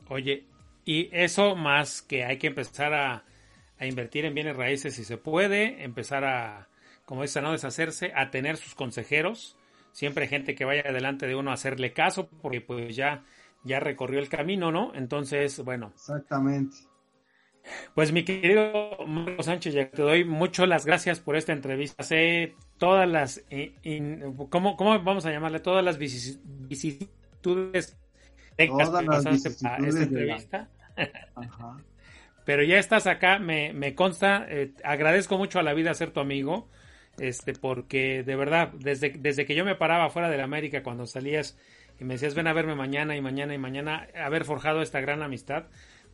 Oye, 0.07 0.47
y 0.85 1.09
eso 1.11 1.57
más 1.57 2.01
que 2.01 2.23
hay 2.23 2.37
que 2.37 2.47
empezar 2.47 2.93
a, 2.93 3.25
invertir 3.81 4.23
en 4.23 4.33
bienes 4.33 4.55
raíces 4.55 4.95
si 4.95 5.03
se 5.03 5.17
puede, 5.17 5.83
empezar 5.83 6.23
a, 6.23 6.69
como 7.03 7.23
dice, 7.23 7.41
no 7.41 7.51
deshacerse, 7.51 8.13
a 8.15 8.31
tener 8.31 8.55
sus 8.55 8.73
consejeros, 8.73 9.57
siempre 9.91 10.29
gente 10.29 10.55
que 10.55 10.63
vaya 10.63 10.83
adelante 10.87 11.27
de 11.27 11.35
uno 11.35 11.51
a 11.51 11.55
hacerle 11.55 11.91
caso, 11.91 12.29
porque 12.41 12.61
pues 12.61 12.95
ya, 12.95 13.25
ya 13.65 13.81
recorrió 13.81 14.21
el 14.21 14.29
camino, 14.29 14.71
¿no? 14.71 14.93
Entonces, 14.95 15.61
bueno. 15.61 15.91
Exactamente. 15.93 16.77
Pues 17.93 18.11
mi 18.11 18.23
querido 18.23 18.97
Marco 19.07 19.43
Sánchez, 19.43 19.73
ya 19.73 19.89
te 19.89 20.01
doy 20.01 20.23
muchas 20.23 20.67
las 20.67 20.85
gracias 20.85 21.19
por 21.19 21.35
esta 21.35 21.53
entrevista. 21.53 22.03
Sé 22.03 22.55
todas 22.77 23.09
las, 23.09 23.43
¿cómo, 24.49 24.77
¿cómo, 24.77 24.99
vamos 25.01 25.25
a 25.25 25.31
llamarle? 25.31 25.59
Todas 25.59 25.83
las 25.83 25.97
vicisitudes 25.97 27.97
todas 28.55 29.05
las 29.05 29.45
esta 29.45 30.03
entrevista. 30.03 30.69
Pero 32.45 32.63
ya 32.63 32.77
estás 32.77 33.07
acá, 33.07 33.39
me, 33.39 33.73
me 33.73 33.95
consta, 33.95 34.45
eh, 34.47 34.71
agradezco 34.83 35.37
mucho 35.37 35.59
a 35.59 35.63
la 35.63 35.73
vida 35.73 35.93
ser 35.95 36.11
tu 36.11 36.19
amigo, 36.19 36.69
este, 37.17 37.53
porque 37.53 38.23
de 38.23 38.35
verdad, 38.35 38.69
desde, 38.73 39.09
desde 39.09 39.45
que 39.45 39.55
yo 39.55 39.65
me 39.65 39.75
paraba 39.75 40.11
fuera 40.11 40.29
de 40.29 40.37
la 40.37 40.43
América 40.43 40.83
cuando 40.83 41.07
salías 41.07 41.57
y 41.99 42.03
me 42.03 42.15
decías 42.15 42.35
ven 42.35 42.45
a 42.45 42.53
verme 42.53 42.75
mañana 42.75 43.15
y 43.15 43.21
mañana 43.21 43.55
y 43.55 43.57
mañana, 43.57 44.07
haber 44.15 44.45
forjado 44.45 44.83
esta 44.83 45.01
gran 45.01 45.23
amistad, 45.23 45.65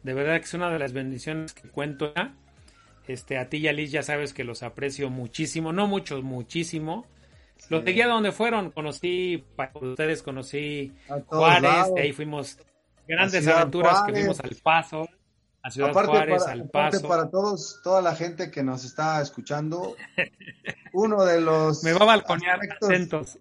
de 0.04 0.14
verdad 0.14 0.38
que 0.40 0.46
es 0.46 0.54
una 0.54 0.70
de 0.70 0.80
las 0.80 0.94
bendiciones 0.94 1.54
que 1.54 1.70
cuento 1.70 2.14
ya. 2.14 2.34
Este, 3.08 3.38
a 3.38 3.50
ti 3.50 3.58
y 3.58 3.68
a 3.68 3.74
Liz 3.74 3.92
ya 3.92 4.04
sabes 4.04 4.34
que 4.34 4.44
los 4.44 4.64
aprecio 4.64 5.10
muchísimo, 5.10 5.74
no 5.74 5.88
mucho, 5.88 6.22
muchísimo. 6.22 7.06
Los 7.70 7.84
de 7.84 7.94
guía 7.94 8.08
donde 8.08 8.32
fueron, 8.32 8.72
conocí 8.72 9.44
para 9.56 9.72
ustedes, 9.76 10.24
conocí 10.24 10.94
Juárez, 11.28 11.94
de 11.94 12.02
ahí 12.02 12.12
fuimos 12.12 12.58
grandes 13.08 13.48
aventuras 13.48 14.04
que 14.04 14.14
fuimos 14.14 14.40
al 14.40 14.56
Paso, 14.64 15.08
a 15.62 15.70
Ciudad 15.70 15.94
Juárez, 15.94 16.44
al 16.48 16.70
Paso. 16.70 17.08
para 17.08 17.30
todos, 17.30 17.80
toda 17.84 18.02
la 18.02 18.16
gente 18.16 18.50
que 18.50 18.64
nos 18.64 18.84
está 18.84 19.22
escuchando, 19.22 19.96
uno 20.94 21.24
de 21.24 21.42
los 21.42 21.84
me 21.84 21.94
va 21.94 22.02
a 22.02 22.06
balconear 22.06 22.60
acentos 22.82 23.38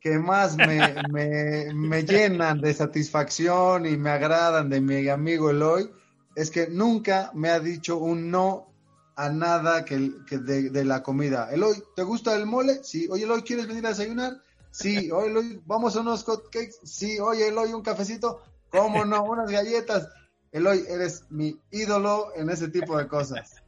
que 0.00 0.18
más 0.18 0.56
me, 0.56 0.94
me, 1.10 1.72
me 1.72 2.02
llenan 2.04 2.60
de 2.60 2.74
satisfacción 2.74 3.86
y 3.86 3.96
me 3.96 4.10
agradan 4.10 4.68
de 4.68 4.80
mi 4.80 5.08
amigo 5.08 5.50
Eloy 5.50 5.90
es 6.36 6.50
que 6.50 6.68
nunca 6.68 7.30
me 7.34 7.50
ha 7.50 7.60
dicho 7.60 7.98
un 7.98 8.30
no 8.30 8.74
a 9.16 9.28
nada 9.28 9.84
que, 9.84 9.96
de, 9.96 10.84
la 10.84 11.02
comida. 11.02 11.48
Eloy, 11.52 11.82
¿te 11.94 12.02
gusta 12.02 12.34
el 12.34 12.46
mole? 12.46 12.82
Sí. 12.82 13.06
Oye, 13.10 13.24
Eloy, 13.24 13.42
¿quieres 13.42 13.66
venir 13.66 13.86
a 13.86 13.90
desayunar? 13.90 14.32
Sí. 14.70 15.10
Oye, 15.10 15.28
Eloy, 15.28 15.60
¿vamos 15.66 15.96
a 15.96 16.00
unos 16.00 16.24
hotcakes? 16.24 16.80
Sí. 16.84 17.18
Oye, 17.20 17.48
Eloy, 17.48 17.72
¿un 17.72 17.82
cafecito? 17.82 18.42
¿Cómo 18.70 19.04
no? 19.04 19.22
Unas 19.30 19.50
galletas. 19.50 20.08
Eloy, 20.50 20.84
eres 20.88 21.24
mi 21.30 21.58
ídolo 21.70 22.28
en 22.36 22.50
ese 22.50 22.68
tipo 22.68 22.96
de 22.96 23.06
cosas. 23.06 23.62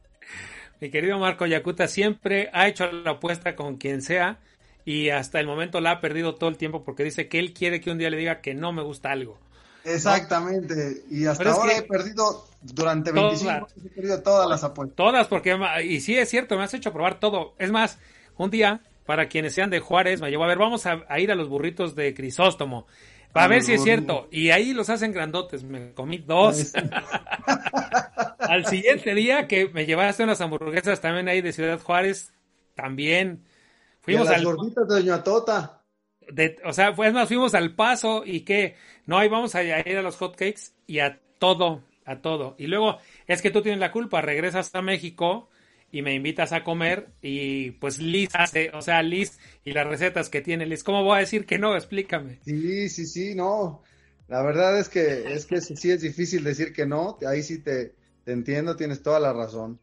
Mi 0.79 0.91
querido 0.91 1.17
Marco 1.17 1.45
Yacuta 1.45 1.87
siempre 1.87 2.49
ha 2.53 2.67
hecho 2.67 2.91
la 2.91 3.11
apuesta 3.11 3.55
con 3.55 3.77
quien 3.77 4.01
sea 4.01 4.39
y 4.85 5.09
hasta 5.09 5.39
el 5.39 5.47
momento 5.47 5.81
la 5.81 5.91
ha 5.91 6.01
perdido 6.01 6.35
todo 6.35 6.49
el 6.49 6.57
tiempo 6.57 6.83
porque 6.83 7.03
dice 7.03 7.27
que 7.27 7.39
él 7.39 7.53
quiere 7.53 7.81
que 7.81 7.89
un 7.89 7.97
día 7.97 8.09
le 8.09 8.17
diga 8.17 8.41
que 8.41 8.53
no 8.53 8.71
me 8.73 8.83
gusta 8.83 9.11
algo. 9.11 9.39
Exactamente. 9.87 11.03
Y 11.09 11.25
hasta 11.25 11.51
ahora 11.51 11.77
he 11.77 11.83
perdido 11.83 12.45
durante 12.61 13.11
25 13.11 13.49
años, 13.49 13.73
he 13.77 13.89
perdido 13.89 14.21
todas 14.21 14.49
las 14.49 14.63
apuestas. 14.63 14.95
Todas, 14.95 15.27
porque, 15.27 15.57
y 15.83 16.01
sí 16.01 16.17
es 16.17 16.29
cierto, 16.29 16.57
me 16.57 16.63
has 16.63 16.73
hecho 16.73 16.91
probar 16.91 17.19
todo. 17.19 17.55
Es 17.57 17.71
más, 17.71 17.97
un 18.35 18.51
día, 18.51 18.81
para 19.05 19.29
quienes 19.29 19.53
sean 19.53 19.69
de 19.69 19.79
Juárez, 19.79 20.19
me 20.21 20.29
llevó 20.29 20.43
a 20.43 20.47
ver, 20.47 20.57
vamos 20.57 20.85
a, 20.85 21.19
ir 21.19 21.31
a 21.31 21.35
los 21.35 21.47
burritos 21.47 21.95
de 21.95 22.13
Crisóstomo. 22.13 22.85
Para 23.31 23.47
ver 23.47 23.63
si 23.63 23.73
es 23.73 23.83
cierto. 23.83 24.27
Y 24.31 24.49
ahí 24.49 24.73
los 24.73 24.89
hacen 24.89 25.11
grandotes. 25.11 25.63
Me 25.63 25.93
comí 25.93 26.17
dos. 26.17 26.73
Al 28.39 28.65
siguiente 28.65 29.13
día 29.13 29.47
que 29.47 29.69
me 29.69 29.85
llevaste 29.85 30.23
unas 30.23 30.41
hamburguesas 30.41 31.01
también 31.01 31.27
ahí 31.27 31.41
de 31.41 31.53
Ciudad 31.53 31.79
Juárez, 31.79 32.33
también. 32.73 33.43
Fuimos 34.01 34.27
las 34.27 34.43
gorditas 34.43 34.87
de 34.87 34.95
Doña 34.95 35.23
Tota 35.23 35.76
o 36.63 36.73
sea, 36.73 36.93
pues 36.93 37.13
más, 37.13 37.27
fuimos 37.27 37.53
al 37.53 37.75
paso 37.75 38.23
y 38.25 38.41
que, 38.41 38.75
no, 39.05 39.17
ahí 39.17 39.29
vamos 39.29 39.55
a 39.55 39.63
ir 39.63 39.97
a 39.97 40.01
los 40.01 40.17
hotcakes 40.17 40.73
y 40.85 40.99
a 40.99 41.19
todo, 41.39 41.83
a 42.05 42.21
todo. 42.21 42.55
Y 42.57 42.67
luego, 42.67 42.97
es 43.27 43.41
que 43.41 43.51
tú 43.51 43.61
tienes 43.61 43.79
la 43.79 43.91
culpa, 43.91 44.21
regresas 44.21 44.73
a 44.73 44.81
México 44.81 45.49
y 45.91 46.01
me 46.01 46.13
invitas 46.13 46.51
a 46.51 46.63
comer 46.63 47.09
y 47.21 47.71
pues 47.71 47.99
Liz 47.99 48.29
hace, 48.33 48.71
o 48.73 48.81
sea, 48.81 49.01
Liz 49.03 49.39
y 49.63 49.71
las 49.71 49.87
recetas 49.87 50.29
que 50.29 50.41
tiene 50.41 50.65
Liz, 50.65 50.83
¿cómo 50.83 51.03
voy 51.03 51.17
a 51.17 51.21
decir 51.21 51.45
que 51.45 51.57
no? 51.57 51.75
Explícame. 51.75 52.39
Sí, 52.43 52.89
sí, 52.89 53.05
sí, 53.05 53.35
no. 53.35 53.83
La 54.27 54.41
verdad 54.41 54.77
es 54.77 54.89
que 54.89 55.33
es 55.33 55.45
que 55.45 55.61
sí 55.61 55.89
es 55.89 56.01
difícil 56.01 56.43
decir 56.43 56.73
que 56.73 56.85
no, 56.85 57.17
ahí 57.25 57.43
sí 57.43 57.59
te, 57.59 57.95
te 58.25 58.33
entiendo, 58.33 58.75
tienes 58.75 59.01
toda 59.01 59.19
la 59.19 59.31
razón. 59.31 59.79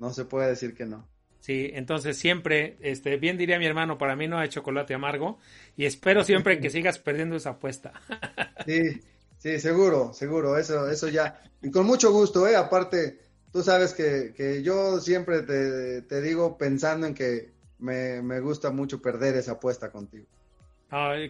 No 0.00 0.12
se 0.12 0.24
puede 0.24 0.48
decir 0.48 0.74
que 0.74 0.84
no. 0.84 1.08
Sí, 1.44 1.70
entonces 1.74 2.16
siempre, 2.16 2.78
este, 2.80 3.18
bien 3.18 3.36
diría 3.36 3.58
mi 3.58 3.66
hermano, 3.66 3.98
para 3.98 4.16
mí 4.16 4.26
no 4.26 4.38
hay 4.38 4.48
chocolate 4.48 4.94
amargo 4.94 5.38
y 5.76 5.84
espero 5.84 6.24
siempre 6.24 6.58
que 6.58 6.70
sigas 6.70 6.98
perdiendo 6.98 7.36
esa 7.36 7.50
apuesta. 7.50 7.92
Sí, 8.64 9.02
sí, 9.36 9.60
seguro, 9.60 10.14
seguro, 10.14 10.56
eso, 10.56 10.88
eso 10.88 11.06
ya. 11.08 11.42
Y 11.60 11.70
con 11.70 11.84
mucho 11.84 12.10
gusto, 12.12 12.48
¿eh? 12.48 12.56
Aparte, 12.56 13.18
tú 13.52 13.62
sabes 13.62 13.92
que, 13.92 14.32
que 14.34 14.62
yo 14.62 14.98
siempre 15.00 15.42
te, 15.42 16.00
te, 16.00 16.22
digo 16.22 16.56
pensando 16.56 17.06
en 17.08 17.14
que 17.14 17.50
me, 17.78 18.22
me, 18.22 18.40
gusta 18.40 18.70
mucho 18.70 19.02
perder 19.02 19.36
esa 19.36 19.52
apuesta 19.52 19.92
contigo. 19.92 20.24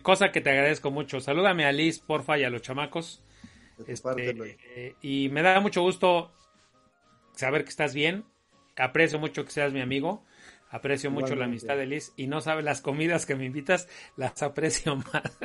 cosa 0.03 0.31
que 0.31 0.41
te 0.41 0.51
agradezco 0.51 0.93
mucho. 0.93 1.19
Salúdame 1.19 1.65
a 1.65 1.73
Liz, 1.73 1.99
porfa, 1.99 2.39
y 2.39 2.45
a 2.45 2.51
los 2.51 2.63
chamacos. 2.63 3.25
Este, 3.89 4.57
eh, 4.77 4.95
y 5.03 5.29
me 5.31 5.43
da 5.43 5.59
mucho 5.59 5.83
gusto 5.83 6.33
saber 7.35 7.65
que 7.65 7.71
estás 7.71 7.95
bien 7.95 8.25
aprecio 8.77 9.19
mucho 9.19 9.45
que 9.45 9.51
seas 9.51 9.73
mi 9.73 9.81
amigo, 9.81 10.25
aprecio 10.71 11.11
mucho 11.11 11.37
la 11.37 11.45
amistad 11.45 11.77
de 11.77 11.87
Liz 11.87 12.13
y 12.17 12.27
no 12.27 12.41
sabes 12.41 12.65
las 12.65 12.81
comidas 12.81 13.27
que 13.27 13.37
me 13.37 13.45
invitas, 13.45 13.89
las 14.17 14.43
aprecio 14.43 14.97
más. 15.13 15.39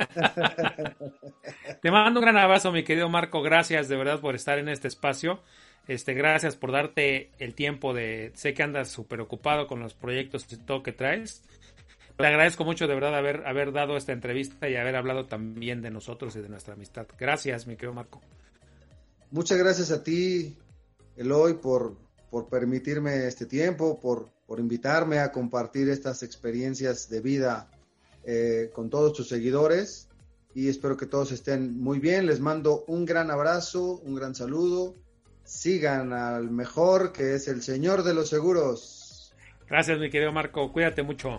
Te 1.80 1.90
mando 1.90 2.20
un 2.20 2.24
gran 2.24 2.36
abrazo, 2.36 2.72
mi 2.72 2.82
querido 2.82 3.08
Marco, 3.08 3.42
gracias 3.42 3.88
de 3.88 3.96
verdad 3.96 4.20
por 4.20 4.34
estar 4.34 4.58
en 4.58 4.68
este 4.68 4.88
espacio. 4.88 5.40
Este, 5.86 6.14
gracias 6.14 6.56
por 6.56 6.72
darte 6.72 7.30
el 7.38 7.54
tiempo 7.54 7.94
de, 7.94 8.32
sé 8.34 8.54
que 8.54 8.62
andas 8.62 8.90
súper 8.90 9.20
ocupado 9.20 9.66
con 9.66 9.80
los 9.80 9.94
proyectos 9.94 10.46
y 10.52 10.56
todo 10.56 10.82
que 10.82 10.92
traes. 10.92 11.42
Te 12.16 12.26
agradezco 12.26 12.64
mucho 12.64 12.86
de 12.86 12.94
verdad 12.94 13.14
haber, 13.16 13.46
haber 13.46 13.72
dado 13.72 13.96
esta 13.96 14.12
entrevista 14.12 14.68
y 14.68 14.76
haber 14.76 14.94
hablado 14.94 15.24
también 15.26 15.80
de 15.80 15.90
nosotros 15.90 16.36
y 16.36 16.40
de 16.40 16.48
nuestra 16.48 16.74
amistad. 16.74 17.06
Gracias, 17.18 17.66
mi 17.66 17.76
querido 17.76 17.94
Marco. 17.94 18.20
Muchas 19.30 19.58
gracias 19.58 19.90
a 19.90 20.02
ti, 20.04 20.56
Eloy, 21.16 21.54
por, 21.54 21.96
por 22.30 22.48
permitirme 22.48 23.26
este 23.26 23.46
tiempo, 23.46 24.00
por, 24.00 24.30
por 24.46 24.60
invitarme 24.60 25.18
a 25.18 25.32
compartir 25.32 25.88
estas 25.88 26.22
experiencias 26.22 27.10
de 27.10 27.20
vida 27.20 27.68
eh, 28.24 28.70
con 28.72 28.88
todos 28.90 29.12
tus 29.12 29.28
seguidores 29.28 30.08
y 30.54 30.68
espero 30.68 30.96
que 30.96 31.06
todos 31.06 31.32
estén 31.32 31.80
muy 31.80 31.98
bien. 31.98 32.26
Les 32.26 32.40
mando 32.40 32.84
un 32.86 33.04
gran 33.04 33.30
abrazo, 33.30 34.00
un 34.04 34.14
gran 34.14 34.34
saludo. 34.34 34.94
Sigan 35.44 36.12
al 36.12 36.50
mejor 36.50 37.12
que 37.12 37.34
es 37.34 37.48
el 37.48 37.62
Señor 37.62 38.02
de 38.02 38.14
los 38.14 38.28
Seguros. 38.28 39.34
Gracias 39.68 39.98
mi 39.98 40.10
querido 40.10 40.32
Marco, 40.32 40.72
cuídate 40.72 41.02
mucho. 41.02 41.38